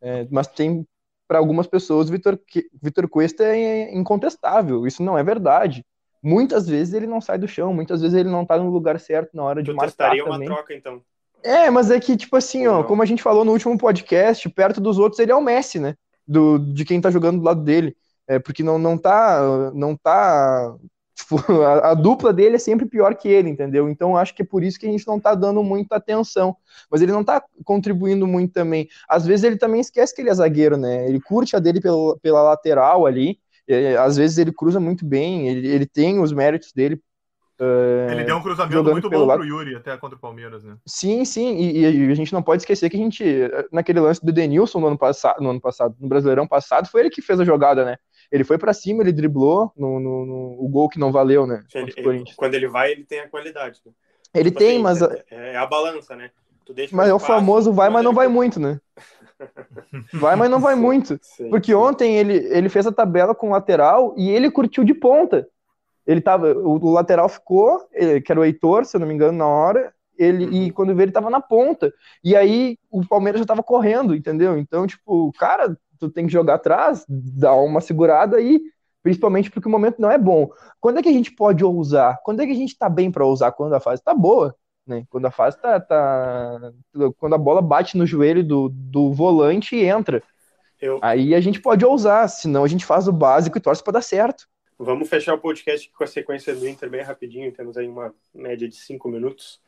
É, 0.00 0.26
mas 0.30 0.46
tem, 0.46 0.86
para 1.26 1.38
algumas 1.38 1.66
pessoas, 1.66 2.08
Vitor, 2.08 2.38
Vitor 2.82 3.08
Cuesta 3.08 3.44
é 3.44 3.94
incontestável. 3.94 4.86
Isso 4.86 5.02
não 5.02 5.18
é 5.18 5.22
verdade. 5.22 5.84
Muitas 6.22 6.66
vezes 6.66 6.94
ele 6.94 7.06
não 7.06 7.20
sai 7.20 7.38
do 7.38 7.46
chão, 7.46 7.72
muitas 7.72 8.00
vezes 8.00 8.16
ele 8.16 8.28
não 8.28 8.42
está 8.42 8.58
no 8.58 8.70
lugar 8.70 8.98
certo 8.98 9.36
na 9.36 9.44
hora 9.44 9.62
de 9.62 9.72
marcar 9.72 9.86
testaria 9.86 10.24
uma 10.24 10.40
troca, 10.40 10.74
então. 10.74 11.00
É, 11.42 11.70
mas 11.70 11.90
é 11.90 12.00
que, 12.00 12.16
tipo 12.16 12.36
assim, 12.36 12.66
ó, 12.66 12.82
como 12.82 13.02
a 13.02 13.06
gente 13.06 13.22
falou 13.22 13.44
no 13.44 13.52
último 13.52 13.78
podcast, 13.78 14.48
perto 14.50 14.80
dos 14.80 14.98
outros 14.98 15.20
ele 15.20 15.30
é 15.30 15.36
o 15.36 15.40
Messi, 15.40 15.78
né? 15.78 15.94
Do, 16.26 16.58
de 16.58 16.84
quem 16.84 17.00
tá 17.00 17.10
jogando 17.10 17.38
do 17.38 17.44
lado 17.44 17.62
dele. 17.62 17.96
É, 18.26 18.38
porque 18.38 18.62
não, 18.62 18.78
não 18.78 18.98
tá, 18.98 19.70
não 19.72 19.96
tá 19.96 20.76
Tipo, 21.18 21.36
a, 21.62 21.90
a, 21.90 21.94
dupla 21.94 22.32
dele 22.32 22.56
é 22.56 22.58
sempre 22.60 22.86
pior 22.86 23.14
que 23.16 23.28
ele, 23.28 23.50
entendeu? 23.50 23.88
Então 23.88 24.16
acho 24.16 24.34
que 24.34 24.42
é 24.42 24.44
por 24.44 24.62
isso 24.62 24.78
que 24.78 24.86
a 24.86 24.90
gente 24.90 25.06
não 25.06 25.18
tá 25.18 25.34
dando 25.34 25.62
muita 25.64 25.96
atenção. 25.96 26.56
Mas 26.88 27.02
ele 27.02 27.12
não 27.12 27.24
tá 27.24 27.42
contribuindo 27.64 28.26
muito 28.26 28.52
também. 28.52 28.88
Às 29.08 29.26
vezes 29.26 29.44
ele 29.44 29.56
também 29.56 29.80
esquece 29.80 30.14
que 30.14 30.22
ele 30.22 30.30
é 30.30 30.34
zagueiro, 30.34 30.76
né? 30.76 31.08
Ele 31.08 31.20
curte 31.20 31.56
a 31.56 31.58
dele 31.58 31.80
pela, 31.80 32.16
pela 32.18 32.42
lateral 32.42 33.04
ali. 33.04 33.40
É, 33.66 33.96
às 33.96 34.16
vezes 34.16 34.38
ele 34.38 34.52
cruza 34.52 34.80
muito 34.80 35.04
bem, 35.04 35.48
ele, 35.48 35.68
ele 35.68 35.86
tem 35.86 36.20
os 36.20 36.32
méritos 36.32 36.72
dele. 36.72 37.02
Uh, 37.60 38.08
ele 38.12 38.22
deu 38.22 38.36
um 38.36 38.40
cruzamento 38.40 38.84
muito 38.84 39.10
bom 39.10 39.24
lado. 39.24 39.40
pro 39.40 39.48
Yuri 39.48 39.74
até 39.74 39.96
contra 39.96 40.16
o 40.16 40.20
Palmeiras, 40.20 40.62
né? 40.62 40.76
Sim, 40.86 41.24
sim, 41.24 41.56
e, 41.56 41.80
e, 41.80 42.10
a 42.10 42.14
gente 42.14 42.32
não 42.32 42.40
pode 42.40 42.62
esquecer 42.62 42.88
que 42.88 42.96
a 42.96 43.00
gente, 43.00 43.24
naquele 43.72 43.98
lance 43.98 44.24
do 44.24 44.32
Denilson 44.32 44.78
no 44.78 44.86
ano 44.86 44.96
passado, 44.96 45.42
no 45.42 45.50
ano 45.50 45.60
passado, 45.60 45.96
no 45.98 46.08
Brasileirão 46.08 46.46
passado, 46.46 46.88
foi 46.88 47.00
ele 47.00 47.10
que 47.10 47.20
fez 47.20 47.40
a 47.40 47.44
jogada, 47.44 47.84
né? 47.84 47.96
Ele 48.30 48.44
foi 48.44 48.58
para 48.58 48.72
cima, 48.72 49.02
ele 49.02 49.12
driblou 49.12 49.72
no, 49.76 49.98
no, 49.98 50.26
no, 50.26 50.64
o 50.64 50.68
gol 50.68 50.88
que 50.88 50.98
não 50.98 51.10
valeu, 51.10 51.46
né? 51.46 51.64
Ele, 51.74 51.92
ele, 51.96 52.24
quando 52.36 52.54
ele 52.54 52.68
vai, 52.68 52.92
ele 52.92 53.04
tem 53.04 53.20
a 53.20 53.28
qualidade. 53.28 53.80
Né? 53.84 53.92
Ele 54.34 54.50
tipo 54.50 54.58
tem, 54.58 54.74
assim, 54.74 54.82
mas. 54.82 55.02
É, 55.02 55.24
é, 55.30 55.56
a 55.56 55.66
balança, 55.66 56.14
né? 56.14 56.30
mas 56.92 57.08
é 57.08 57.14
o 57.14 57.18
famoso 57.18 57.72
vai, 57.72 57.88
mas 57.88 58.04
não 58.04 58.12
vai 58.12 58.28
muito, 58.28 58.60
né? 58.60 58.78
Vai, 60.12 60.34
mas 60.34 60.50
não 60.50 60.58
vai 60.58 60.74
sim, 60.74 60.80
muito. 60.80 61.18
Sim, 61.22 61.48
porque 61.48 61.70
sim. 61.70 61.78
ontem 61.78 62.16
ele, 62.16 62.34
ele 62.52 62.68
fez 62.68 62.88
a 62.88 62.92
tabela 62.92 63.36
com 63.36 63.48
o 63.48 63.52
lateral 63.52 64.12
e 64.16 64.28
ele 64.28 64.50
curtiu 64.50 64.82
de 64.82 64.92
ponta. 64.92 65.48
Ele 66.04 66.20
tava. 66.20 66.52
O, 66.54 66.84
o 66.84 66.90
lateral 66.90 67.28
ficou, 67.28 67.86
ele, 67.92 68.20
que 68.20 68.32
era 68.32 68.40
o 68.40 68.44
Heitor, 68.44 68.84
se 68.84 68.96
eu 68.96 69.00
não 69.00 69.06
me 69.06 69.14
engano, 69.14 69.38
na 69.38 69.46
hora. 69.46 69.94
Ele, 70.18 70.44
uhum. 70.44 70.52
E 70.52 70.70
quando 70.72 70.94
veio, 70.94 71.04
ele 71.04 71.12
tava 71.12 71.30
na 71.30 71.40
ponta. 71.40 71.92
E 72.24 72.34
aí 72.34 72.76
o 72.90 73.06
Palmeiras 73.06 73.38
já 73.38 73.46
tava 73.46 73.62
correndo, 73.62 74.14
entendeu? 74.14 74.58
Então, 74.58 74.86
tipo, 74.86 75.32
cara, 75.38 75.78
tu 75.98 76.10
tem 76.10 76.26
que 76.26 76.32
jogar 76.32 76.54
atrás, 76.54 77.04
dar 77.08 77.54
uma 77.54 77.80
segurada 77.80 78.36
aí, 78.36 78.60
principalmente 79.02 79.50
porque 79.50 79.68
o 79.68 79.70
momento 79.70 80.00
não 80.00 80.10
é 80.10 80.18
bom. 80.18 80.48
Quando 80.80 80.98
é 80.98 81.02
que 81.02 81.08
a 81.08 81.12
gente 81.12 81.32
pode 81.32 81.64
ousar? 81.64 82.20
Quando 82.24 82.40
é 82.40 82.46
que 82.46 82.52
a 82.52 82.56
gente 82.56 82.76
tá 82.76 82.88
bem 82.88 83.10
para 83.10 83.24
ousar? 83.24 83.52
Quando 83.52 83.74
a 83.74 83.80
fase 83.80 84.02
tá 84.02 84.14
boa. 84.14 84.54
Né? 84.86 85.04
Quando 85.10 85.26
a 85.26 85.30
fase 85.30 85.60
tá, 85.60 85.78
tá, 85.78 86.72
Quando 87.18 87.34
a 87.34 87.38
bola 87.38 87.60
bate 87.60 87.96
no 87.96 88.06
joelho 88.06 88.42
do, 88.42 88.70
do 88.70 89.12
volante 89.12 89.76
e 89.76 89.84
entra. 89.84 90.22
Eu... 90.80 90.98
Aí 91.02 91.34
a 91.34 91.40
gente 91.40 91.60
pode 91.60 91.84
ousar, 91.84 92.28
senão 92.28 92.64
a 92.64 92.68
gente 92.68 92.86
faz 92.86 93.06
o 93.06 93.12
básico 93.12 93.58
e 93.58 93.60
torce 93.60 93.82
para 93.82 93.94
dar 93.94 94.02
certo. 94.02 94.48
Vamos 94.78 95.08
fechar 95.08 95.34
o 95.34 95.40
podcast 95.40 95.90
com 95.90 96.04
a 96.04 96.06
sequência 96.06 96.54
do 96.54 96.66
Inter 96.66 96.88
bem 96.88 97.02
rapidinho, 97.02 97.52
temos 97.52 97.76
aí 97.76 97.88
uma 97.88 98.14
média 98.32 98.68
de 98.68 98.76
cinco 98.76 99.08
minutos. 99.08 99.60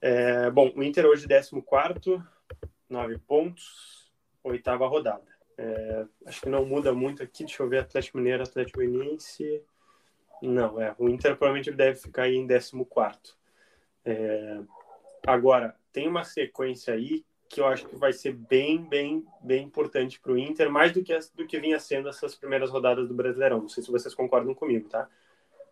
É, 0.00 0.50
bom, 0.50 0.72
o 0.74 0.82
Inter 0.82 1.06
hoje 1.06 1.26
14, 1.28 2.22
nove 2.90 3.16
pontos, 3.18 4.10
oitava 4.42 4.86
rodada. 4.88 5.35
É, 5.58 6.04
acho 6.26 6.42
que 6.42 6.48
não 6.48 6.64
muda 6.64 6.92
muito 6.92 7.22
aqui, 7.22 7.44
deixa 7.44 7.62
eu 7.62 7.68
ver 7.68 7.78
Atlético 7.78 8.18
Mineiro, 8.18 8.42
Atlético 8.42 8.78
Goianiense. 8.78 9.62
Não, 10.42 10.80
é, 10.80 10.94
o 10.98 11.08
Inter 11.08 11.36
provavelmente 11.36 11.70
deve 11.70 11.98
ficar 11.98 12.24
aí 12.24 12.36
em 12.36 12.46
14. 12.46 13.34
É, 14.04 14.60
agora, 15.26 15.74
tem 15.92 16.06
uma 16.06 16.24
sequência 16.24 16.94
aí 16.94 17.24
que 17.48 17.60
eu 17.60 17.66
acho 17.66 17.86
que 17.86 17.96
vai 17.96 18.12
ser 18.12 18.32
bem, 18.32 18.84
bem, 18.84 19.24
bem 19.42 19.64
importante 19.64 20.20
para 20.20 20.32
o 20.32 20.38
Inter, 20.38 20.70
mais 20.70 20.92
do 20.92 21.02
que, 21.02 21.16
do 21.34 21.46
que 21.46 21.58
vinha 21.58 21.78
sendo 21.78 22.08
essas 22.08 22.34
primeiras 22.34 22.70
rodadas 22.70 23.08
do 23.08 23.14
Brasileirão. 23.14 23.62
Não 23.62 23.68
sei 23.68 23.82
se 23.82 23.90
vocês 23.90 24.14
concordam 24.14 24.54
comigo, 24.54 24.88
tá? 24.88 25.08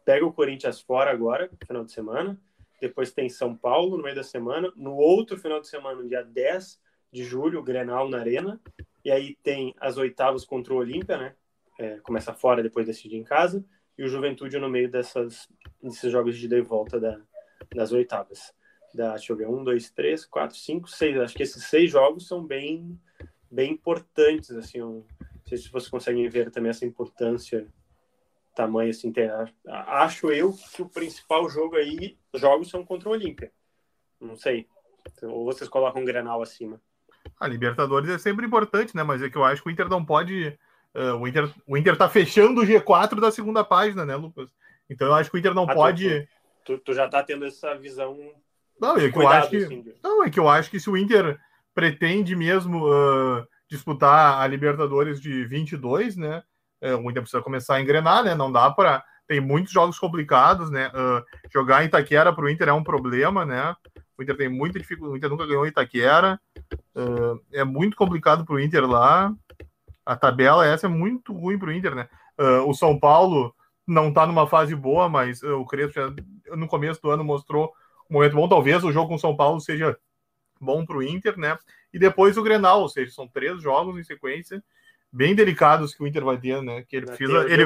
Pega 0.04 0.24
o 0.24 0.32
Corinthians 0.32 0.80
fora 0.80 1.10
agora, 1.10 1.50
final 1.66 1.84
de 1.84 1.92
semana. 1.92 2.38
Depois 2.80 3.12
tem 3.12 3.28
São 3.28 3.56
Paulo 3.56 3.96
no 3.96 4.02
meio 4.02 4.14
da 4.14 4.22
semana. 4.22 4.72
No 4.76 4.94
outro 4.94 5.38
final 5.38 5.60
de 5.60 5.68
semana, 5.68 6.00
no 6.00 6.08
dia 6.08 6.22
10 6.22 6.80
de 7.10 7.24
julho, 7.24 7.60
o 7.60 7.62
Grenal 7.62 8.08
na 8.08 8.18
Arena. 8.18 8.60
E 9.04 9.10
aí 9.10 9.36
tem 9.42 9.74
as 9.78 9.96
oitavas 9.98 10.44
contra 10.44 10.72
o 10.72 10.78
Olímpia, 10.78 11.18
né? 11.18 11.34
É, 11.78 11.98
começa 11.98 12.32
fora, 12.32 12.62
depois 12.62 12.86
decide 12.86 13.16
em 13.16 13.24
casa. 13.24 13.64
E 13.98 14.02
o 14.02 14.08
Juventude 14.08 14.58
no 14.58 14.68
meio 14.68 14.90
dessas, 14.90 15.48
desses 15.82 16.10
jogos 16.10 16.38
de 16.38 16.46
ida 16.46 16.56
e 16.56 16.62
volta 16.62 16.98
da, 16.98 17.20
das 17.74 17.92
oitavas. 17.92 18.54
Da, 18.94 19.14
deixa 19.14 19.32
eu 19.32 19.36
ver, 19.36 19.48
um, 19.48 19.62
dois, 19.62 19.90
três, 19.90 20.24
quatro, 20.24 20.56
cinco, 20.56 20.88
seis. 20.88 21.16
Acho 21.18 21.34
que 21.34 21.42
esses 21.42 21.64
seis 21.64 21.90
jogos 21.90 22.26
são 22.26 22.42
bem, 22.42 22.98
bem 23.50 23.72
importantes. 23.72 24.50
Assim, 24.52 24.80
um, 24.80 25.04
não 25.20 25.46
sei 25.46 25.58
se 25.58 25.70
vocês 25.70 25.90
conseguem 25.90 26.28
ver 26.28 26.50
também 26.50 26.70
essa 26.70 26.86
importância, 26.86 27.68
tamanho 28.54 28.90
assim. 28.90 29.12
Ter, 29.12 29.30
acho 29.66 30.30
eu 30.32 30.54
que 30.74 30.80
o 30.80 30.88
principal 30.88 31.48
jogo 31.50 31.76
aí, 31.76 32.16
jogos 32.34 32.70
são 32.70 32.84
contra 32.84 33.08
o 33.08 33.12
Olímpia. 33.12 33.52
Não 34.20 34.36
sei. 34.36 34.66
Ou 35.22 35.44
vocês 35.44 35.68
colocam 35.68 36.00
um 36.00 36.04
Grenal 36.04 36.40
acima. 36.40 36.80
A 37.38 37.48
Libertadores 37.48 38.08
é 38.08 38.18
sempre 38.18 38.46
importante, 38.46 38.94
né? 38.96 39.02
Mas 39.02 39.22
é 39.22 39.28
que 39.28 39.36
eu 39.36 39.44
acho 39.44 39.62
que 39.62 39.68
o 39.68 39.72
Inter 39.72 39.88
não 39.88 40.04
pode. 40.04 40.56
Uh, 40.94 41.16
o, 41.16 41.26
Inter, 41.26 41.50
o 41.66 41.76
Inter 41.76 41.96
tá 41.96 42.08
fechando 42.08 42.60
o 42.60 42.64
G4 42.64 43.20
da 43.20 43.30
segunda 43.30 43.64
página, 43.64 44.04
né, 44.04 44.14
Lucas? 44.14 44.50
Então 44.88 45.08
eu 45.08 45.14
acho 45.14 45.30
que 45.30 45.36
o 45.36 45.38
Inter 45.38 45.54
não 45.54 45.64
ah, 45.64 45.74
pode. 45.74 46.28
Tu, 46.64 46.78
tu, 46.78 46.94
já 46.94 47.08
tá 47.08 47.22
tendo 47.22 47.44
essa 47.44 47.74
visão. 47.74 48.16
Não, 48.80 48.96
é 48.96 49.10
que 49.10 49.18
eu 49.18 49.28
acho 49.28 49.50
que. 49.50 49.56
Assim, 49.56 49.84
não, 50.02 50.24
é 50.24 50.30
que 50.30 50.38
eu 50.38 50.48
acho 50.48 50.70
que 50.70 50.78
se 50.78 50.88
o 50.88 50.96
Inter 50.96 51.38
pretende 51.74 52.36
mesmo 52.36 52.86
uh, 52.86 53.46
disputar 53.68 54.40
a 54.40 54.46
Libertadores 54.46 55.20
de 55.20 55.44
22, 55.46 56.16
né? 56.16 56.42
Uh, 56.80 56.96
o 56.96 57.10
Inter 57.10 57.22
precisa 57.22 57.42
começar 57.42 57.76
a 57.76 57.80
engrenar, 57.80 58.22
né? 58.24 58.34
Não 58.34 58.52
dá 58.52 58.70
para. 58.70 59.04
Tem 59.26 59.40
muitos 59.40 59.72
jogos 59.72 59.98
complicados, 59.98 60.70
né? 60.70 60.92
Jogar 61.50 61.82
em 61.82 61.86
Itaquera 61.86 62.30
para 62.30 62.44
o 62.44 62.48
Inter 62.50 62.68
é 62.68 62.72
um 62.74 62.84
problema, 62.84 63.46
né? 63.46 63.74
O 64.16 64.22
Inter 64.22 64.36
tem 64.36 64.48
muita 64.48 64.78
dificuldade. 64.78 65.14
O 65.14 65.16
Inter 65.16 65.30
nunca 65.30 65.46
ganhou 65.46 65.64
em 65.64 65.68
Itaquera. 65.68 66.40
Uh, 66.94 67.40
é 67.52 67.64
muito 67.64 67.96
complicado 67.96 68.44
para 68.44 68.54
o 68.54 68.60
Inter 68.60 68.86
lá. 68.86 69.34
A 70.04 70.16
tabela 70.16 70.66
essa 70.66 70.86
é 70.86 70.88
muito 70.88 71.32
ruim 71.32 71.58
para 71.58 71.68
o 71.68 71.72
Inter, 71.72 71.94
né? 71.94 72.08
Uh, 72.38 72.68
o 72.68 72.74
São 72.74 72.98
Paulo 72.98 73.54
não 73.86 74.08
está 74.08 74.26
numa 74.26 74.46
fase 74.46 74.74
boa, 74.74 75.08
mas 75.08 75.42
o 75.42 75.64
Crespo 75.64 75.94
já, 75.94 76.56
no 76.56 76.66
começo 76.66 77.00
do 77.02 77.10
ano 77.10 77.24
mostrou 77.24 77.72
um 78.10 78.14
momento 78.14 78.36
bom. 78.36 78.48
Talvez 78.48 78.82
o 78.84 78.92
jogo 78.92 79.08
com 79.08 79.14
o 79.14 79.20
São 79.20 79.36
Paulo 79.36 79.60
seja 79.60 79.96
bom 80.60 80.84
para 80.86 80.96
o 80.96 81.02
Inter, 81.02 81.38
né? 81.38 81.58
E 81.92 81.98
depois 81.98 82.36
o 82.36 82.42
Grenal, 82.42 82.80
ou 82.80 82.88
seja, 82.88 83.12
são 83.12 83.28
três 83.28 83.60
jogos 83.60 83.98
em 83.98 84.04
sequência 84.04 84.62
bem 85.12 85.34
delicados 85.34 85.94
que 85.94 86.02
o 86.02 86.06
Inter 86.06 86.24
vai 86.24 86.36
ter, 86.36 86.60
né? 86.60 86.82
Que 86.88 86.96
ele 86.96 87.06
precisa. 87.06 87.48
Ele, 87.48 87.64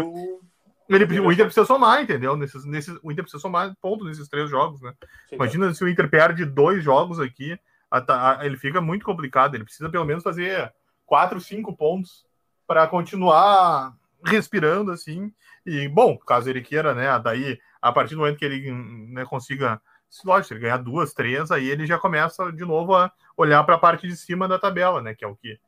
ele, 0.88 1.20
o 1.20 1.30
Inter 1.30 1.44
precisa 1.44 1.66
somar, 1.66 2.02
entendeu? 2.02 2.36
Nesses, 2.36 2.64
nesses, 2.64 2.98
o 3.02 3.12
Inter 3.12 3.24
precisa 3.24 3.40
somar 3.40 3.76
pontos 3.80 4.06
nesses 4.06 4.28
três 4.28 4.48
jogos, 4.48 4.80
né? 4.80 4.92
Sim, 5.28 5.36
Imagina 5.36 5.72
se 5.74 5.84
o 5.84 5.88
Inter 5.88 6.08
perde 6.08 6.44
dois 6.44 6.82
jogos 6.82 7.20
aqui, 7.20 7.58
a, 7.90 8.40
a, 8.40 8.46
ele 8.46 8.56
fica 8.56 8.80
muito 8.80 9.04
complicado. 9.04 9.54
Ele 9.54 9.64
precisa 9.64 9.88
pelo 9.90 10.04
menos 10.04 10.22
fazer 10.22 10.72
quatro, 11.04 11.40
cinco 11.40 11.76
pontos 11.76 12.26
para 12.66 12.86
continuar 12.86 13.94
respirando 14.24 14.92
assim. 14.92 15.32
E, 15.64 15.88
bom, 15.88 16.16
caso 16.16 16.48
ele 16.48 16.62
queira, 16.62 16.94
né? 16.94 17.18
Daí, 17.18 17.58
a 17.80 17.92
partir 17.92 18.14
do 18.14 18.20
momento 18.20 18.38
que 18.38 18.44
ele 18.44 18.70
né, 18.72 19.24
consiga, 19.24 19.80
se 20.08 20.26
lógico, 20.26 20.54
ele 20.54 20.60
ganhar 20.60 20.78
duas, 20.78 21.12
três, 21.12 21.50
aí 21.50 21.68
ele 21.68 21.86
já 21.86 21.98
começa 21.98 22.50
de 22.52 22.64
novo 22.64 22.94
a 22.94 23.12
olhar 23.36 23.62
para 23.64 23.74
a 23.74 23.78
parte 23.78 24.06
de 24.06 24.16
cima 24.16 24.48
da 24.48 24.58
tabela, 24.58 25.02
né? 25.02 25.14
Que 25.14 25.24
é 25.24 25.28
o 25.28 25.36
que 25.36 25.58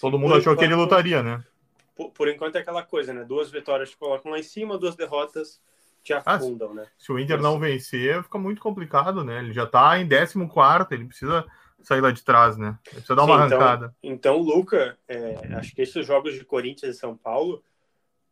todo 0.00 0.18
mundo 0.18 0.34
achou 0.34 0.56
que 0.56 0.64
ele 0.64 0.74
lutaria, 0.74 1.22
né? 1.22 1.42
Por, 1.96 2.10
por, 2.10 2.28
enquanto 2.28 2.56
é 2.56 2.60
aquela 2.60 2.82
coisa, 2.82 3.12
né? 3.12 3.24
Duas 3.24 3.50
vitórias 3.50 3.90
te 3.90 3.96
colocam 3.96 4.30
lá 4.30 4.38
em 4.38 4.42
cima, 4.42 4.78
duas 4.78 4.94
derrotas 4.94 5.60
te 6.04 6.12
ah, 6.12 6.22
afundam, 6.24 6.70
ah, 6.70 6.74
né? 6.74 6.86
Se 6.96 7.10
o 7.10 7.18
Inter 7.18 7.40
não 7.40 7.58
vencer, 7.58 8.22
fica 8.22 8.38
muito 8.38 8.60
complicado, 8.60 9.24
né? 9.24 9.40
Ele 9.40 9.52
já 9.52 9.66
tá 9.66 9.98
em 9.98 10.08
14, 10.08 10.86
ele 10.92 11.06
precisa 11.06 11.44
sair 11.82 12.00
lá 12.00 12.12
de 12.12 12.22
trás, 12.22 12.56
né? 12.56 12.78
Ele 12.86 12.96
precisa 12.96 13.16
dar 13.16 13.24
uma 13.24 13.38
Sim, 13.38 13.46
então, 13.46 13.58
arrancada. 13.58 13.96
Então, 14.02 14.36
então 14.36 14.38
Luca, 14.38 14.96
é, 15.08 15.54
acho 15.56 15.74
que 15.74 15.82
esses 15.82 16.06
jogos 16.06 16.34
de 16.34 16.44
Corinthians 16.44 16.94
e 16.94 16.98
São 16.98 17.16
Paulo 17.16 17.62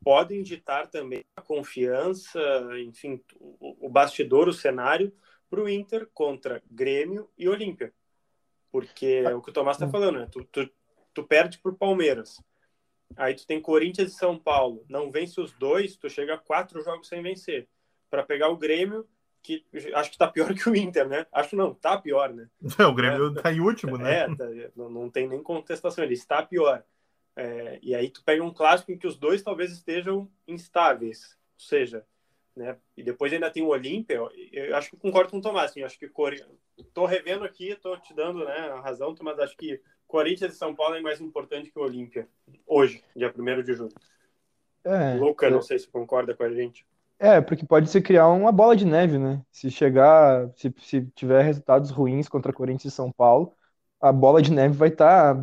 podem 0.04 0.42
ditar 0.42 0.86
também 0.86 1.24
a 1.34 1.40
confiança, 1.40 2.40
enfim, 2.78 3.20
o, 3.40 3.86
o 3.86 3.88
bastidor, 3.88 4.46
o 4.46 4.52
cenário 4.52 5.12
para 5.48 5.62
o 5.62 5.68
Inter 5.68 6.08
contra 6.12 6.62
Grêmio 6.70 7.28
e 7.38 7.48
Olímpia. 7.48 7.92
Porque 8.70 9.22
é 9.24 9.34
o 9.34 9.40
que 9.40 9.50
o 9.50 9.52
Tomás 9.52 9.76
está 9.76 9.88
falando, 9.88 10.18
né? 10.18 10.28
Tu, 10.30 10.44
tu, 10.44 10.68
tu 11.14 11.22
perde 11.24 11.58
para 11.58 11.72
o 11.72 11.76
Palmeiras. 11.76 12.42
Aí 13.16 13.34
tu 13.34 13.46
tem 13.46 13.60
Corinthians 13.60 14.12
e 14.12 14.16
São 14.16 14.38
Paulo. 14.38 14.84
Não 14.88 15.10
vence 15.10 15.40
os 15.40 15.52
dois, 15.52 15.96
tu 15.96 16.08
chega 16.08 16.34
a 16.34 16.38
quatro 16.38 16.82
jogos 16.82 17.08
sem 17.08 17.22
vencer. 17.22 17.68
Para 18.10 18.22
pegar 18.22 18.48
o 18.48 18.56
Grêmio, 18.56 19.06
que 19.42 19.64
acho 19.94 20.10
que 20.10 20.18
tá 20.18 20.26
pior 20.26 20.52
que 20.54 20.68
o 20.68 20.74
Inter, 20.74 21.08
né? 21.08 21.26
Acho 21.32 21.54
não, 21.54 21.74
tá 21.74 21.98
pior, 21.98 22.32
né? 22.32 22.48
o 22.88 22.94
Grêmio 22.94 23.38
é, 23.38 23.42
tá 23.42 23.52
em 23.52 23.60
último, 23.60 23.98
né? 23.98 24.20
É, 24.20 24.34
tá, 24.34 24.46
não, 24.74 24.88
não 24.90 25.10
tem 25.10 25.28
nem 25.28 25.42
contestação, 25.42 26.02
ele 26.02 26.14
está 26.14 26.42
pior. 26.42 26.82
É, 27.36 27.78
e 27.82 27.94
aí 27.94 28.10
tu 28.10 28.22
pega 28.24 28.42
um 28.42 28.52
clássico 28.52 28.92
em 28.92 28.98
que 28.98 29.06
os 29.06 29.16
dois 29.16 29.42
talvez 29.42 29.72
estejam 29.72 30.30
instáveis, 30.46 31.36
ou 31.58 31.66
seja, 31.66 32.06
né? 32.54 32.78
E 32.96 33.02
depois 33.02 33.32
ainda 33.32 33.50
tem 33.50 33.62
o 33.62 33.68
Olímpia. 33.68 34.20
Eu 34.52 34.76
acho 34.76 34.90
que 34.90 34.96
concordo 34.96 35.30
com 35.30 35.38
o 35.38 35.42
Tomás, 35.42 35.70
assim, 35.70 35.82
acho 35.82 35.98
que 35.98 36.08
Core... 36.08 36.44
tô 36.92 37.04
revendo 37.06 37.44
aqui, 37.44 37.74
tô 37.76 37.96
te 37.96 38.14
dando, 38.14 38.44
né, 38.44 38.56
a 38.70 38.80
razão, 38.80 39.14
Tomás, 39.14 39.38
acho 39.38 39.56
que 39.56 39.80
Corinthians 40.14 40.54
e 40.54 40.56
São 40.56 40.72
Paulo 40.72 40.94
é 40.94 41.00
mais 41.00 41.20
importante 41.20 41.72
que 41.72 41.78
o 41.78 41.82
Olímpia 41.82 42.28
hoje, 42.64 43.02
dia 43.16 43.34
1 43.36 43.62
de 43.64 43.74
julho. 43.74 43.92
É, 44.84 45.14
Luca, 45.14 45.46
eu... 45.46 45.50
não 45.50 45.60
sei 45.60 45.76
se 45.76 45.88
concorda 45.88 46.32
com 46.32 46.44
a 46.44 46.50
gente. 46.52 46.86
É, 47.18 47.40
porque 47.40 47.66
pode 47.66 47.90
se 47.90 48.00
criar 48.00 48.28
uma 48.28 48.52
bola 48.52 48.76
de 48.76 48.84
neve, 48.84 49.18
né? 49.18 49.42
Se 49.50 49.72
chegar, 49.72 50.48
se, 50.54 50.72
se 50.78 51.04
tiver 51.16 51.42
resultados 51.42 51.90
ruins 51.90 52.28
contra 52.28 52.52
Corinthians 52.52 52.92
e 52.92 52.96
São 52.96 53.10
Paulo, 53.10 53.52
a 54.00 54.12
bola 54.12 54.40
de 54.40 54.52
neve 54.52 54.76
vai 54.76 54.88
estar 54.88 55.34
tá 55.34 55.42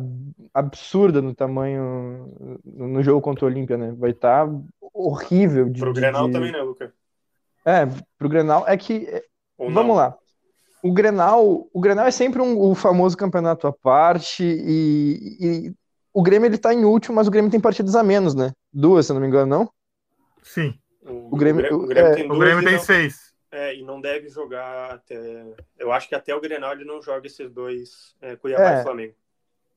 absurda 0.54 1.20
no 1.20 1.34
tamanho 1.34 2.60
no 2.64 3.02
jogo 3.02 3.20
contra 3.20 3.44
o 3.44 3.48
Olímpia, 3.48 3.76
né? 3.76 3.92
Vai 3.98 4.12
estar 4.12 4.46
tá 4.46 4.54
horrível. 4.94 5.68
De, 5.68 5.80
pro 5.80 5.92
Grenal 5.92 6.28
de... 6.28 6.32
também, 6.32 6.50
né, 6.50 6.62
Luca? 6.62 6.94
É, 7.62 7.84
pro 8.16 8.28
Grenal 8.30 8.66
é 8.66 8.74
que. 8.78 9.22
Vamos 9.58 9.94
lá. 9.94 10.16
O 10.82 10.92
Grenal, 10.92 11.68
o 11.72 11.80
Grenal 11.80 12.06
é 12.06 12.10
sempre 12.10 12.42
um, 12.42 12.58
o 12.58 12.74
famoso 12.74 13.16
campeonato 13.16 13.66
à 13.66 13.72
parte 13.72 14.42
e, 14.42 15.36
e 15.40 15.74
o 16.12 16.22
Grêmio 16.22 16.46
ele 16.46 16.58
tá 16.58 16.74
em 16.74 16.84
último, 16.84 17.16
mas 17.16 17.28
o 17.28 17.30
Grêmio 17.30 17.50
tem 17.50 17.60
partidas 17.60 17.94
a 17.94 18.02
menos, 18.02 18.34
né? 18.34 18.52
Duas, 18.72 19.06
se 19.06 19.12
eu 19.12 19.14
não 19.14 19.20
me 19.20 19.28
engano, 19.28 19.46
não? 19.46 19.70
Sim. 20.42 20.74
O, 21.04 21.36
Grêmio, 21.36 21.64
o 21.64 21.68
Grêmio, 21.68 21.84
o 21.84 21.86
Grêmio 21.86 22.10
é, 22.10 22.14
tem, 22.14 22.30
o 22.30 22.38
Grêmio 22.38 22.64
tem 22.64 22.78
seis. 22.78 23.32
É, 23.50 23.76
e 23.76 23.82
não 23.82 24.00
deve 24.00 24.28
jogar 24.28 24.94
até. 24.94 25.44
Eu 25.78 25.92
acho 25.92 26.08
que 26.08 26.14
até 26.14 26.34
o 26.34 26.40
Grenal 26.40 26.72
ele 26.72 26.84
não 26.84 27.02
joga 27.02 27.26
esses 27.26 27.50
dois, 27.50 28.14
é, 28.20 28.34
Cuiabá 28.34 28.78
é, 28.78 28.80
e 28.80 28.82
Flamengo. 28.82 29.14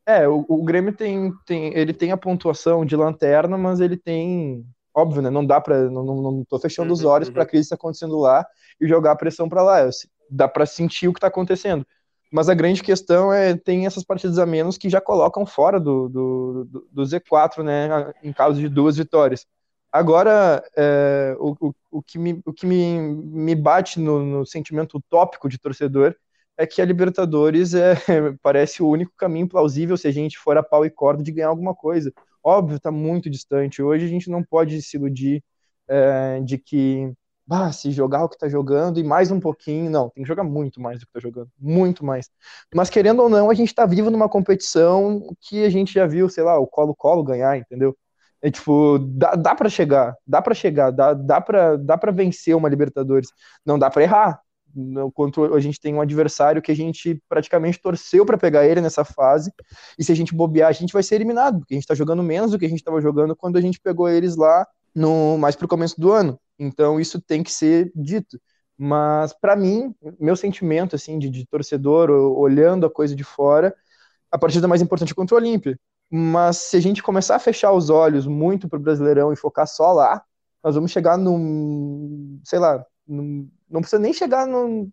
É, 0.05 0.27
o, 0.27 0.45
o 0.47 0.63
Grêmio 0.63 0.93
tem, 0.93 1.33
tem. 1.45 1.75
Ele 1.77 1.93
tem 1.93 2.11
a 2.11 2.17
pontuação 2.17 2.85
de 2.85 2.95
lanterna, 2.95 3.57
mas 3.57 3.79
ele 3.79 3.97
tem. 3.97 4.65
óbvio, 4.93 5.21
né? 5.21 5.29
Não 5.29 5.45
dá 5.45 5.59
para, 5.59 5.89
não, 5.89 6.03
não, 6.03 6.21
não 6.21 6.45
tô 6.45 6.59
fechando 6.59 6.89
uhum, 6.89 6.93
os 6.93 7.03
olhos 7.03 7.27
uhum. 7.27 7.33
para 7.33 7.43
a 7.43 7.45
crise 7.45 7.63
que 7.63 7.73
está 7.73 7.75
acontecendo 7.75 8.17
lá 8.17 8.45
e 8.79 8.87
jogar 8.87 9.11
a 9.11 9.17
pressão 9.17 9.49
para 9.49 9.63
lá. 9.63 9.89
Dá 10.29 10.47
para 10.47 10.65
sentir 10.65 11.07
o 11.07 11.13
que 11.13 11.17
está 11.17 11.27
acontecendo. 11.27 11.85
Mas 12.31 12.49
a 12.49 12.53
grande 12.53 12.83
questão 12.83 13.31
é 13.31 13.55
tem 13.55 13.85
essas 13.85 14.03
partidas 14.03 14.37
a 14.39 14.45
menos 14.45 14.77
que 14.77 14.89
já 14.89 14.99
colocam 14.99 15.45
fora 15.45 15.79
do, 15.79 16.09
do, 16.09 16.65
do, 16.65 16.87
do 16.91 17.03
Z4, 17.03 17.63
né? 17.63 18.13
Em 18.23 18.33
caso 18.33 18.59
de 18.59 18.67
duas 18.67 18.97
vitórias. 18.97 19.45
Agora, 19.91 20.61
é, 20.75 21.35
o, 21.39 21.55
o, 21.69 21.73
o, 21.91 22.03
que, 22.03 22.19
me, 22.19 22.41
o 22.45 22.51
que 22.51 22.65
me, 22.65 22.99
me 22.99 23.55
bate 23.55 23.99
no, 23.99 24.25
no 24.25 24.45
sentimento 24.45 24.97
utópico 24.97 25.47
de 25.47 25.57
torcedor 25.57 26.13
é 26.57 26.65
que 26.67 26.81
a 26.81 26.85
Libertadores 26.85 27.73
é, 27.73 27.95
parece 28.43 28.83
o 28.83 28.89
único 28.89 29.13
caminho 29.17 29.47
plausível 29.47 29.95
se 29.95 30.07
a 30.07 30.11
gente 30.11 30.37
for 30.37 30.57
a 30.57 30.63
pau 30.63 30.85
e 30.85 30.89
corda 30.89 31.23
de 31.23 31.31
ganhar 31.31 31.47
alguma 31.47 31.73
coisa. 31.73 32.11
Óbvio, 32.43 32.77
está 32.77 32.91
muito 32.91 33.29
distante. 33.29 33.81
Hoje 33.81 34.05
a 34.05 34.09
gente 34.09 34.29
não 34.29 34.43
pode 34.43 34.81
se 34.81 34.97
iludir 34.97 35.43
é, 35.87 36.41
de 36.41 36.57
que 36.57 37.13
bah, 37.47 37.71
se 37.71 37.91
jogar 37.91 38.23
o 38.23 38.29
que 38.29 38.35
está 38.35 38.49
jogando 38.49 38.99
e 38.99 39.03
mais 39.03 39.31
um 39.31 39.39
pouquinho. 39.39 39.89
Não, 39.89 40.09
tem 40.09 40.23
que 40.23 40.27
jogar 40.27 40.43
muito 40.43 40.81
mais 40.81 40.99
do 40.99 41.05
que 41.05 41.09
está 41.09 41.19
jogando. 41.19 41.49
Muito 41.59 42.03
mais. 42.05 42.29
Mas 42.73 42.89
querendo 42.89 43.21
ou 43.21 43.29
não, 43.29 43.49
a 43.49 43.53
gente 43.53 43.69
está 43.69 43.85
vivo 43.85 44.09
numa 44.09 44.29
competição 44.29 45.21
que 45.41 45.63
a 45.63 45.69
gente 45.69 45.93
já 45.93 46.05
viu, 46.05 46.29
sei 46.29 46.43
lá, 46.43 46.57
o 46.59 46.67
Colo-Colo 46.67 47.23
ganhar, 47.23 47.57
entendeu? 47.57 47.95
É 48.41 48.51
tipo, 48.51 48.99
dá, 48.99 49.35
dá 49.35 49.55
para 49.55 49.69
chegar, 49.69 50.15
dá 50.27 50.41
para 50.41 50.53
chegar, 50.53 50.91
dá, 50.91 51.13
dá 51.13 51.41
para 51.41 51.77
dá 51.77 51.97
para 51.97 52.11
vencer 52.11 52.55
uma 52.55 52.69
Libertadores. 52.69 53.29
Não 53.65 53.79
dá 53.79 53.89
para 53.89 54.03
errar, 54.03 54.39
quanto 55.13 55.53
a 55.53 55.59
gente 55.59 55.79
tem 55.79 55.93
um 55.93 56.01
adversário 56.01 56.61
que 56.61 56.71
a 56.71 56.75
gente 56.75 57.21
praticamente 57.29 57.81
torceu 57.81 58.25
para 58.25 58.37
pegar 58.37 58.65
ele 58.65 58.81
nessa 58.81 59.05
fase, 59.05 59.51
e 59.97 60.03
se 60.03 60.11
a 60.11 60.15
gente 60.15 60.35
bobear, 60.35 60.69
a 60.69 60.73
gente 60.73 60.93
vai 60.93 61.03
ser 61.03 61.15
eliminado, 61.15 61.59
porque 61.59 61.73
a 61.73 61.77
gente 61.77 61.83
está 61.83 61.95
jogando 61.95 62.21
menos 62.21 62.51
do 62.51 62.59
que 62.59 62.65
a 62.65 62.69
gente 62.69 62.79
estava 62.79 63.01
jogando 63.01 63.35
quando 63.35 63.57
a 63.57 63.61
gente 63.61 63.79
pegou 63.79 64.09
eles 64.09 64.35
lá 64.35 64.67
no 64.93 65.37
mais 65.37 65.55
para 65.55 65.65
o 65.65 65.69
começo 65.69 65.99
do 65.99 66.11
ano. 66.11 66.39
Então 66.57 66.99
isso 66.99 67.21
tem 67.21 67.43
que 67.43 67.51
ser 67.51 67.91
dito. 67.95 68.39
Mas 68.77 69.33
para 69.33 69.55
mim, 69.55 69.93
meu 70.19 70.35
sentimento 70.35 70.95
assim 70.95 71.17
de, 71.17 71.29
de, 71.29 71.45
torcedor, 71.45 72.09
olhando 72.09 72.85
a 72.85 72.89
coisa 72.89 73.15
de 73.15 73.23
fora, 73.23 73.73
a 74.31 74.37
partida 74.37 74.67
mais 74.67 74.81
importante 74.81 75.11
é 75.11 75.15
contra 75.15 75.35
o 75.35 75.39
Olímpia. 75.39 75.79
Mas 76.09 76.57
se 76.57 76.77
a 76.77 76.79
gente 76.79 77.01
começar 77.01 77.35
a 77.35 77.39
fechar 77.39 77.71
os 77.71 77.89
olhos 77.89 78.27
muito 78.27 78.67
para 78.67 78.77
o 78.77 78.81
Brasileirão 78.81 79.31
e 79.33 79.35
focar 79.35 79.67
só 79.67 79.91
lá, 79.91 80.23
nós 80.63 80.75
vamos 80.75 80.91
chegar 80.91 81.17
num, 81.17 82.39
sei 82.43 82.59
lá, 82.59 82.85
num, 83.07 83.49
não 83.69 83.81
precisa 83.81 84.01
nem 84.01 84.13
chegar 84.13 84.45
no, 84.45 84.89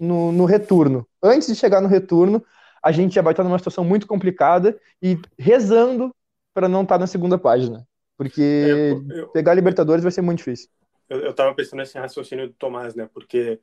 no, 0.00 0.32
no, 0.32 0.44
retorno. 0.44 1.06
Antes 1.22 1.48
de 1.48 1.54
chegar 1.54 1.80
no 1.80 1.88
retorno, 1.88 2.44
a 2.82 2.92
gente 2.92 3.14
já 3.14 3.22
vai 3.22 3.32
estar 3.32 3.44
numa 3.44 3.58
situação 3.58 3.84
muito 3.84 4.06
complicada 4.06 4.78
e 5.02 5.18
rezando 5.38 6.14
para 6.52 6.68
não 6.68 6.82
estar 6.82 6.98
na 6.98 7.06
segunda 7.06 7.38
página. 7.38 7.86
Porque 8.16 8.42
é, 8.42 9.18
eu, 9.20 9.28
pegar 9.28 9.54
Libertadores 9.54 10.02
vai 10.02 10.12
ser 10.12 10.22
muito 10.22 10.38
difícil. 10.38 10.68
Eu, 11.08 11.30
estava 11.30 11.54
pensando 11.54 11.80
nesse 11.80 11.98
raciocínio 11.98 12.48
do 12.48 12.54
Tomás, 12.54 12.94
né? 12.94 13.08
Porque 13.12 13.60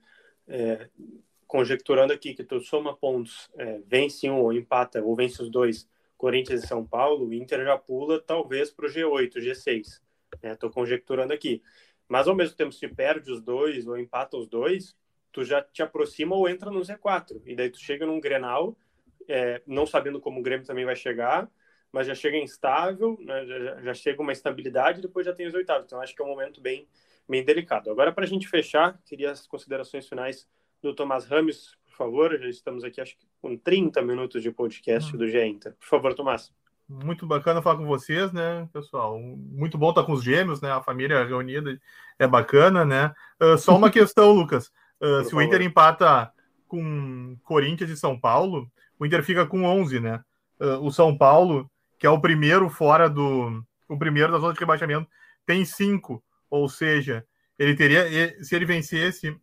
é, 0.48 0.90
conjecturando 1.48 2.14
aqui 2.14 2.34
que 2.34 2.44
tu 2.44 2.60
soma 2.60 2.96
pontos, 2.96 3.50
é, 3.56 3.82
vence 3.86 4.30
um 4.30 4.40
ou 4.40 4.54
empata, 4.54 5.02
ou 5.02 5.16
vence 5.16 5.42
os 5.42 5.50
dois, 5.50 5.88
Corinthians 6.18 6.64
e 6.64 6.68
São 6.68 6.86
Paulo, 6.86 7.28
o 7.28 7.34
Inter 7.34 7.66
já 7.66 7.78
pula 7.78 8.22
talvez 8.22 8.70
para 8.70 8.86
o 8.86 8.90
G8, 8.90 9.34
G6. 9.38 10.02
Estou 10.44 10.70
né? 10.70 10.74
conjecturando 10.74 11.34
aqui. 11.34 11.62
Mas 12.08 12.28
ao 12.28 12.36
mesmo 12.36 12.56
tempo, 12.56 12.72
se 12.72 12.88
perde 12.88 13.32
os 13.32 13.42
dois 13.42 13.88
ou 13.88 13.98
empata 13.98 14.38
os 14.38 14.48
dois, 14.48 14.96
tu 15.32 15.44
já 15.44 15.62
te 15.62 15.82
aproxima 15.82 16.36
ou 16.36 16.48
entra 16.48 16.70
no 16.70 16.82
Z4. 16.82 17.42
E 17.46 17.56
daí 17.56 17.70
tu 17.70 17.80
chega 17.80 18.06
num 18.06 18.20
Grenal, 18.20 18.78
é, 19.28 19.62
não 19.66 19.86
sabendo 19.86 20.20
como 20.20 20.40
o 20.40 20.44
Grêmio 20.44 20.66
também 20.66 20.86
vai 20.86 20.96
chegar, 20.96 21.50
mas 21.92 22.08
já 22.08 22.16
chega 22.16 22.38
instável, 22.38 23.18
né, 23.22 23.46
já, 23.46 23.82
já, 23.82 23.94
chega 23.94 24.22
uma 24.22 24.32
estabilidade 24.32 25.00
e 25.00 25.02
depois 25.02 25.26
já 25.26 25.34
tem 25.34 25.48
os 25.48 25.54
oitavos. 25.54 25.86
Então 25.86 26.02
acho 26.02 26.16
que 26.16 26.22
é 26.22 26.26
um 26.26 26.30
momento 26.30 26.62
bem, 26.62 26.88
bem 27.28 27.44
delicado. 27.44 27.90
Agora, 27.90 28.12
para 28.12 28.24
a 28.24 28.28
gente 28.28 28.48
fechar, 28.48 29.00
queria 29.06 29.32
as 29.32 29.48
considerações 29.48 30.08
finais 30.08 30.48
do 30.82 30.94
Tomás 30.94 31.26
Rames, 31.26 31.76
por 31.86 31.96
favor. 31.96 32.38
Já 32.40 32.48
estamos 32.48 32.84
aqui, 32.84 33.00
acho 33.00 33.18
que 33.18 33.26
com 33.42 33.58
30 33.58 34.02
minutos 34.02 34.42
de 34.42 34.52
podcast 34.52 35.14
hum. 35.16 35.18
do 35.20 35.28
GE 35.28 35.44
Inter. 35.44 35.76
Por 35.80 35.88
favor, 35.88 36.14
Tomás. 36.14 36.52
Muito 36.92 37.26
bacana 37.26 37.62
falar 37.62 37.78
com 37.78 37.86
vocês, 37.86 38.34
né, 38.34 38.68
pessoal? 38.74 39.18
Muito 39.18 39.78
bom 39.78 39.90
estar 39.92 40.04
com 40.04 40.12
os 40.12 40.22
gêmeos, 40.22 40.60
né? 40.60 40.70
A 40.72 40.82
família 40.82 41.24
reunida 41.24 41.80
é 42.20 42.28
bacana, 42.28 42.84
né? 42.84 43.14
Uh, 43.42 43.58
só 43.58 43.78
uma 43.78 43.90
questão, 43.92 44.34
Lucas. 44.34 44.68
Uh, 45.00 45.24
se 45.24 45.32
favor. 45.32 45.38
o 45.38 45.42
Inter 45.42 45.62
empata 45.62 46.32
com 46.68 47.38
Corinthians 47.44 47.90
e 47.90 47.98
São 47.98 48.20
Paulo, 48.20 48.70
o 49.00 49.06
Inter 49.06 49.24
fica 49.24 49.46
com 49.46 49.64
11, 49.64 50.02
né? 50.02 50.22
Uh, 50.60 50.86
o 50.86 50.92
São 50.92 51.18
Paulo, 51.18 51.72
que 51.98 52.06
é 52.06 52.10
o 52.10 52.20
primeiro 52.20 52.70
fora 52.70 53.10
do. 53.10 53.64
O 53.88 53.98
primeiro 53.98 54.32
da 54.32 54.40
zona 54.40 54.54
de 54.54 54.60
rebaixamento, 54.60 55.08
tem 55.46 55.64
5. 55.64 56.22
Ou 56.52 56.68
seja, 56.68 57.26
ele 57.58 57.76
teria. 57.76 58.06
Se 58.44 58.56
ele 58.56 58.66
vencesse 58.66 59.36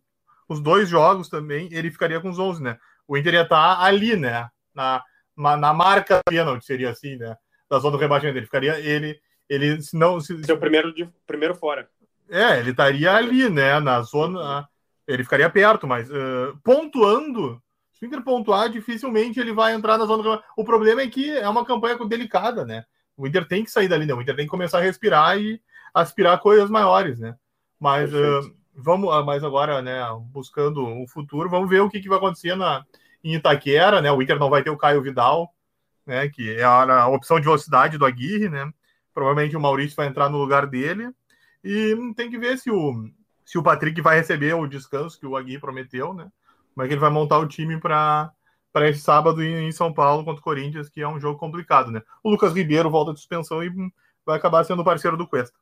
os 0.47 0.61
dois 0.61 0.87
jogos 0.87 1.27
também, 1.27 1.67
ele 1.71 1.91
ficaria 1.91 2.21
com 2.21 2.29
os 2.29 2.37
11, 2.37 2.61
né? 2.61 2.77
O 3.07 3.17
Inter 3.17 3.33
ia 3.33 3.41
estar 3.41 3.81
ali, 3.81 4.15
né? 4.15 4.47
Na, 4.73 5.03
na 5.35 5.73
marca 5.73 6.21
pênalti, 6.23 6.65
seria 6.65 6.91
assim, 6.91 7.17
né? 7.17 7.35
Da 7.67 7.79
zona 7.79 7.97
do 7.97 8.01
rebaixamento. 8.01 8.37
Ele 8.37 8.45
ficaria, 8.45 8.79
ele, 8.79 9.19
ele 9.49 9.81
se 9.81 9.97
não. 9.97 10.21
Se, 10.21 10.43
Seu 10.43 10.59
primeiro, 10.59 10.93
de, 10.93 11.09
primeiro 11.25 11.55
fora. 11.55 11.89
É, 12.29 12.59
ele 12.59 12.69
estaria 12.69 13.13
ali, 13.13 13.49
né? 13.49 13.79
Na 13.79 14.01
zona. 14.01 14.69
Ele 15.07 15.23
ficaria 15.23 15.49
perto, 15.49 15.87
mas 15.87 16.09
uh, 16.11 16.55
pontuando. 16.63 17.61
Se 17.93 18.05
o 18.05 18.07
Inter 18.07 18.21
pontuar, 18.21 18.69
dificilmente 18.69 19.39
ele 19.39 19.51
vai 19.51 19.73
entrar 19.73 19.97
na 19.97 20.05
zona 20.05 20.23
do 20.23 20.43
O 20.55 20.63
problema 20.63 21.01
é 21.01 21.07
que 21.07 21.31
é 21.31 21.49
uma 21.49 21.65
campanha 21.65 21.97
delicada, 22.05 22.63
né? 22.63 22.85
O 23.17 23.27
Inter 23.27 23.45
tem 23.47 23.63
que 23.63 23.71
sair 23.71 23.87
dali, 23.87 24.05
né? 24.05 24.13
O 24.13 24.21
Inter 24.21 24.35
tem 24.35 24.45
que 24.45 24.51
começar 24.51 24.77
a 24.77 24.81
respirar 24.81 25.37
e 25.37 25.59
aspirar 25.93 26.39
coisas 26.39 26.69
maiores, 26.69 27.19
né? 27.19 27.35
Mas 27.79 28.13
uh, 28.13 28.53
vamos, 28.75 29.09
mas 29.25 29.43
agora, 29.43 29.81
né? 29.81 29.99
Buscando 30.31 30.85
o 30.85 31.07
futuro, 31.07 31.49
vamos 31.49 31.69
ver 31.69 31.81
o 31.81 31.89
que, 31.89 31.99
que 31.99 32.09
vai 32.09 32.17
acontecer 32.17 32.55
na, 32.55 32.85
em 33.23 33.35
Itaquera, 33.35 34.01
né? 34.01 34.11
O 34.11 34.21
Inter 34.21 34.39
não 34.39 34.49
vai 34.49 34.63
ter 34.63 34.69
o 34.69 34.77
Caio 34.77 35.01
Vidal, 35.01 35.53
né? 36.05 36.27
Que 36.29 36.55
é 36.55 36.63
a, 36.63 37.03
a 37.03 37.07
opção 37.07 37.39
de 37.39 37.45
velocidade 37.45 37.97
do 37.97 38.05
Aguirre, 38.05 38.49
né? 38.49 38.71
Provavelmente 39.13 39.55
o 39.55 39.59
Maurício 39.59 39.95
vai 39.95 40.07
entrar 40.07 40.29
no 40.29 40.37
lugar 40.37 40.67
dele. 40.67 41.09
E 41.63 41.95
tem 42.15 42.29
que 42.29 42.37
ver 42.37 42.57
se 42.57 42.71
o, 42.71 43.09
se 43.45 43.57
o 43.57 43.63
Patrick 43.63 44.01
vai 44.01 44.17
receber 44.17 44.53
o 44.53 44.67
descanso 44.67 45.19
que 45.19 45.25
o 45.25 45.35
Aguirre 45.35 45.59
prometeu, 45.59 46.13
né? 46.13 46.31
Como 46.73 46.85
é 46.85 46.87
que 46.87 46.93
ele 46.93 47.01
vai 47.01 47.09
montar 47.09 47.39
o 47.39 47.47
time 47.47 47.79
para 47.79 48.31
para 48.71 48.87
esse 48.87 49.01
sábado 49.01 49.43
em 49.43 49.71
São 49.71 49.91
Paulo 49.91 50.23
contra 50.23 50.39
o 50.39 50.43
Corinthians, 50.43 50.89
que 50.89 51.01
é 51.01 51.07
um 51.07 51.19
jogo 51.19 51.39
complicado, 51.39 51.91
né? 51.91 52.01
O 52.23 52.29
Lucas 52.29 52.53
Ribeiro 52.53 52.89
volta 52.89 53.11
de 53.11 53.19
suspensão 53.19 53.63
e 53.63 53.71
vai 54.25 54.37
acabar 54.37 54.63
sendo 54.63 54.83
parceiro 54.83 55.17
do 55.17 55.27
Cuesta. 55.27 55.57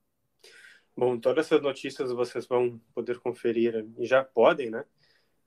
Bom, 0.98 1.20
todas 1.20 1.46
essas 1.46 1.62
notícias 1.62 2.12
vocês 2.12 2.48
vão 2.48 2.82
poder 2.94 3.20
conferir 3.20 3.86
e 3.98 4.06
já 4.06 4.24
podem, 4.24 4.70
né? 4.70 4.84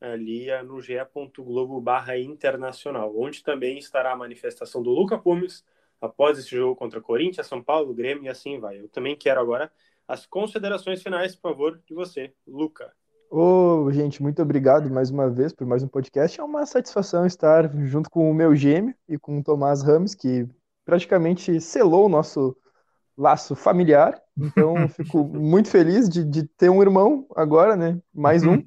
ali 0.01 0.47
no 0.65 0.81
ge.globo 0.81 1.81
barra 1.81 2.17
internacional, 2.19 3.13
onde 3.17 3.43
também 3.43 3.77
estará 3.77 4.13
a 4.13 4.17
manifestação 4.17 4.83
do 4.83 4.91
Luca 4.91 5.19
Pumes 5.19 5.63
após 6.01 6.39
esse 6.39 6.51
jogo 6.51 6.75
contra 6.75 7.01
Corinthians, 7.01 7.47
São 7.47 7.63
Paulo, 7.63 7.93
Grêmio 7.93 8.25
e 8.25 8.29
assim 8.29 8.59
vai. 8.59 8.81
Eu 8.81 8.89
também 8.89 9.15
quero 9.15 9.41
agora 9.41 9.71
as 10.09 10.25
considerações 10.25 11.03
finais, 11.03 11.37
por 11.37 11.51
favor, 11.51 11.81
de 11.87 11.95
você, 11.95 12.33
Luca. 12.47 12.91
Ô, 13.31 13.85
oh, 13.85 13.93
gente, 13.93 14.23
muito 14.23 14.43
obrigado 14.43 14.91
mais 14.91 15.11
uma 15.11 15.29
vez 15.29 15.53
por 15.53 15.67
mais 15.67 15.83
um 15.83 15.89
podcast. 15.89 16.41
É 16.41 16.43
uma 16.43 16.67
satisfação 16.67 17.27
estar 17.27 17.71
junto 17.87 18.11
com 18.11 18.29
o 18.29 18.35
meu 18.35 18.57
gêmeo 18.57 18.95
e 19.09 19.19
com 19.19 19.39
o 19.39 19.45
Tomás 19.45 19.83
Ramos, 19.83 20.15
que 20.15 20.49
praticamente 20.85 21.61
selou 21.61 22.07
o 22.07 22.09
nosso 22.09 22.57
laço 23.21 23.55
familiar. 23.55 24.19
Então, 24.37 24.89
fico 24.89 25.23
muito 25.29 25.69
feliz 25.69 26.09
de, 26.09 26.25
de 26.25 26.45
ter 26.45 26.71
um 26.71 26.83
irmão 26.83 27.27
agora, 27.37 27.77
né? 27.77 27.99
Mais 28.15 28.43
um. 28.45 28.63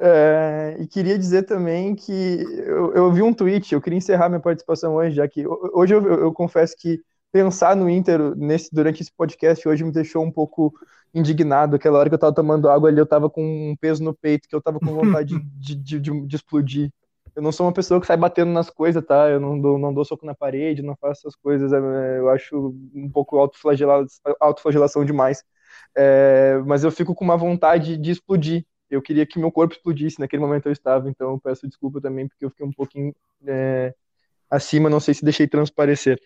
É, 0.00 0.76
e 0.78 0.86
queria 0.86 1.18
dizer 1.18 1.42
também 1.44 1.94
que 1.94 2.12
eu, 2.12 2.92
eu, 2.94 3.12
vi 3.12 3.20
um 3.20 3.32
tweet, 3.32 3.74
eu 3.74 3.80
queria 3.80 3.96
encerrar 3.96 4.28
minha 4.28 4.40
participação 4.40 4.94
hoje, 4.94 5.16
já 5.16 5.26
que 5.26 5.44
hoje 5.46 5.92
eu, 5.92 6.06
eu, 6.06 6.20
eu, 6.20 6.32
confesso 6.32 6.76
que 6.78 7.00
pensar 7.32 7.74
no 7.74 7.90
Inter 7.90 8.36
nesse, 8.36 8.68
durante 8.72 9.02
esse 9.02 9.12
podcast 9.12 9.66
hoje 9.66 9.82
me 9.82 9.90
deixou 9.90 10.22
um 10.22 10.30
pouco 10.30 10.72
indignado. 11.12 11.74
Aquela 11.74 11.98
hora 11.98 12.08
que 12.08 12.14
eu 12.14 12.18
estava 12.18 12.34
tomando 12.34 12.68
água 12.68 12.88
ali, 12.88 12.98
eu 12.98 13.04
estava 13.04 13.28
com 13.28 13.42
um 13.42 13.74
peso 13.76 14.04
no 14.04 14.14
peito, 14.14 14.48
que 14.48 14.54
eu 14.54 14.60
estava 14.60 14.78
com 14.78 14.94
vontade 14.94 15.34
de, 15.58 15.74
de, 15.74 15.98
de, 15.98 16.26
de, 16.26 16.36
explodir. 16.36 16.92
Eu 17.34 17.42
não 17.42 17.52
sou 17.52 17.66
uma 17.66 17.72
pessoa 17.72 18.00
que 18.00 18.06
sai 18.06 18.16
batendo 18.16 18.50
nas 18.52 18.70
coisas, 18.70 19.04
tá? 19.04 19.28
Eu 19.28 19.40
não 19.40 19.60
dou, 19.60 19.78
não 19.78 19.94
dou 19.94 20.04
soco 20.04 20.26
na 20.26 20.34
parede, 20.34 20.82
não 20.82 20.96
faço 20.96 21.20
essas 21.22 21.36
coisas. 21.36 21.72
É, 21.72 22.18
eu 22.18 22.28
acho 22.30 22.74
um 22.94 23.10
pouco 23.10 23.38
autoflagelação 23.38 25.04
demais. 25.04 25.44
É, 25.96 26.58
mas 26.66 26.84
eu 26.84 26.90
fico 26.90 27.14
com 27.14 27.24
uma 27.24 27.36
vontade 27.36 27.96
de 27.96 28.10
explodir 28.10 28.64
eu 28.90 29.02
queria 29.02 29.26
que 29.26 29.38
meu 29.38 29.52
corpo 29.52 29.74
explodisse 29.74 30.18
naquele 30.18 30.42
momento 30.42 30.66
eu 30.66 30.72
estava, 30.72 31.08
então 31.10 31.32
eu 31.32 31.40
peço 31.40 31.68
desculpa 31.68 32.00
também 32.00 32.26
porque 32.26 32.44
eu 32.44 32.50
fiquei 32.50 32.66
um 32.66 32.72
pouquinho 32.72 33.14
é, 33.46 33.94
acima, 34.50 34.88
não 34.90 35.00
sei 35.00 35.14
se 35.14 35.24
deixei 35.24 35.46
transparecer. 35.46 36.18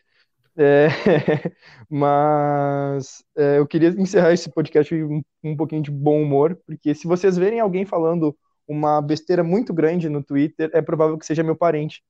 É, 0.57 0.88
mas 1.90 3.24
é, 3.36 3.59
eu 3.59 3.66
queria 3.66 3.88
encerrar 3.88 4.32
esse 4.32 4.50
podcast 4.50 4.94
com 4.94 5.22
um, 5.42 5.53
um 5.53 5.57
pouquinho 5.57 5.82
de 5.82 5.90
bom 5.90 6.22
humor, 6.22 6.57
porque 6.66 6.94
se 6.94 7.07
vocês 7.07 7.36
verem 7.36 7.59
alguém 7.59 7.84
falando 7.84 8.36
uma 8.66 9.00
besteira 9.00 9.42
muito 9.42 9.72
grande 9.72 10.08
no 10.08 10.22
Twitter, 10.22 10.70
é 10.72 10.82
provável 10.82 11.18
que 11.18 11.26
seja 11.26 11.42
meu 11.42 11.56
parente. 11.56 12.02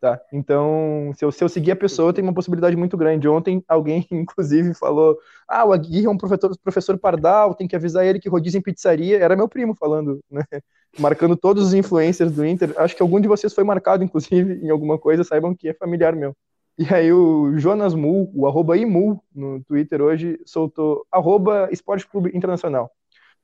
Tá? 0.00 0.18
Então, 0.32 1.12
se 1.14 1.22
eu, 1.22 1.30
se 1.30 1.44
eu 1.44 1.48
seguir 1.48 1.72
a 1.72 1.76
pessoa, 1.76 2.12
tem 2.12 2.24
uma 2.24 2.32
possibilidade 2.32 2.74
muito 2.74 2.96
grande. 2.96 3.28
Ontem, 3.28 3.62
alguém, 3.68 4.06
inclusive, 4.10 4.72
falou: 4.72 5.18
Ah, 5.46 5.66
o 5.66 5.72
Aguirre 5.72 6.06
é 6.06 6.10
um 6.10 6.16
professor, 6.16 6.56
professor 6.62 6.98
Pardal, 6.98 7.54
tem 7.54 7.68
que 7.68 7.76
avisar 7.76 8.06
ele 8.06 8.18
que 8.18 8.28
rodízio 8.28 8.58
em 8.58 8.62
pizzaria. 8.62 9.18
Era 9.18 9.36
meu 9.36 9.46
primo 9.46 9.74
falando, 9.74 10.20
né? 10.30 10.42
Marcando 10.98 11.36
todos 11.36 11.66
os 11.66 11.74
influencers 11.74 12.32
do 12.32 12.44
Inter. 12.46 12.72
Acho 12.78 12.96
que 12.96 13.02
algum 13.02 13.20
de 13.20 13.28
vocês 13.28 13.52
foi 13.52 13.62
marcado, 13.62 14.02
inclusive, 14.02 14.54
em 14.64 14.70
alguma 14.70 14.98
coisa, 14.98 15.22
saibam 15.22 15.54
que 15.54 15.68
é 15.68 15.74
familiar 15.74 16.16
meu. 16.16 16.34
E 16.78 16.94
aí 16.94 17.12
o 17.12 17.58
Jonas 17.58 17.94
Mul, 17.94 18.32
o 18.34 18.46
arroba 18.46 18.78
Imul, 18.78 19.22
no 19.34 19.62
Twitter 19.64 20.00
hoje, 20.00 20.40
soltou 20.46 21.06
arroba 21.12 21.68
Esporte 21.70 22.06
Clube 22.08 22.30
Internacional. 22.34 22.90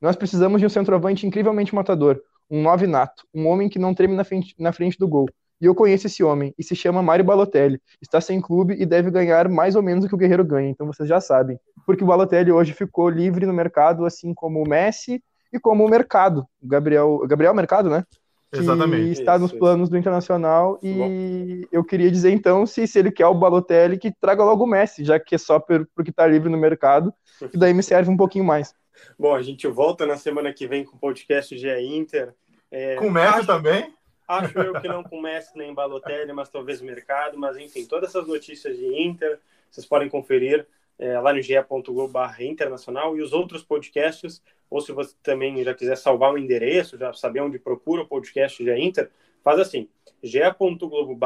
Nós 0.01 0.15
precisamos 0.15 0.59
de 0.59 0.65
um 0.65 0.69
centroavante 0.69 1.27
incrivelmente 1.27 1.73
matador, 1.73 2.19
um 2.49 2.61
nove 2.61 2.87
nato, 2.87 3.23
um 3.33 3.47
homem 3.47 3.69
que 3.69 3.79
não 3.79 3.93
treme 3.93 4.15
na 4.15 4.23
frente, 4.23 4.55
na 4.57 4.71
frente 4.71 4.97
do 4.97 5.07
gol 5.07 5.27
e 5.59 5.65
eu 5.65 5.73
conheço 5.73 6.07
esse 6.07 6.23
homem, 6.23 6.53
e 6.57 6.63
se 6.63 6.75
chama 6.75 7.01
Mário 7.01 7.25
Balotelli. 7.25 7.81
Está 8.01 8.21
sem 8.21 8.39
clube 8.39 8.75
e 8.79 8.85
deve 8.85 9.09
ganhar 9.09 9.49
mais 9.49 9.75
ou 9.75 9.81
menos 9.81 10.05
o 10.05 10.07
que 10.07 10.13
o 10.13 10.17
Guerreiro 10.17 10.45
ganha, 10.45 10.69
então 10.69 10.85
vocês 10.85 11.09
já 11.09 11.19
sabem. 11.19 11.59
Porque 11.85 12.03
o 12.03 12.07
Balotelli 12.07 12.51
hoje 12.51 12.73
ficou 12.73 13.09
livre 13.09 13.45
no 13.45 13.53
mercado, 13.53 14.05
assim 14.05 14.33
como 14.33 14.63
o 14.63 14.69
Messi 14.69 15.21
e 15.51 15.59
como 15.59 15.85
o 15.85 15.89
Mercado. 15.89 16.45
O 16.61 16.67
Gabriel, 16.67 17.19
Gabriel 17.27 17.53
Mercado, 17.55 17.89
né? 17.89 18.03
Que 18.51 18.59
Exatamente. 18.59 19.11
está 19.11 19.37
nos 19.37 19.51
planos 19.51 19.89
do 19.89 19.97
Internacional. 19.97 20.79
E 20.81 20.93
Bom. 20.93 21.67
eu 21.71 21.83
queria 21.83 22.09
dizer, 22.09 22.31
então, 22.31 22.65
se, 22.65 22.87
se 22.87 22.99
ele 22.99 23.11
quer 23.11 23.27
o 23.27 23.33
Balotelli, 23.33 23.97
que 23.97 24.13
traga 24.21 24.43
logo 24.43 24.63
o 24.63 24.67
Messi, 24.67 25.03
já 25.03 25.19
que 25.19 25.35
é 25.35 25.37
só 25.37 25.59
por, 25.59 25.87
porque 25.95 26.11
está 26.11 26.27
livre 26.27 26.49
no 26.49 26.57
mercado, 26.57 27.13
e 27.53 27.57
daí 27.57 27.73
me 27.73 27.83
serve 27.83 28.09
um 28.09 28.17
pouquinho 28.17 28.45
mais. 28.45 28.73
Bom, 29.17 29.35
a 29.35 29.41
gente 29.41 29.67
volta 29.67 30.05
na 30.05 30.17
semana 30.17 30.53
que 30.53 30.67
vem 30.67 30.83
com 30.83 30.95
o 30.95 30.99
podcast 30.99 31.57
GE 31.57 31.69
Inter. 31.79 32.33
É, 32.71 32.95
com 32.95 33.07
o 33.07 33.11
Messi 33.11 33.39
acho... 33.39 33.47
também? 33.47 33.93
Acho 34.27 34.59
eu 34.59 34.79
que 34.81 34.87
não 34.87 35.03
com 35.03 35.21
Messi 35.21 35.57
nem 35.57 35.73
Balotelli, 35.73 36.33
mas 36.33 36.49
talvez 36.49 36.81
mercado. 36.81 37.37
Mas 37.37 37.57
enfim, 37.57 37.85
todas 37.85 38.09
essas 38.09 38.27
notícias 38.27 38.77
de 38.77 38.85
Inter, 39.01 39.39
vocês 39.71 39.85
podem 39.85 40.09
conferir 40.09 40.67
é, 40.99 41.19
lá 41.19 41.31
no 41.31 41.41
ge.globo 41.41 42.19
internacional 42.39 43.15
e 43.15 43.21
os 43.21 43.31
outros 43.31 43.63
podcasts, 43.63 44.41
ou 44.69 44.81
se 44.81 44.91
você 44.91 45.15
também 45.23 45.63
já 45.63 45.73
quiser 45.73 45.95
salvar 45.95 46.33
um 46.33 46.37
endereço, 46.37 46.97
já 46.97 47.13
saber 47.13 47.41
onde 47.41 47.59
procura 47.59 48.01
o 48.01 48.07
podcast 48.07 48.63
GE 48.63 48.71
Inter, 48.71 49.09
faz 49.43 49.59
assim, 49.59 49.87
ge.globo 50.21 51.17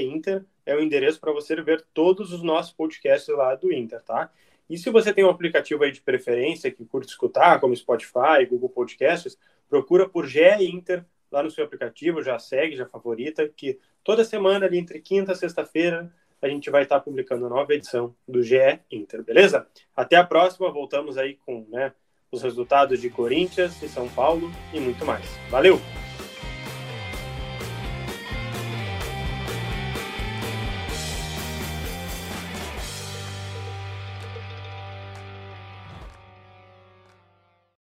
Inter 0.00 0.44
é 0.66 0.74
o 0.74 0.82
endereço 0.82 1.18
para 1.20 1.32
você 1.32 1.56
ver 1.62 1.84
todos 1.94 2.32
os 2.32 2.42
nossos 2.42 2.72
podcasts 2.72 3.34
lá 3.34 3.54
do 3.54 3.72
Inter, 3.72 4.02
tá? 4.02 4.30
E 4.68 4.76
se 4.76 4.90
você 4.90 5.12
tem 5.12 5.24
um 5.24 5.30
aplicativo 5.30 5.82
aí 5.84 5.92
de 5.92 6.00
preferência 6.00 6.70
que 6.70 6.84
curte 6.84 7.10
escutar, 7.10 7.60
como 7.60 7.74
Spotify, 7.74 8.44
Google 8.48 8.68
Podcasts, 8.68 9.38
procura 9.68 10.08
por 10.08 10.26
GE 10.26 10.40
Inter 10.60 11.04
lá 11.30 11.42
no 11.42 11.50
seu 11.50 11.64
aplicativo, 11.64 12.22
já 12.22 12.38
segue, 12.38 12.76
já 12.76 12.86
favorita, 12.86 13.48
que 13.48 13.78
toda 14.02 14.24
semana, 14.24 14.66
ali 14.66 14.78
entre 14.78 15.00
quinta 15.00 15.32
e 15.32 15.36
sexta-feira, 15.36 16.12
a 16.40 16.48
gente 16.48 16.70
vai 16.70 16.82
estar 16.82 17.00
publicando 17.00 17.46
a 17.46 17.48
nova 17.48 17.74
edição 17.74 18.14
do 18.26 18.42
GE 18.42 18.80
Inter, 18.90 19.22
beleza? 19.22 19.66
Até 19.94 20.16
a 20.16 20.24
próxima, 20.24 20.70
voltamos 20.70 21.18
aí 21.18 21.34
com 21.34 21.66
né, 21.68 21.92
os 22.30 22.42
resultados 22.42 23.00
de 23.00 23.10
Corinthians 23.10 23.82
e 23.82 23.88
São 23.88 24.08
Paulo 24.08 24.50
e 24.72 24.80
muito 24.80 25.04
mais. 25.04 25.26
Valeu! 25.50 25.80